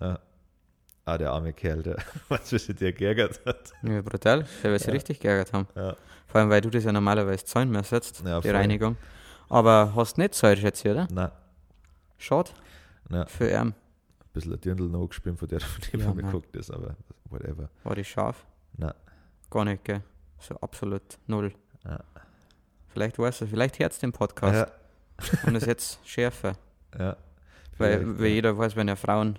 Ja. 0.00 0.18
Ah, 1.04 1.16
der 1.18 1.32
arme 1.32 1.52
Kerl, 1.52 1.82
der 1.82 1.96
was 2.28 2.48
sich 2.50 2.66
der 2.76 2.92
geärgert 2.92 3.40
hat. 3.46 3.72
Ja, 3.82 4.02
brutal, 4.02 4.44
der 4.62 4.70
wird 4.70 4.80
sich 4.80 4.86
Ja. 4.88 4.92
richtig 4.92 5.18
geärgert 5.20 5.52
haben. 5.52 5.66
Ja. 5.74 5.96
Vor 6.26 6.40
allem, 6.40 6.50
weil 6.50 6.60
du 6.60 6.70
das 6.70 6.84
ja 6.84 6.92
normalerweise 6.92 7.44
zahlen 7.44 7.70
müsstest, 7.70 8.22
Ja, 8.24 8.40
die 8.40 8.48
voll. 8.48 8.56
Reinigung. 8.56 8.96
Aber 9.48 9.92
hast 9.96 10.18
nicht 10.18 10.34
zahlt 10.34 10.58
jetzt 10.60 10.82
hier, 10.82 10.92
oder? 10.92 11.08
Nein, 11.10 11.30
Schade 12.18 12.50
nein. 13.08 13.26
für 13.26 13.48
ihn. 13.48 13.56
Ein 13.68 13.74
bisschen 14.32 14.52
ein 14.52 14.60
Dirndl 14.60 14.88
noch 14.88 15.08
gespielt, 15.08 15.38
von 15.38 15.48
der 15.48 15.60
von 15.60 15.80
dem 15.92 16.00
Ja, 16.00 16.06
nein. 16.08 16.16
geguckt 16.26 16.54
ist, 16.56 16.70
aber 16.70 16.94
whatever. 17.30 17.68
War 17.84 17.94
die 17.96 18.04
scharf? 18.04 18.44
Nein. 18.76 18.92
Gar 19.50 19.64
nicht, 19.64 19.84
gell? 19.84 20.02
So 20.38 20.54
absolut 20.60 21.02
null. 21.26 21.52
Ja. 21.84 21.98
Vielleicht 22.88 23.18
weißt 23.18 23.42
du, 23.42 23.46
vielleicht 23.46 23.78
hört 23.78 24.00
den 24.02 24.12
Podcast 24.12 24.68
Ja, 25.22 25.38
und 25.46 25.54
ist 25.54 25.66
jetzt 25.66 26.00
schärfer. 26.04 26.54
ja. 26.98 27.16
Weil, 27.78 28.18
weil 28.18 28.26
jeder 28.26 28.58
weiß, 28.58 28.74
wenn 28.74 28.88
ja 28.88 28.96
Frauen 28.96 29.38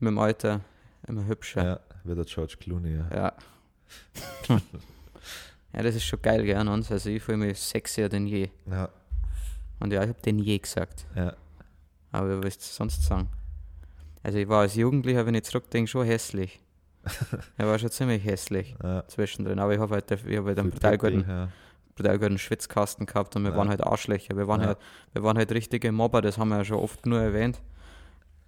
mit 0.00 0.08
dem 0.08 0.18
Alter 0.18 0.60
immer 1.06 1.24
hübscher. 1.24 1.64
Ja, 1.64 1.80
wie 2.02 2.14
der 2.14 2.24
George 2.24 2.56
Clooney, 2.58 2.96
ja. 2.96 3.08
Ja. 3.14 3.32
ja, 5.72 5.82
das 5.82 5.94
ist 5.94 6.04
schon 6.04 6.20
geil, 6.20 6.44
gell, 6.44 6.56
an 6.56 6.66
uns. 6.66 6.90
Also 6.90 7.10
ich 7.10 7.22
fühle 7.22 7.38
mich 7.38 7.60
sexier 7.60 8.08
denn 8.08 8.26
je. 8.26 8.48
Ja, 8.68 8.88
Und 9.78 9.92
ja, 9.92 10.02
ich 10.02 10.08
habe 10.08 10.20
den 10.22 10.40
je 10.40 10.58
gesagt. 10.58 11.06
ja. 11.14 11.34
Aber 12.10 12.36
was 12.36 12.44
willst 12.44 12.60
du 12.62 12.74
sonst 12.74 13.02
sagen? 13.02 13.28
Also 14.22 14.38
ich 14.38 14.48
war 14.48 14.60
als 14.60 14.76
Jugendlicher, 14.76 15.26
wenn 15.26 15.34
ich 15.34 15.44
zurückdenke, 15.44 15.90
schon 15.90 16.06
hässlich. 16.06 16.60
er 17.58 17.66
war 17.66 17.78
schon 17.78 17.90
ziemlich 17.90 18.24
hässlich 18.24 18.74
ja. 18.82 19.06
zwischendrin. 19.08 19.58
Aber 19.58 19.74
ich 19.74 19.80
habe 19.80 19.94
halt, 19.94 20.10
ich 20.10 20.36
hab 20.36 20.44
halt 20.46 20.58
einen 20.58 20.70
brutal 20.70 20.96
guten, 20.96 21.24
ja. 21.28 21.48
Brutal 21.96 22.18
guten 22.18 22.38
Schwitzkasten 22.38 23.06
gehabt 23.06 23.36
und 23.36 23.44
wir 23.44 23.52
Ja. 23.52 23.56
waren 23.56 23.68
halt 23.68 23.82
Arschlöcher. 23.84 24.36
Wir 24.36 24.48
waren, 24.48 24.60
Ja. 24.62 24.66
halt, 24.68 24.78
wir 25.12 25.22
waren 25.22 25.36
halt 25.38 25.52
richtige 25.52 25.92
Mobber, 25.92 26.20
das 26.22 26.38
haben 26.38 26.48
wir 26.48 26.58
ja 26.58 26.64
schon 26.64 26.78
oft 26.78 27.06
nur 27.06 27.20
erwähnt. 27.20 27.60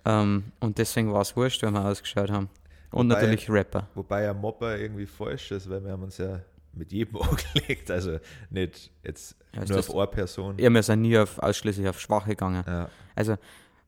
Ähm, 0.04 0.52
und 0.60 0.78
deswegen 0.78 1.12
war 1.12 1.20
es 1.22 1.36
wurscht, 1.36 1.62
wenn 1.62 1.72
wir 1.74 1.84
ausgeschaut 1.84 2.30
haben. 2.30 2.48
Und 2.92 3.08
Wobei- 3.10 3.20
natürlich 3.22 3.50
Rapper. 3.50 3.88
Wobei 3.94 4.22
ja 4.24 4.32
Mobber 4.34 4.78
irgendwie 4.78 5.06
falsch 5.06 5.50
ist, 5.50 5.68
weil 5.68 5.84
wir 5.84 5.92
haben 5.92 6.02
uns 6.04 6.18
ja 6.18 6.40
mit 6.72 6.92
jedem 6.92 7.16
angelegt. 7.20 7.90
Also 7.90 8.18
nicht 8.50 8.90
jetzt 9.02 9.36
Ja, 9.52 9.60
nur 9.64 9.76
das- 9.76 9.90
auf 9.90 9.96
eine 9.96 10.06
Person. 10.06 10.58
Ja, 10.58 10.70
wir 10.70 10.82
sind 10.82 11.02
nie 11.02 11.18
auf, 11.18 11.38
ausschließlich 11.38 11.88
auf 11.88 12.00
Schwache 12.00 12.30
gegangen. 12.30 12.62
Ja, 12.66 12.88
Also 13.14 13.36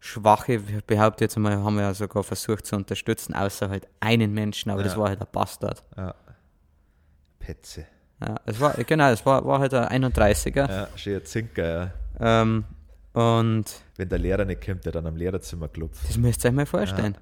Schwache, 0.00 0.60
behaupte 0.86 1.24
jetzt 1.24 1.36
einmal, 1.36 1.56
haben 1.56 1.74
wir 1.76 1.82
ja 1.82 1.94
sogar 1.94 2.22
versucht 2.22 2.66
zu 2.66 2.76
unterstützen, 2.76 3.34
außer 3.34 3.68
halt 3.68 3.88
einen 4.00 4.32
Menschen, 4.32 4.70
aber 4.70 4.82
das 4.84 4.92
Ja. 4.94 4.98
war 5.00 5.08
halt 5.08 5.20
ein 5.20 5.26
Bastard. 5.32 5.82
ja. 5.96 6.14
Petze. 7.38 7.86
Ja, 8.20 8.36
es 8.46 8.58
war, 8.60 8.74
genau, 8.74 9.10
es 9.10 9.24
war, 9.24 9.44
war 9.46 9.60
halt 9.60 9.74
ein 9.74 10.04
31er. 10.04 10.68
Ja, 10.70 10.88
schön 10.96 11.24
Zinker, 11.24 11.92
ja. 12.18 12.42
Ähm, 12.42 12.64
und 13.12 13.64
Wenn 13.96 14.08
der 14.08 14.18
Lehrer 14.18 14.44
nicht 14.44 14.64
kommt, 14.64 14.84
der 14.84 14.92
dann 14.92 15.06
am 15.06 15.16
Lehrerzimmer 15.16 15.68
klopft. 15.68 16.08
das 16.08 16.16
müsst 16.16 16.44
ihr 16.44 16.48
euch 16.50 16.54
mal 16.56 16.66
vorstellen. 16.66 17.16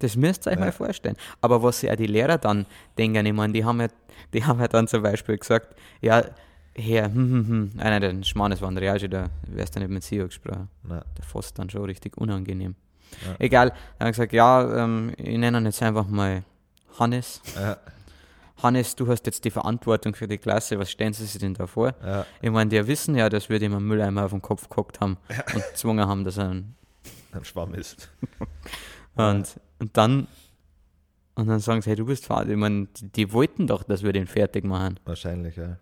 Das 0.00 0.16
müsst 0.16 0.46
ihr 0.46 0.50
euch 0.52 0.58
Ja. 0.58 0.64
mal 0.66 0.72
vorstellen. 0.72 1.16
Aber 1.40 1.62
was 1.62 1.80
sich 1.80 1.90
auch 1.90 1.96
die 1.96 2.06
Lehrer 2.06 2.36
dann 2.38 2.66
denken, 2.98 3.24
ich 3.24 3.32
meine, 3.32 3.52
die 3.52 3.64
haben 3.64 3.80
ja, 3.80 3.88
die 4.32 4.44
haben 4.44 4.60
ja 4.60 4.68
dann 4.68 4.86
zum 4.88 5.02
Beispiel 5.02 5.38
gesagt, 5.38 5.74
ja, 6.00 6.22
Herr, 6.76 7.04
hm, 7.06 7.14
hm, 7.14 7.48
hm, 7.48 7.70
ah, 7.78 7.84
nein, 7.84 8.00
der 8.00 8.22
Schmarrn, 8.24 8.50
das 8.50 8.60
war 8.60 8.68
ein 8.68 8.76
Realschule, 8.76 9.08
da 9.08 9.26
wärst 9.46 9.76
du 9.76 9.80
nicht 9.80 9.90
mit 9.90 10.02
CEO 10.02 10.26
gesprochen. 10.26 10.68
Na, 10.82 11.04
Der 11.16 11.24
Voss 11.24 11.54
dann 11.54 11.70
schon 11.70 11.84
richtig 11.84 12.16
unangenehm. 12.18 12.74
Ja. 13.24 13.34
Egal, 13.38 13.68
dann 13.98 14.06
haben 14.06 14.12
gesagt, 14.12 14.32
ja, 14.32 14.82
ähm, 14.84 15.12
ich 15.16 15.38
nenne 15.38 15.58
ihn 15.58 15.66
jetzt 15.66 15.80
einfach 15.82 16.08
mal 16.08 16.42
Hannes. 16.98 17.40
ja, 17.54 17.76
Hannes, 18.62 18.94
du 18.96 19.06
hast 19.08 19.26
jetzt 19.26 19.44
die 19.44 19.50
Verantwortung 19.50 20.14
für 20.14 20.28
die 20.28 20.38
Klasse, 20.38 20.78
was 20.78 20.90
stellen 20.90 21.12
Sie 21.12 21.24
sich 21.26 21.40
denn 21.40 21.54
da 21.54 21.66
vor? 21.66 21.94
ja, 22.04 22.24
Ich 22.40 22.50
meine, 22.50 22.70
die 22.70 22.86
wissen 22.86 23.14
ja, 23.16 23.28
dass 23.28 23.48
wir 23.48 23.58
dem 23.58 23.74
einen 23.74 23.86
Mülleimer 23.86 24.24
auf 24.24 24.30
den 24.30 24.42
Kopf 24.42 24.68
geguckt 24.68 25.00
haben 25.00 25.16
und 25.54 25.62
gezwungen 25.70 26.06
haben, 26.06 26.24
dass 26.24 26.36
er 26.38 26.50
einen 26.50 26.76
ein 27.32 27.44
Schwamm 27.44 27.74
ist. 27.74 28.10
Und, 29.16 29.60
und 29.80 29.96
dann 29.96 30.26
und 31.36 31.46
dann 31.48 31.58
sagen 31.60 31.82
sie, 31.82 31.90
hey, 31.90 31.96
du 31.96 32.04
bist 32.06 32.26
Vater. 32.26 32.48
Ich 32.50 32.56
meine, 32.56 32.86
die, 32.96 33.08
die 33.10 33.32
wollten 33.32 33.66
doch, 33.66 33.82
dass 33.84 34.02
wir 34.04 34.12
den 34.12 34.26
fertig 34.28 34.64
machen. 34.64 34.98
Wahrscheinlich, 35.04 35.56
ja. 35.56 35.78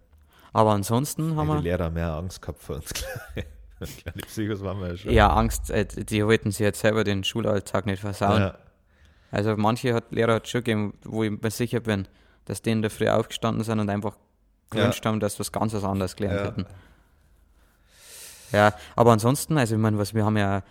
Aber 0.54 0.72
ansonsten 0.72 1.36
haben 1.36 1.48
Ja, 1.48 1.54
wir 1.54 1.60
die 1.60 1.64
Lehrer 1.68 1.84
haben 1.84 1.94
mehr 1.94 2.12
Angst 2.14 2.40
gehabt 2.42 2.62
vor 2.62 2.76
uns. 2.76 2.90
Kleine 3.34 4.22
Psychos 4.26 4.62
waren 4.62 4.80
wir 4.80 4.88
ja 4.88 4.96
schon. 4.96 5.10
eher 5.12 5.30
Angst, 5.36 5.70
äh, 5.70 5.84
die 5.86 6.24
wollten 6.26 6.50
sich 6.50 6.60
jetzt 6.60 6.80
selber 6.80 7.04
den 7.04 7.24
Schulalltag 7.24 7.84
nicht 7.86 8.00
versauen. 8.00 8.40
Ja, 8.40 8.58
Also 9.30 9.56
manche 9.56 9.92
hat 9.94 10.10
Lehrer 10.12 10.34
hat 10.34 10.48
schon 10.48 10.60
gegeben, 10.64 10.94
wo 11.04 11.22
ich 11.24 11.30
mir 11.30 11.50
sicher 11.50 11.80
bin, 11.80 12.06
dass 12.44 12.62
die 12.62 12.70
in 12.70 12.82
der 12.82 12.90
Früh 12.90 13.08
aufgestanden 13.08 13.64
sind 13.64 13.78
und 13.80 13.88
einfach 13.90 14.16
Ja. 14.74 14.80
gewünscht 14.80 15.04
haben, 15.06 15.20
dass 15.20 15.36
wir 15.36 15.40
was 15.40 15.52
ganz 15.52 15.74
was 15.74 15.84
anderes 15.84 16.16
gelernt 16.16 16.40
Ja. 16.40 16.46
hätten. 16.46 16.66
Ja, 18.52 18.74
aber 18.96 19.12
ansonsten, 19.12 19.56
also 19.58 19.74
ich 19.74 19.80
meine, 19.80 19.98
was 19.98 20.12
wir 20.14 20.24
haben 20.24 20.36
ja, 20.36 20.62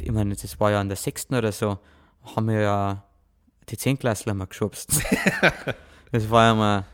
ich 0.00 0.10
meine, 0.12 0.34
das 0.34 0.60
war 0.60 0.70
ja 0.70 0.80
in 0.80 0.88
der 0.88 0.96
sechsten 0.96 1.34
oder 1.34 1.50
so, 1.52 1.78
haben 2.36 2.48
wir 2.48 2.60
ja 2.60 3.04
die 3.68 3.76
Zehnklässler 3.78 4.34
mal 4.34 4.46
geschubst. 4.46 5.00
das 6.12 6.28
war 6.30 6.46
ja 6.48 6.54
mal, 6.54 6.84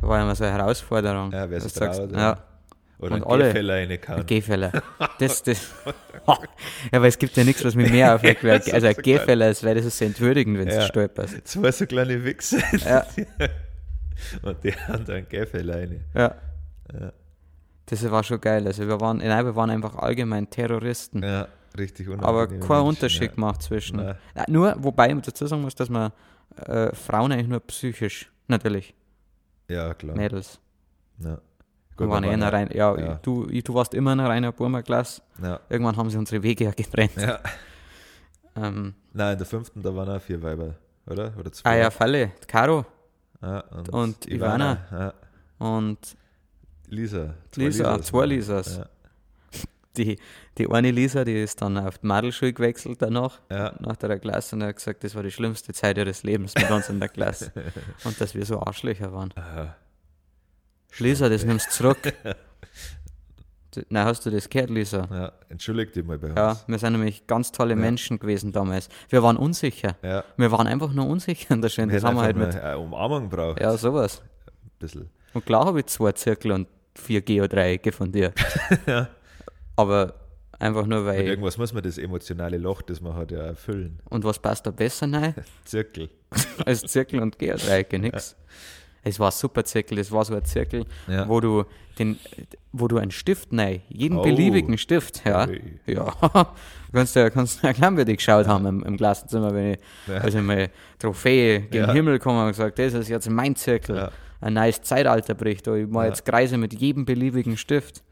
war 0.00 0.18
ja 0.18 0.24
mal 0.24 0.36
so 0.36 0.44
eine 0.44 0.52
Herausforderung. 0.56 1.32
Ja, 1.32 1.50
wer 1.50 1.60
sagst, 1.60 1.76
traut, 1.98 2.12
ja. 2.12 2.18
ja. 2.18 2.38
Oder 3.00 3.14
Und 3.16 3.24
ein 3.26 3.38
Gehfäller 3.40 3.74
reinkauen. 3.74 4.26
Gehfäller. 4.26 4.72
Das, 5.18 5.42
das. 5.42 5.68
ja, 6.92 7.00
weil 7.02 7.06
es 7.08 7.18
gibt 7.18 7.36
ja 7.36 7.42
nichts, 7.44 7.64
was 7.64 7.74
mich 7.74 7.90
mehr 7.90 8.14
aufregt. 8.14 8.42
weil- 8.44 8.60
Also 8.72 8.86
ein. 8.86 8.94
Gehfäller 8.94 9.50
ist, 9.50 9.64
weil 9.64 9.74
das 9.74 9.84
ist 9.84 9.98
so 9.98 10.04
entwürdigend, 10.04 10.58
wenn 10.58 10.68
Ja. 10.68 10.80
du 10.80 10.86
stolperst. 10.86 11.46
Zwei 11.46 11.72
so 11.72 11.86
kleine 11.86 12.24
Wichser. 12.24 12.58
Ja. 12.84 13.04
Und 14.42 14.62
die 14.64 14.72
Gehfäller 15.28 15.76
rein. 15.76 16.04
Ja. 16.14 16.34
Ja. 16.92 17.12
Das 17.86 18.10
war 18.10 18.22
schon 18.22 18.40
geil. 18.40 18.66
Also 18.66 18.86
wir 18.86 19.00
waren, 19.00 19.18
nein, 19.18 19.44
wir 19.44 19.56
waren 19.56 19.70
einfach 19.70 19.96
allgemein 19.96 20.48
Terroristen. 20.50 21.22
Ja, 21.22 21.48
richtig 21.78 22.08
aber 22.08 22.46
kein 22.48 22.58
Menschen, 22.58 22.80
Unterschied 22.82 23.34
gemacht 23.34 23.62
zwischen. 23.62 23.98
Ja, 24.00 24.16
nur, 24.48 24.74
wobei 24.78 25.10
ich 25.10 25.20
dazu 25.22 25.46
sagen 25.46 25.62
muss, 25.62 25.74
dass 25.74 25.88
man 25.88 26.12
äh, 26.66 26.94
Frauen 26.94 27.32
eigentlich 27.32 27.48
nur 27.48 27.60
psychisch, 27.60 28.30
natürlich, 28.46 28.94
Ja, 29.68 29.88
ja 29.88 29.94
klar. 29.94 30.16
Mädels. 30.16 30.60
Ja. 31.18 31.38
Wir 31.96 32.06
Gut, 32.06 32.10
waren 32.10 32.24
wir 32.24 32.30
eh 32.30 32.34
in 32.34 32.42
einer 32.42 32.52
waren 32.52 32.68
rein, 32.68 32.76
ja, 32.76 32.96
ja. 32.98 33.14
Du, 33.22 33.48
ich- 33.50 33.64
du 33.64 33.74
warst 33.74 33.92
immer 33.94 34.12
in 34.12 34.20
einer 34.20 34.28
reinen 34.28 34.52
Burma-Klasse. 34.52 35.22
ja. 35.42 35.58
Irgendwann 35.68 35.96
haben 35.96 36.10
sie 36.10 36.18
unsere 36.18 36.42
Wege 36.42 36.64
ja 36.64 36.70
getrennt. 36.72 37.16
ja. 37.16 37.40
Ähm, 38.56 38.94
Nein, 39.12 39.32
in 39.32 39.38
der 39.38 39.46
fünften, 39.46 39.82
da 39.82 39.94
waren 39.94 40.08
auch 40.08 40.20
vier 40.20 40.42
Weiber 40.42 40.74
oder? 41.06 41.32
Oder 41.38 41.50
zwei. 41.52 41.70
Ah 41.70 41.76
ja, 41.76 41.90
Falle, 41.90 42.32
Caro 42.46 42.84
Und, 43.40 43.88
und 43.90 44.26
Ivana. 44.30 44.78
Ja. 44.90 45.14
und 45.66 45.98
Lisa. 46.88 47.34
Lisa, 47.54 47.92
Lisas. 47.94 48.06
zwei 48.06 48.26
Lisas. 48.26 48.76
Ja. 48.78 48.86
Die, 49.96 50.18
die 50.56 50.70
eine 50.70 50.90
Lisa, 50.90 51.24
die 51.24 51.42
ist 51.42 51.60
dann 51.60 51.76
auf 51.76 51.98
die 51.98 52.06
Madelschule 52.06 52.52
gewechselt 52.52 53.02
danach, 53.02 53.40
Ja. 53.50 53.74
nach 53.80 53.96
der 53.96 54.18
Klasse, 54.18 54.56
und 54.56 54.62
hat 54.62 54.76
gesagt, 54.76 55.02
das 55.04 55.14
war 55.14 55.22
die 55.22 55.30
schlimmste 55.30 55.72
Zeit 55.72 55.98
ihres 55.98 56.22
Lebens 56.22 56.54
mit 56.54 56.70
uns 56.70 56.88
in 56.88 57.00
der 57.00 57.08
Klasse. 57.08 57.52
Und 58.04 58.20
dass 58.20 58.34
wir 58.34 58.44
so 58.46 58.60
Arschlöcher 58.60 59.12
waren. 59.12 59.32
Aha. 59.36 59.74
Lisa, 60.98 61.28
das 61.28 61.44
nimmst 61.44 61.66
du 61.68 61.70
zurück. 61.72 61.98
Nein, 63.90 64.04
hast 64.06 64.24
du 64.24 64.30
das 64.30 64.48
gehört, 64.48 64.70
Lisa? 64.70 65.06
Ja, 65.10 65.32
entschuldigt 65.50 65.94
dich 65.94 66.04
mal 66.04 66.18
bei 66.18 66.28
uns. 66.28 66.36
Ja, 66.36 66.56
wir 66.66 66.78
sind 66.78 66.92
nämlich 66.92 67.26
ganz 67.26 67.52
tolle 67.52 67.76
Menschen 67.76 68.18
gewesen 68.18 68.50
damals. 68.52 68.88
Wir 69.10 69.22
waren 69.22 69.36
unsicher. 69.36 69.96
Ja. 70.02 70.24
Wir 70.36 70.50
waren 70.50 70.66
einfach 70.66 70.92
nur 70.92 71.06
unsicher 71.06 71.54
in 71.54 71.60
der. 71.60 71.70
Wir 71.70 71.86
Das 71.86 72.02
haben 72.04 72.16
wir 72.16 72.22
halt 72.22 72.36
mit. 72.36 72.56
eine 72.56 72.78
Umarmung 72.78 73.28
braucht. 73.28 73.60
Ja, 73.60 73.76
sowas. 73.76 74.22
Ein 74.46 74.70
bisschen. 74.78 75.10
Und 75.34 75.44
klar 75.44 75.66
habe 75.66 75.80
ich 75.80 75.86
zwei 75.86 76.12
Zirkel 76.12 76.52
und 76.52 76.66
vier 76.94 77.20
Geodreiecke 77.20 77.92
von 77.92 78.10
dir. 78.10 78.32
Aber 79.76 80.14
einfach 80.58 80.86
nur 80.86 81.00
Mit 81.00 81.06
weil. 81.06 81.26
irgendwas 81.26 81.58
muss 81.58 81.72
man 81.72 81.82
das 81.82 81.98
emotionale 81.98 82.56
Loch, 82.58 82.82
das 82.82 83.00
man 83.00 83.14
hat, 83.14 83.30
ja 83.30 83.38
erfüllen. 83.40 84.00
Und 84.08 84.24
was 84.24 84.38
passt 84.38 84.66
da 84.66 84.70
besser 84.70 85.12
rein 85.12 85.34
Zirkel. 85.64 86.10
als 86.66 86.82
Zirkel 86.82 87.20
und 87.20 87.38
Geodreiecke? 87.38 87.98
Nix. 87.98 88.34
Es 89.08 89.18
war 89.20 89.28
ein 89.28 89.32
super 89.32 89.64
Zirkel, 89.64 89.96
das 89.98 90.10
war 90.12 90.24
so 90.24 90.34
ein 90.34 90.44
Zirkel, 90.44 90.84
Ja. 91.06 91.28
wo 91.28 91.40
du 91.40 91.64
den, 91.98 92.18
wo 92.72 92.86
du 92.88 92.98
einen 92.98 93.10
Stift 93.10 93.48
rein, 93.52 93.82
jeden 93.88 94.18
Oh. 94.18 94.22
beliebigen 94.22 94.78
Stift, 94.78 95.24
ja. 95.24 95.48
Ui. 95.48 95.60
Ja, 95.86 96.14
kannst 96.92 97.16
du 97.16 97.30
kannst 97.30 97.62
du 97.62 97.66
erklären, 97.66 97.96
wie 97.96 98.04
die 98.04 98.16
geschaut 98.16 98.46
haben 98.46 98.66
im, 98.66 98.82
im 98.84 98.96
Klassenzimmer, 98.96 99.52
wenn 99.54 99.72
ich, 99.74 99.78
Ja. 100.06 100.18
also 100.18 100.38
meine 100.40 100.70
Trophäe 100.98 101.60
gegen 101.62 101.74
Ja. 101.76 101.86
den 101.86 101.94
Himmel 101.96 102.14
gekommen 102.18 102.40
und 102.42 102.48
gesagt, 102.48 102.78
das 102.78 102.94
ist 102.94 103.08
jetzt 103.08 103.28
mein 103.30 103.56
Zirkel. 103.56 103.96
Ja. 103.96 104.10
Ein 104.40 104.52
neues 104.54 104.80
Zeitalter 104.82 105.34
bricht. 105.34 105.66
Ich 105.66 105.88
mache 105.88 106.06
jetzt 106.06 106.24
Kreise 106.24 106.56
mit 106.58 106.72
jedem 106.72 107.04
beliebigen 107.04 107.56
Stift. 107.56 108.02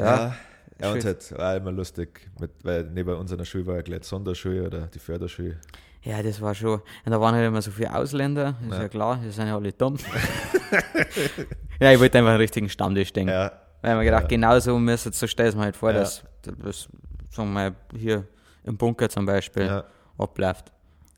Ja. 0.00 0.34
Ja. 0.80 0.92
Und 0.92 1.04
halt 1.04 1.38
war 1.38 1.56
immer 1.56 1.70
lustig, 1.70 2.28
mit, 2.40 2.50
weil 2.64 2.84
neben 2.92 3.14
unserer 3.14 3.44
Schule 3.44 3.66
war 3.66 3.76
ja 3.76 3.82
gleich 3.82 4.02
Sonderschule 4.04 4.66
oder 4.66 4.88
die 4.88 4.98
Förderschule. 4.98 5.58
Ja, 6.04 6.22
das 6.22 6.40
war 6.40 6.54
schon. 6.54 6.80
Und 7.04 7.12
da 7.12 7.20
waren 7.20 7.34
halt 7.34 7.46
immer 7.46 7.62
so 7.62 7.70
viele 7.70 7.94
Ausländer, 7.94 8.54
ist 8.68 8.72
ja, 8.74 8.82
Ja. 8.82 8.88
klar, 8.88 9.20
die 9.24 9.30
sind 9.30 9.46
ja 9.46 9.54
alle 9.56 9.72
dumm. 9.72 9.96
ja, 11.80 11.92
ich 11.92 12.00
wollte 12.00 12.18
einfach 12.18 12.30
einen 12.32 12.40
richtigen 12.40 12.68
Stammtisch 12.68 13.12
denken. 13.12 13.32
Ja, 13.32 13.52
Weil 13.82 13.94
man 13.96 14.04
gedacht, 14.04 14.28
genau 14.28 14.58
so 14.58 14.78
müsste 14.78 15.12
so 15.12 15.26
stellst 15.26 15.54
du 15.54 15.58
mir 15.58 15.64
halt 15.66 15.76
vor, 15.76 15.92
Ja. 15.92 16.00
dass 16.00 16.24
das, 16.42 16.88
sagen 17.30 17.48
wir 17.52 17.70
mal, 17.70 17.74
hier 17.96 18.26
im 18.64 18.76
Bunker 18.76 19.08
zum 19.08 19.26
Beispiel 19.26 19.66
ja, 19.66 19.84
abläuft. 20.18 20.72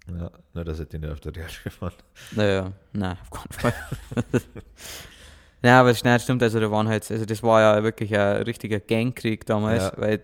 ja. 0.08 0.30
Nur, 0.52 0.64
dass 0.64 0.78
ich 0.80 0.88
die 0.88 0.98
nicht 0.98 1.10
auf 1.10 1.20
der 1.20 1.34
Realschule 1.34 1.74
waren. 1.80 1.92
Naja, 2.32 2.72
nein, 2.92 3.16
auf 3.22 3.30
keinen 3.30 3.52
Fall. 3.52 3.74
ja, 5.64 5.80
aber 5.80 5.90
es 5.90 6.04
nein, 6.04 6.20
stimmt, 6.20 6.42
also 6.42 6.60
da 6.60 6.70
waren 6.70 6.86
halt, 6.88 7.10
also 7.10 7.24
das 7.24 7.42
war 7.42 7.60
ja 7.60 7.82
wirklich 7.82 8.14
ein 8.16 8.42
richtiger 8.42 8.78
Gangkrieg 8.80 9.46
damals, 9.46 9.82
Ja. 9.84 9.92
weil 9.96 10.22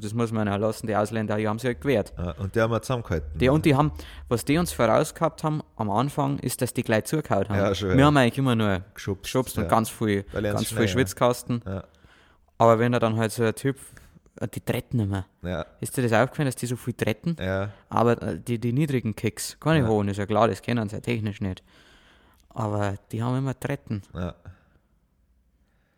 das 0.00 0.12
muss 0.14 0.30
man 0.30 0.46
ja 0.46 0.56
lassen, 0.56 0.86
die 0.86 0.94
Ausländer, 0.94 1.36
die 1.36 1.48
haben 1.48 1.58
sich 1.58 1.68
halt 1.68 1.80
gewehrt. 1.80 2.12
Ja, 2.18 2.32
und 2.32 2.54
die 2.54 2.60
haben 2.60 2.70
wir 2.70 2.82
zusammengehalten. 2.82 3.38
Die, 3.38 3.48
und 3.48 3.64
die 3.64 3.74
haben, 3.74 3.92
was 4.28 4.44
die 4.44 4.58
uns 4.58 4.72
vorausgehabt 4.72 5.42
haben 5.42 5.62
am 5.76 5.90
Anfang, 5.90 6.38
ist, 6.40 6.60
dass 6.62 6.74
die 6.74 6.82
gleich 6.82 7.04
zugehauen 7.06 7.48
haben. 7.48 7.56
Ja, 7.56 7.74
schon, 7.74 7.88
Wir 7.90 7.96
ja. 7.98 8.04
haben 8.06 8.16
eigentlich 8.18 8.38
immer 8.38 8.54
nur 8.54 8.82
geschubst. 8.94 9.24
geschubst 9.24 9.56
und 9.58 9.64
ja. 9.64 9.70
ganz 9.70 9.88
viel, 9.90 10.22
ganz 10.24 10.68
viel 10.68 10.80
ja. 10.82 10.88
Schwitzkasten. 10.88 11.62
Ja, 11.66 11.84
Aber 12.58 12.78
wenn 12.78 12.92
er 12.92 13.00
dann 13.00 13.16
halt 13.16 13.32
so 13.32 13.42
ein 13.42 13.54
Typ, 13.54 13.78
die 14.54 14.60
treten 14.60 14.98
immer. 15.00 15.26
ja, 15.42 15.64
Ist 15.80 15.96
dir 15.96 16.02
das 16.02 16.12
aufgefallen, 16.12 16.46
dass 16.48 16.56
die 16.56 16.66
so 16.66 16.76
viel 16.76 16.92
treten? 16.94 17.36
ja, 17.40 17.70
Aber 17.88 18.20
äh, 18.20 18.38
die, 18.38 18.58
die 18.58 18.72
niedrigen 18.72 19.14
Kicks, 19.16 19.56
keine 19.60 19.84
Ja. 19.84 19.88
hohen, 19.88 20.08
ist 20.08 20.16
ja 20.18 20.26
klar, 20.26 20.48
das 20.48 20.60
kennen 20.60 20.88
sie 20.88 20.96
ja 20.96 21.00
technisch 21.00 21.40
nicht. 21.40 21.62
Aber 22.50 22.94
die 23.12 23.22
haben 23.22 23.38
immer 23.38 23.58
treten. 23.58 24.02
ja. 24.14 24.34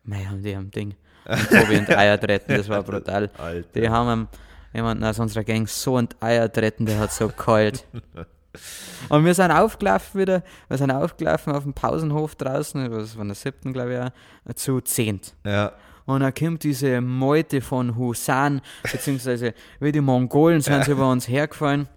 Mei, 0.07 0.23
haben 0.23 0.41
die 0.41 0.55
am 0.55 0.71
Ding. 0.71 0.95
Wie 1.25 1.75
ein 1.75 1.87
Eier 1.89 2.19
treten, 2.19 2.55
das 2.55 2.69
war 2.69 2.81
brutal. 2.81 3.29
Alter. 3.37 3.67
Die 3.75 3.89
haben 3.89 4.29
jemanden 4.73 5.03
aus 5.03 5.19
unserer 5.19 5.43
Gang 5.43 5.67
so 5.67 5.97
ein 5.97 6.07
Eier 6.21 6.51
treten, 6.51 6.85
der 6.85 6.99
hat 6.99 7.11
so 7.11 7.27
kalt. 7.27 7.85
Und 9.09 9.25
wir 9.25 9.33
sind 9.33 9.51
aufgelaufen 9.51 10.21
wieder, 10.21 10.43
wir 10.67 10.77
sind 10.77 10.89
aufgelaufen 10.89 11.53
auf 11.53 11.63
dem 11.63 11.73
Pausenhof 11.73 12.35
draußen, 12.35 12.89
das 12.89 13.17
war 13.17 13.25
der 13.25 13.35
siebten, 13.35 13.73
glaube 13.73 13.93
ich, 13.93 13.99
auch, 13.99 14.55
zu 14.55 14.81
zehnt. 14.81 15.35
Ja, 15.43 15.73
Und 16.05 16.21
dann 16.21 16.33
kommt 16.33 16.63
diese 16.63 17.01
Meute 17.01 17.61
von 17.61 17.95
Husan, 17.97 18.61
beziehungsweise 18.89 19.53
wie 19.79 19.91
die 19.91 20.01
Mongolen 20.01 20.61
sind 20.61 20.85
sie 20.85 20.91
über 20.91 21.11
uns 21.11 21.27
hergefallen. 21.27 21.87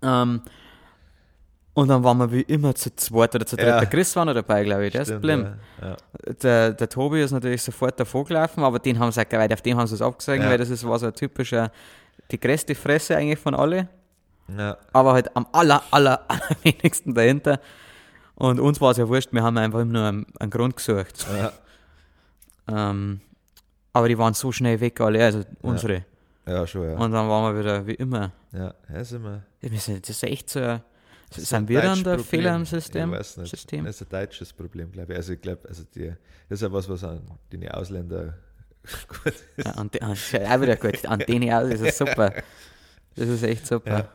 Ähm, 0.00 0.42
und 1.74 1.88
dann 1.88 2.02
waren 2.04 2.18
wir 2.18 2.30
wie 2.32 2.42
immer 2.42 2.74
zu 2.74 2.94
zweit 2.94 3.34
oder 3.34 3.44
zu 3.46 3.56
dritt. 3.56 3.66
Ja. 3.66 3.78
Der 3.80 3.88
Chris 3.88 4.14
war 4.16 4.24
noch 4.24 4.34
dabei, 4.34 4.62
glaube 4.64 4.86
ich, 4.86 4.92
der 4.92 5.02
ist 5.02 5.08
stimmt, 5.08 5.22
geblieben. 5.22 5.54
ja, 5.82 5.88
ja. 5.88 6.32
Der, 6.42 6.72
der 6.72 6.88
Tobi 6.88 7.20
ist 7.22 7.32
natürlich 7.32 7.62
sofort 7.62 7.98
davor 7.98 8.24
gelaufen, 8.24 8.62
aber 8.64 8.78
den 8.78 8.98
haben 8.98 9.10
sie 9.12 9.20
auch 9.20 9.28
gleich, 9.28 9.52
auf 9.52 9.60
dem 9.62 9.76
haben 9.76 9.86
sie 9.86 9.94
es 9.96 10.00
Ja. 10.42 10.50
weil 10.50 10.58
das 10.58 10.70
ist, 10.70 10.86
war 10.86 10.98
so 10.98 11.06
ein 11.06 11.14
typischer, 11.14 11.70
die 12.30 12.38
größte 12.40 12.74
Fresse 12.74 13.16
eigentlich 13.16 13.38
von 13.38 13.54
alle, 13.54 13.88
aber 14.92 15.12
halt 15.14 15.36
am 15.36 15.46
aller, 15.52 15.82
aller, 15.90 16.20
allerwenigsten 16.28 17.12
dahinter. 17.14 17.60
Und 18.36 18.58
uns 18.60 18.80
war 18.80 18.90
es 18.92 18.96
ja 18.96 19.08
wurscht, 19.08 19.32
wir 19.32 19.42
haben 19.42 19.56
einfach 19.58 19.80
immer 19.80 19.92
nur 19.92 20.04
einen, 20.08 20.26
einen 20.40 20.50
Grund 20.50 20.76
gesucht. 20.76 21.26
Ähm, 22.68 23.20
aber 23.92 24.08
die 24.08 24.18
waren 24.18 24.34
so 24.34 24.50
schnell 24.52 24.80
weg, 24.80 25.00
alle, 25.00 25.24
also 25.24 25.42
unsere. 25.62 26.04
Ja, 26.46 26.66
schon, 26.66 26.90
ja. 26.90 26.96
Und 26.98 27.12
dann 27.12 27.28
waren 27.28 27.54
wir 27.54 27.60
wieder 27.60 27.86
wie 27.86 27.94
immer. 27.94 28.32
Ja, 28.52 28.74
ja 28.92 29.04
sind 29.04 29.22
wir. 29.22 29.42
Das 29.62 29.88
ist 29.88 30.22
echt 30.24 30.50
so. 30.50 30.60
ein- 30.60 30.76
ist 30.76 30.93
Sind 31.36 31.68
wir 31.68 31.82
dann 31.82 32.02
der 32.04 32.10
Problem. 32.16 32.24
Fehler 32.24 32.56
im 32.56 32.64
System? 32.64 33.12
Ich 33.12 33.18
weiß 33.18 33.36
nicht. 33.38 33.50
System? 33.50 33.84
Das 33.84 34.00
ist 34.00 34.02
ein 34.02 34.08
deutsches 34.20 34.52
Problem, 34.52 34.92
glaube 34.92 35.12
ich. 35.12 35.16
Also 35.18 35.32
ich 35.32 35.40
glaube, 35.40 35.68
also 35.68 35.82
die, 35.94 36.08
das 36.48 36.58
ist 36.58 36.62
ja 36.62 36.72
was, 36.72 36.88
was 36.88 37.04
an 37.04 37.20
die 37.52 37.70
Ausländer 37.70 38.34
gut 39.08 39.26
ist. 39.56 39.66
Ja, 39.66 39.72
an, 39.72 39.90
de- 39.90 40.00
an, 40.02 40.10
auch 40.12 40.60
wieder 40.60 40.76
gut. 40.76 41.06
An 41.06 41.18
denen 41.20 41.50
aus 41.52 41.70
ist 41.70 41.80
es 41.80 41.98
super. 41.98 42.32
Das 43.16 43.28
ist 43.28 43.42
echt 43.42 43.66
super. 43.66 43.98
Ja. 43.98 44.08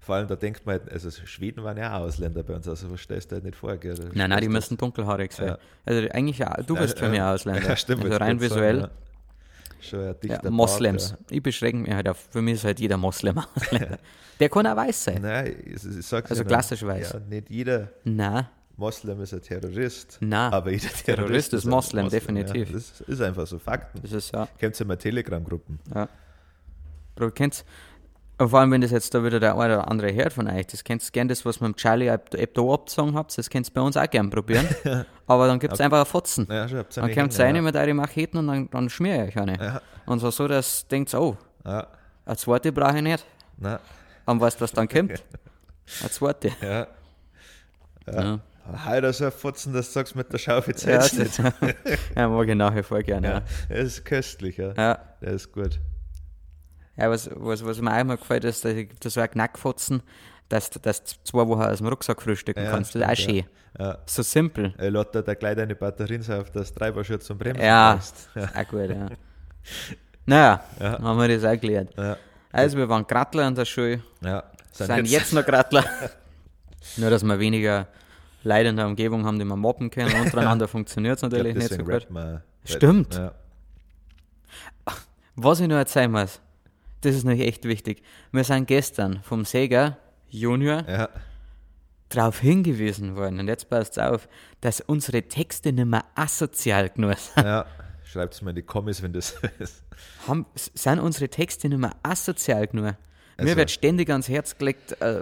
Vor 0.00 0.16
allem, 0.16 0.26
da 0.26 0.34
denkt 0.34 0.66
man, 0.66 0.80
halt, 0.80 0.90
also 0.90 1.10
Schweden 1.10 1.62
waren 1.62 1.76
ja 1.76 1.96
auch 1.96 2.00
Ausländer 2.02 2.42
bei 2.42 2.54
uns, 2.56 2.66
also 2.66 2.90
was 2.90 3.00
stellst 3.00 3.30
du 3.30 3.36
halt 3.36 3.44
nicht 3.44 3.56
vor, 3.56 3.76
gell? 3.76 3.94
Nein, 4.14 4.30
nein, 4.30 4.40
die 4.40 4.48
müssen 4.48 4.76
dunkelhaarig 4.76 5.30
sein. 5.32 5.46
Ja. 5.48 5.58
Also 5.84 6.08
eigentlich, 6.10 6.38
du 6.66 6.74
bist 6.76 6.98
für 6.98 7.08
mich. 7.08 7.20
Ausländer. 7.22 7.62
Ja, 7.68 7.76
stimmt. 7.76 8.04
also 8.04 8.16
rein 8.16 8.40
visuell. 8.40 8.80
Sagen. 8.80 8.92
Schon 9.82 10.00
ein 10.00 10.06
Ja, 10.06 10.14
dichter 10.14 10.50
Moslems. 10.50 11.10
Bart, 11.10 11.22
Ich 11.30 11.42
beschränke 11.42 11.78
mich 11.82 11.92
halt 11.92 12.08
auf, 12.08 12.28
für 12.30 12.40
mich 12.40 12.54
ist 12.54 12.64
halt 12.64 12.80
jeder 12.80 12.96
Moslem. 12.96 13.40
Der 14.40 14.48
kann 14.48 14.66
auch 14.66 14.76
weiß 14.76 15.06
ja. 15.06 15.12
sein. 15.12 15.22
Nein, 15.22 15.56
ich, 15.64 15.74
ich 15.84 16.06
sag's 16.06 16.30
Also 16.30 16.42
ja 16.42 16.48
klassisch 16.48 16.82
weiß. 16.84 17.12
Ja, 17.12 17.20
nicht 17.20 17.50
jeder 17.50 17.88
Nein, 18.04 18.46
Moslem 18.76 19.20
ist 19.20 19.34
ein 19.34 19.42
Terrorist. 19.42 20.18
Nein. 20.20 20.52
Aber 20.52 20.70
jeder 20.70 20.88
Terrorist, 20.88 21.04
Terrorist 21.04 21.52
ist 21.54 21.64
Moslem, 21.66 22.08
definitiv. 22.08 22.68
Ja. 22.68 22.74
Das 22.74 23.00
ist 23.02 23.20
einfach 23.20 23.46
so 23.46 23.58
Fakten. 23.58 24.00
das 24.02 24.12
ist 24.12 24.32
ja. 24.32 24.48
Kennt 24.58 24.78
ihr 24.80 24.86
mal 24.86 24.96
Telegram-Gruppen? 24.96 25.78
Ja. 25.94 26.08
Bro, 27.14 27.30
kennst 27.32 27.64
vor 28.38 28.58
allem, 28.60 28.70
wenn 28.72 28.80
das 28.80 28.90
jetzt 28.90 29.14
da 29.14 29.22
wieder 29.24 29.38
der 29.38 29.56
eine 29.56 29.74
oder 29.78 29.88
andere 29.90 30.12
hört 30.14 30.32
von 30.32 30.48
euch, 30.48 30.66
das 30.66 30.82
kennst 30.84 31.12
gern 31.12 31.28
das, 31.28 31.44
was 31.44 31.60
wir 31.60 31.68
mit 31.68 31.76
Charlie 31.76 32.10
Hebdo 32.10 32.74
abgezogen 32.74 33.14
habt, 33.14 33.36
das 33.38 33.48
könnt 33.50 33.68
ihr 33.68 33.72
bei 33.74 33.80
uns 33.80 33.96
auch 33.96 34.08
gern 34.10 34.30
probieren. 34.30 34.66
Aber 35.26 35.46
dann 35.46 35.58
gibt 35.60 35.74
es 35.74 35.80
einfach 35.80 36.00
ein 36.00 36.06
Fotzen. 36.06 36.46
Ja, 36.50 36.66
schon, 36.68 36.84
Dann 36.94 37.14
kommt 37.14 37.38
ihr 37.38 37.44
rein 37.44 37.62
mit 37.62 37.76
euren 37.76 37.96
Macheten 37.96 38.38
und 38.38 38.46
dann, 38.48 38.70
dann 38.70 38.90
schmier 38.90 39.24
ich 39.26 39.36
euch 39.36 39.42
eine. 39.42 39.56
Ja. 39.62 39.80
Und 40.06 40.20
zwar 40.20 40.32
so, 40.32 40.48
dass 40.48 40.82
du 40.82 40.88
denkst, 40.88 41.14
oh, 41.14 41.36
Ja, 41.64 41.86
eine 42.26 42.36
zweite 42.36 42.72
brauche 42.72 42.96
ich 42.96 43.02
nicht. 43.02 43.24
na, 43.58 43.78
Und 44.26 44.40
weißt 44.40 44.58
du, 44.60 44.64
was 44.64 44.72
dann 44.72 44.88
kommt? 44.88 45.12
Eine 46.00 46.10
zweite. 46.10 46.50
ja. 46.60 46.86
Ja, 48.06 48.38
Heute 48.86 49.12
so 49.12 49.24
ein 49.26 49.32
Fotzen, 49.32 49.72
dass 49.72 49.86
du 49.88 49.92
sagst 49.94 50.14
mit 50.14 50.32
der 50.32 50.38
Schaufel 50.38 50.74
ja, 50.74 51.00
zählst. 51.00 51.18
das, 51.18 51.38
ja 52.16 52.28
mag 52.28 52.48
ich 52.48 52.54
nachher 52.54 52.84
voll 52.84 53.02
gerne. 53.02 53.26
Ja, 53.26 53.34
Ja. 53.34 53.42
das 53.68 53.78
ist 53.80 54.04
köstlich, 54.04 54.56
ja. 54.56 54.72
Ja. 54.76 54.98
Der 55.20 55.32
ist 55.32 55.52
gut. 55.52 55.80
Ja, 56.96 57.10
was, 57.10 57.30
was, 57.34 57.64
was 57.64 57.80
mir 57.80 57.94
auch 57.94 58.00
immer 58.00 58.16
gefällt, 58.16 58.44
ist, 58.44 58.64
da 58.64 58.72
gibt 58.72 59.04
es 59.04 59.14
so 59.14 59.20
ein 59.20 59.30
Knackfotzen, 59.30 60.02
dass 60.48 60.68
du 60.70 60.78
dass 60.78 61.02
du 61.04 61.12
zwei 61.24 61.46
Wochen 61.48 61.62
aus 61.62 61.78
dem 61.78 61.86
Rucksack 61.88 62.20
frühstücken 62.20 62.62
Ja, 62.64 62.70
kannst. 62.70 62.94
Das 62.94 63.02
ist 63.02 63.08
auch 63.08 63.16
schön. 63.16 63.44
Ja. 63.78 63.98
So 64.04 64.22
simpel. 64.22 64.74
Er 64.76 64.90
lädt 64.90 65.14
da 65.14 65.34
gleich 65.34 65.56
deine 65.56 65.74
Batterien 65.74 66.22
auf, 66.30 66.50
dass 66.50 66.74
Treiberschutz 66.74 67.24
zum 67.24 67.38
Bremsen 67.38 67.64
Ja, 67.64 67.94
passt. 67.94 68.28
ist 68.34 68.56
auch 68.56 68.68
gut, 68.68 68.90
ja. 68.90 69.06
Naja, 70.26 70.60
Ja. 70.78 70.98
haben 71.02 71.18
wir 71.18 71.28
das 71.28 71.44
auch 71.44 71.58
gelernt. 71.58 71.90
Ja, 71.96 72.16
Also, 72.52 72.76
wir 72.76 72.88
waren 72.88 73.06
Grattler 73.06 73.48
in 73.48 73.54
der 73.54 73.64
Schule, 73.64 74.02
ja. 74.20 74.42
sind, 74.72 75.08
jetzt, 75.08 75.32
noch 75.32 75.44
Grattler. 75.46 75.84
Nur, 76.98 77.08
dass 77.10 77.22
wir 77.24 77.38
weniger 77.38 77.86
Leute 78.44 78.68
in 78.68 78.76
der 78.76 78.86
Umgebung 78.86 79.24
haben, 79.24 79.38
die 79.38 79.44
wir 79.46 79.56
mobben 79.56 79.88
können. 79.88 80.14
Untereinander 80.20 80.68
funktioniert 80.68 81.16
es 81.16 81.22
ich 81.22 81.28
glaub, 81.30 81.38
natürlich 81.44 81.70
nicht 81.70 81.72
so 81.72 81.84
gut. 81.84 82.06
Stimmt. 82.64 83.14
Ja. 83.14 83.32
Was 85.36 85.60
ich 85.60 85.68
noch 85.68 85.76
erzählen 85.76 86.10
muss, 86.10 86.40
das 87.02 87.14
ist 87.14 87.24
nämlich 87.24 87.46
echt 87.46 87.64
wichtig. 87.64 88.02
Wir 88.32 88.44
sind 88.44 88.66
gestern 88.66 89.22
vom 89.22 89.44
Seger 89.44 89.98
Junior 90.28 90.84
ja, 90.88 91.08
darauf 92.08 92.40
hingewiesen 92.40 93.16
worden, 93.16 93.40
und 93.40 93.48
jetzt 93.48 93.68
passt 93.68 93.98
auf, 93.98 94.28
dass 94.60 94.80
unsere 94.80 95.22
Texte 95.22 95.72
nicht 95.72 95.86
mehr 95.86 96.04
asozial 96.14 96.88
genug 96.88 97.18
sind. 97.18 97.44
ja. 97.44 97.66
Schreibt 98.04 98.34
es 98.34 98.42
mal 98.42 98.50
in 98.50 98.56
die 98.56 98.62
Kommis, 98.62 99.02
wenn 99.02 99.14
das 99.14 99.36
ist. 99.58 99.82
Haben, 100.28 100.44
sind 100.54 100.98
unsere 100.98 101.28
Texte 101.28 101.68
nicht 101.68 101.78
mehr 101.78 101.94
asozial 102.02 102.66
genug? 102.66 102.94
Mir 103.38 103.56
wird 103.56 103.70
ständig 103.70 104.10
ans 104.10 104.28
Herz 104.28 104.58
gelegt, 104.58 105.00
äh, 105.00 105.20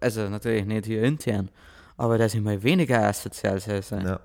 also 0.00 0.28
natürlich 0.28 0.66
nicht 0.66 0.84
hier 0.84 1.02
intern, 1.02 1.50
aber 1.96 2.18
dass 2.18 2.34
ich 2.34 2.40
mal 2.42 2.62
weniger 2.62 3.02
asozial 3.04 3.58
sein 3.58 3.82
soll. 3.82 4.04
Ja. 4.04 4.20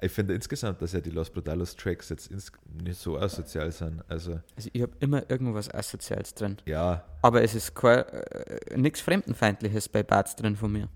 Ich 0.00 0.12
finde 0.12 0.34
insgesamt, 0.34 0.82
dass 0.82 0.92
ja 0.92 1.00
die 1.00 1.10
Los 1.10 1.30
Brutalos 1.30 1.74
Tracks 1.74 2.10
jetzt 2.10 2.30
nicht 2.30 2.98
so 3.00 3.18
asozial 3.18 3.72
sind. 3.72 4.02
Also, 4.08 4.40
Also 4.54 4.68
ich 4.72 4.82
habe 4.82 4.92
immer 5.00 5.28
irgendwas 5.30 5.72
Asoziales 5.72 6.34
drin. 6.34 6.56
ja, 6.66 7.02
Aber 7.22 7.42
es 7.42 7.54
ist 7.54 7.72
äh, 7.82 8.76
nichts 8.76 9.00
Fremdenfeindliches 9.00 9.88
bei 9.88 10.02
Barts 10.02 10.36
drin 10.36 10.54
von 10.56 10.70
mir. 10.72 10.88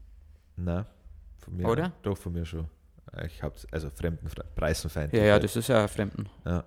na, 0.57 0.87
von 1.39 1.57
mir. 1.57 1.67
Oder? 1.69 1.93
Doch, 2.03 2.19
von 2.19 2.33
mir 2.33 2.45
schon. 2.45 2.67
Ich 3.25 3.43
hab's, 3.43 3.67
also 3.73 3.91
Fremdenfre 3.91 4.45
Preisenfeind. 4.55 5.13
Ja, 5.13 5.25
ja, 5.25 5.39
das 5.39 5.57
ist 5.57 5.69
ja 5.69 5.83
ein 5.83 5.89
Fremdenhass. 5.89 6.31
Ja, 6.45 6.65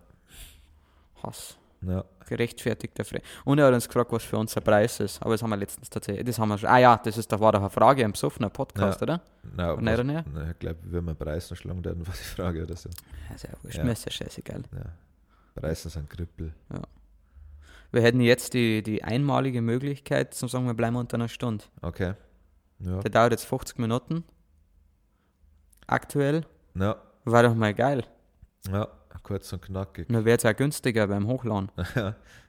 ja, 1.88 2.04
Gerechtfertigter 2.28 3.04
Fremd. 3.06 3.24
Und 3.46 3.60
er 3.60 3.68
hat 3.68 3.74
uns 3.74 3.88
gefragt, 3.88 4.12
was 4.12 4.24
für 4.24 4.38
unser 4.38 4.62
Preis 4.62 5.00
ist. 5.00 5.22
Aber 5.22 5.32
das 5.34 5.44
haben 5.44 5.50
wir 5.50 5.58
letztens 5.58 5.90
tatsächlich. 5.90 6.26
Das 6.26 6.40
haben 6.40 6.50
wir 6.50 6.58
schon. 6.58 6.70
Ah 6.70 6.78
ja, 6.78 6.98
das 7.04 7.18
ist, 7.18 7.32
da 7.32 7.40
war 7.40 7.52
doch 7.52 7.60
eine 7.60 7.70
Frage 7.70 8.02
im 8.04 8.12
besoffener 8.14 8.50
Podcast, 8.50 9.02
oder? 9.02 9.22
na, 9.56 9.72
Und 9.74 9.84
nicht, 9.84 9.94
was, 9.94 10.00
oder 10.00 10.24
na, 10.34 10.52
ich 10.52 10.60
glaube, 10.60 10.80
wenn 10.84 11.06
wir 11.06 11.14
Preisen 11.16 11.56
schlagen, 11.58 11.82
dann 11.84 12.06
war 12.08 12.14
die 12.14 12.24
Frage 12.24 12.64
oder 12.64 12.76
so. 12.76 12.90
Also, 13.30 13.48
ja, 13.48 13.54
wurscht, 13.62 13.78
Ja. 13.78 13.84
mir 13.84 13.92
ist 13.92 14.06
ja 14.06 14.12
scheißegal. 14.12 14.64
Ja. 14.74 15.62
Preisen 15.62 15.90
sind 15.92 16.10
Krüppel. 16.10 16.54
Wir 17.92 18.02
hätten 18.02 18.22
jetzt 18.22 18.54
die, 18.56 18.82
die 18.82 19.04
einmalige 19.04 19.62
Möglichkeit, 19.62 20.34
zu 20.34 20.48
sagen, 20.48 20.66
wir 20.66 20.74
bleiben 20.74 20.96
unter 20.96 21.16
einer 21.16 21.28
Stunde. 21.28 21.64
Okay. 21.82 22.14
Ja. 22.80 23.00
Der 23.02 23.12
dauert 23.12 23.32
jetzt 23.34 23.46
50 23.46 23.78
Minuten. 23.78 24.24
Aktuell. 25.88 26.46
Ja, 26.76 26.96
War 27.26 27.44
doch 27.44 27.54
mal 27.56 27.74
geil. 27.74 28.04
ja, 28.68 28.88
kurz 29.22 29.51
und 29.53 29.61
knackig. 29.61 30.09
Nur 30.09 30.26
wird 30.26 30.43
es 30.43 30.49
auch 30.49 30.55
günstiger 30.55 31.07
beim 31.07 31.28
Hochladen. 31.28 31.70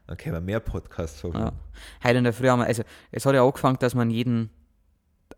Dann 0.07 0.17
können 0.19 0.35
wir 0.35 0.41
mehr 0.41 0.61
Podcasts 0.61 1.23
Ja. 1.23 1.29
machen. 1.31 1.59
Heute 2.03 2.19
in 2.19 2.25
der 2.25 2.33
Früh 2.33 2.49
haben 2.49 2.61
wir, 2.61 2.67
also 2.67 2.83
es 3.11 3.25
hat 3.27 3.35
ja 3.35 3.45
angefangen, 3.45 3.79
dass 3.79 3.95
man 3.95 4.11
jeden, 4.11 4.51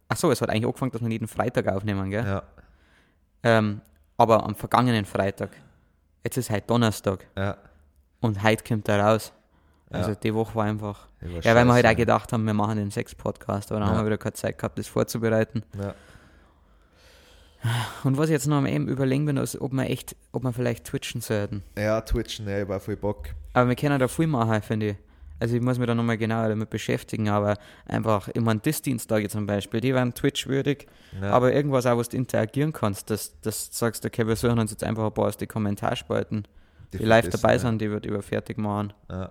ach 0.08 0.16
so, 0.16 0.30
es 0.30 0.40
hat 0.40 0.50
eigentlich 0.50 0.66
angefangen, 0.66 0.92
dass 0.92 1.00
man 1.00 1.10
jeden 1.10 1.28
Freitag 1.28 1.68
aufnehmen, 1.68 2.10
gell? 2.10 2.24
Ja, 2.24 2.42
Ähm, 3.42 3.80
aber 4.16 4.44
am 4.44 4.54
vergangenen 4.54 5.04
Freitag. 5.04 5.50
Jetzt 6.24 6.36
ist 6.36 6.50
heute 6.50 6.66
Donnerstag 6.66 7.26
ja. 7.36 7.56
und 8.20 8.42
heute 8.42 8.64
kommt 8.64 8.88
er 8.88 9.00
raus. 9.00 9.32
Also 9.90 10.10
Ja. 10.10 10.14
die 10.16 10.34
Woche 10.34 10.54
war 10.56 10.64
einfach. 10.64 11.06
ja, 11.20 11.28
war 11.32 11.40
Ja, 11.42 11.54
weil 11.54 11.64
wir 11.66 11.72
halt 11.74 11.86
auch 11.86 11.94
gedacht 11.96 12.32
haben, 12.32 12.44
wir 12.44 12.54
machen 12.54 12.76
den 12.78 12.90
Sex-Podcast, 12.90 13.70
aber 13.70 13.78
dann 13.80 13.90
Ja. 13.90 13.94
haben 13.94 14.02
wir 14.02 14.06
wieder 14.06 14.18
keine 14.18 14.32
Zeit 14.32 14.58
gehabt, 14.58 14.78
das 14.78 14.88
vorzubereiten. 14.88 15.62
Ja, 15.78 15.94
Und 18.04 18.16
was 18.16 18.26
ich 18.26 18.32
jetzt 18.32 18.46
noch 18.46 18.56
am 18.56 18.66
eben 18.66 18.86
überlegen 18.88 19.26
bin, 19.26 19.36
ist, 19.38 19.60
ob 19.60 19.72
wir 19.72 19.84
echt, 19.90 20.14
ob 20.32 20.44
wir 20.44 20.52
vielleicht 20.52 20.84
twitchen 20.84 21.20
sollten. 21.20 21.62
ja, 21.76 22.00
Twitchen, 22.00 22.48
ja, 22.48 22.62
ich 22.62 22.68
war 22.68 22.78
voll 22.80 22.96
Bock. 22.96 23.28
Aber 23.54 23.68
wir 23.68 23.76
können 23.76 23.98
da 23.98 24.08
viel 24.08 24.26
machen, 24.26 24.62
finde 24.62 24.90
ich. 24.90 24.96
Also 25.38 25.54
ich 25.56 25.60
muss 25.62 25.78
mich 25.78 25.86
da 25.86 25.94
nochmal 25.94 26.16
genauer 26.16 26.48
damit 26.48 26.70
beschäftigen, 26.70 27.28
aber 27.28 27.58
einfach, 27.86 28.28
ich 28.32 28.40
meine, 28.40 28.60
Diensttage 28.60 29.28
zum 29.28 29.46
Beispiel, 29.46 29.80
die 29.80 29.94
waren 29.94 30.14
Twitch-würdig, 30.14 30.86
Ja, 31.20 31.30
aber 31.32 31.52
irgendwas 31.52 31.84
auch, 31.84 31.98
was 31.98 32.08
du 32.08 32.16
interagieren 32.16 32.72
kannst, 32.72 33.10
dass, 33.10 33.38
dass 33.42 33.68
du 33.70 33.76
sagst, 33.76 34.06
okay, 34.06 34.26
wir 34.26 34.36
suchen 34.36 34.58
uns 34.58 34.70
jetzt 34.70 34.82
einfach 34.82 35.04
ein 35.04 35.12
paar 35.12 35.26
aus 35.26 35.36
den 35.36 35.48
Kommentarspalten, 35.48 36.48
die, 36.94 36.98
live 36.98 37.24
vergessen, 37.24 37.42
dabei 37.42 37.52
ja. 37.54 37.58
sind, 37.58 37.80
die 37.82 37.90
wird 37.90 38.06
über 38.06 38.22
fertig 38.22 38.56
machen. 38.56 38.94
Ja, 39.10 39.30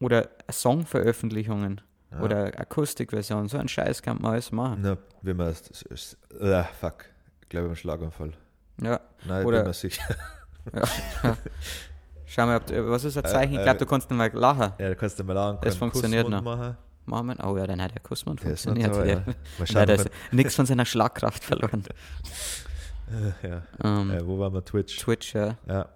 Oder 0.00 0.28
Songveröffentlichungen 0.50 1.80
oder 2.20 2.46
Akustikversion, 2.60 3.48
so 3.48 3.56
ein 3.58 3.66
Scheiß 3.66 4.02
kann 4.02 4.18
man 4.20 4.32
alles 4.32 4.52
machen. 4.52 4.80
Na, 4.82 4.98
wie 5.22 5.34
man 5.34 5.48
es- 5.48 6.16
äh, 6.38 6.62
fuck. 6.78 7.06
Ich 7.54 7.56
glaube, 7.60 7.68
im 7.68 7.76
Schlaganfall. 7.76 8.32
Ja, 8.82 8.98
Nein, 9.24 9.46
Oder- 9.46 9.58
bin 9.58 9.68
mir 9.68 9.72
sicher. 9.74 10.02
schau 12.26 12.46
mal, 12.46 12.56
ob, 12.56 12.66
du- 12.66 12.90
was 12.90 13.04
ist 13.04 13.16
ein 13.16 13.24
Äh, 13.24 13.28
Zeichen? 13.28 13.52
Ich 13.54 13.60
äh, 13.60 13.62
glaube, 13.62 13.78
du 13.78 13.86
kannst 13.86 14.10
nicht 14.10 14.18
mal 14.18 14.28
lachen. 14.32 14.72
Ja, 14.78 14.88
da 14.88 14.94
kannst 14.96 15.18
du 15.20 15.24
mal 15.24 15.38
an. 15.38 15.58
Das 15.62 15.76
funktioniert 15.76 16.28
noch. 16.28 16.42
Machen. 16.42 16.76
Wir- 17.06 17.36
Oh 17.44 17.56
ja, 17.56 17.66
dann 17.66 17.80
hat 17.82 17.92
der 17.94 18.00
Kussmann 18.00 18.36
Der 18.36 18.52
ist 18.52 18.64
funktioniert. 18.64 18.96
da, 18.96 19.04
Ja. 19.04 19.84
ja. 19.94 20.04
Nichts 20.32 20.54
von 20.56 20.64
seiner 20.66 20.84
Schlagkraft 20.86 21.44
verloren. 21.44 21.84
ja. 23.42 23.62
Ähm, 23.84 24.10
Äh, 24.10 24.26
wo 24.26 24.38
waren 24.38 24.52
wir? 24.54 24.64
Twitch. 24.64 24.96
Twitch, 24.96 25.34
ja. 25.34 25.56
Ja. 25.68 25.88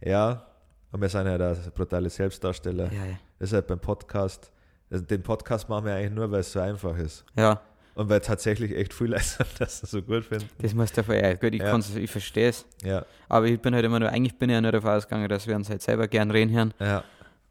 Ja. 0.00 0.46
Und 0.92 1.00
wir 1.00 1.08
sind 1.08 1.26
ja 1.26 1.38
da 1.38 1.56
brutale 1.74 2.10
Selbstdarsteller. 2.10 2.92
Ja, 2.92 3.04
ja. 3.06 3.18
Das 3.38 3.48
ist 3.48 3.54
halt 3.54 3.66
beim 3.66 3.80
Podcast. 3.80 4.52
Also 4.90 5.04
den 5.04 5.22
Podcast 5.22 5.68
machen 5.68 5.86
wir 5.86 5.94
eigentlich 5.94 6.12
nur, 6.12 6.30
weil 6.30 6.40
es 6.40 6.52
so 6.52 6.60
einfach 6.60 6.96
ist. 6.98 7.24
ja, 7.36 7.60
Und 7.94 8.08
weil 8.08 8.20
tatsächlich 8.20 8.74
echt 8.76 8.94
viel 8.94 9.08
Leute 9.08 9.24
es 9.60 9.80
so 9.80 10.00
gut 10.02 10.24
finden. 10.24 10.48
das 10.60 10.74
muss 10.74 10.92
der 10.92 11.04
ja, 11.08 11.34
gut, 11.34 11.54
ich, 11.54 11.60
Ja. 11.60 11.78
ich 11.96 12.10
verstehe 12.10 12.48
es. 12.48 12.64
Ja, 12.82 13.04
Aber 13.28 13.46
ich 13.46 13.60
bin 13.60 13.74
halt 13.74 13.84
immer 13.84 14.00
nur, 14.00 14.08
eigentlich 14.08 14.36
bin 14.38 14.48
ich 14.50 14.54
ja 14.54 14.60
nur 14.60 14.72
davon 14.72 14.90
ausgegangen, 14.90 15.28
dass 15.28 15.46
wir 15.46 15.56
uns 15.56 15.68
halt 15.68 15.82
selber 15.82 16.08
gern 16.08 16.30
reden 16.30 16.54
hören. 16.54 16.74
ja. 16.80 17.04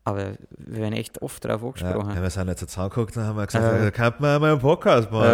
Aber 0.05 0.31
wir 0.57 0.79
werden 0.81 0.93
echt 0.93 1.21
oft 1.21 1.43
darauf 1.45 1.61
ja. 1.61 1.87
angesprochen. 1.87 2.15
ja 2.15 2.21
wir 2.23 2.29
sind 2.31 2.47
jetzt 2.47 2.61
zusammengeguckt 2.67 3.15
und 3.17 3.23
haben 3.25 3.35
wir 3.37 3.45
gesagt, 3.45 3.63
Äh. 3.79 3.83
da 3.83 3.91
kann 3.91 4.13
man 4.17 4.41
mal 4.41 4.51
einen 4.53 4.59
Podcast 4.61 5.11
machen. 5.11 5.27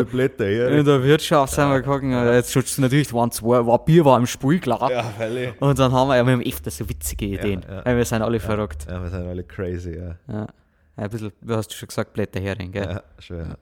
Äh. 0.00 0.04
Blätter, 0.04 0.46
In 0.48 0.76
ja. 0.76 0.82
der 0.84 1.02
Wirtschaft 1.02 1.52
sind 1.54 1.68
wir 1.68 2.02
äh, 2.12 2.36
jetzt 2.36 2.52
schaut's 2.52 2.78
natürlich, 2.78 3.12
waren 3.12 3.32
zwei, 3.32 3.66
war 3.66 3.84
Bier 3.84 4.04
war 4.04 4.18
im 4.18 4.26
Spiel, 4.26 4.60
klar. 4.60 4.88
Ja, 4.90 5.02
völlig. 5.02 5.60
Und 5.60 5.76
dann 5.78 5.90
haben 5.90 6.08
wir 6.08 6.16
ja, 6.16 6.24
wir 6.24 6.34
haben 6.34 6.42
öfter 6.42 6.70
so 6.70 6.88
witzige 6.88 7.26
Ideen. 7.26 7.64
ja. 7.68 7.84
Weil 7.84 7.96
wir 7.96 8.04
sind 8.04 8.22
alle 8.22 8.38
verrückt. 8.38 8.86
Ja, 8.88 9.02
wir 9.02 9.10
sind 9.10 9.26
alle 9.26 9.42
crazy, 9.42 9.96
ja. 9.96 10.16
Ja. 10.32 10.46
Ein 10.96 11.10
bisschen, 11.10 11.32
du 11.40 11.56
hast 11.56 11.72
schon 11.74 11.88
gesagt, 11.88 12.12
Blätterhering, 12.12 12.70
gell? 12.70 12.84
Ja, 12.84 13.02
schon, 13.18 13.38
ja. 13.38 13.56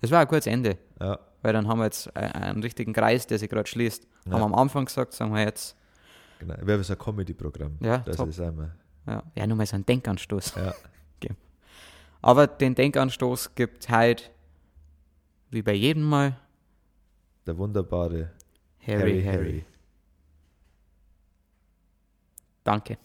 Das 0.00 0.10
war 0.10 0.20
ein 0.20 0.28
gutes 0.28 0.46
Ende. 0.46 0.78
Ja, 1.00 1.18
Weil 1.42 1.52
dann 1.52 1.66
haben 1.68 1.78
wir 1.78 1.84
jetzt 1.84 2.14
einen 2.16 2.62
richtigen 2.62 2.92
Kreis, 2.92 3.26
der 3.26 3.38
sich 3.38 3.48
gerade 3.48 3.68
schließt. 3.68 4.06
Ja. 4.26 4.32
Haben 4.32 4.40
wir 4.40 4.44
am 4.46 4.54
Anfang 4.54 4.84
gesagt, 4.84 5.12
sagen 5.14 5.32
wir 5.34 5.42
jetzt, 5.42 5.76
genau. 6.38 6.54
Wir 6.62 6.74
haben 6.74 6.82
so 6.82 6.92
ein 6.92 6.98
Comedy-Programm. 6.98 7.78
Ja, 7.80 7.98
das 7.98 8.16
top. 8.16 8.28
ist 8.28 8.40
einmal. 8.40 8.74
ja, 9.06 9.22
ja 9.34 9.46
nochmal 9.46 9.66
so 9.66 9.74
einen 9.76 9.86
Denkanstoß. 9.86 10.54
Ja. 10.56 10.74
Aber 12.22 12.48
den 12.48 12.74
Denkanstoß 12.74 13.54
gibt 13.54 13.88
heute, 13.88 14.24
wie 15.50 15.62
bei 15.62 15.74
jedem 15.74 16.02
Mal, 16.02 16.36
Der 17.46 17.56
wunderbare 17.56 18.32
Harry, 18.84 19.22
Harry. 19.22 19.64
Danke. 22.64 22.98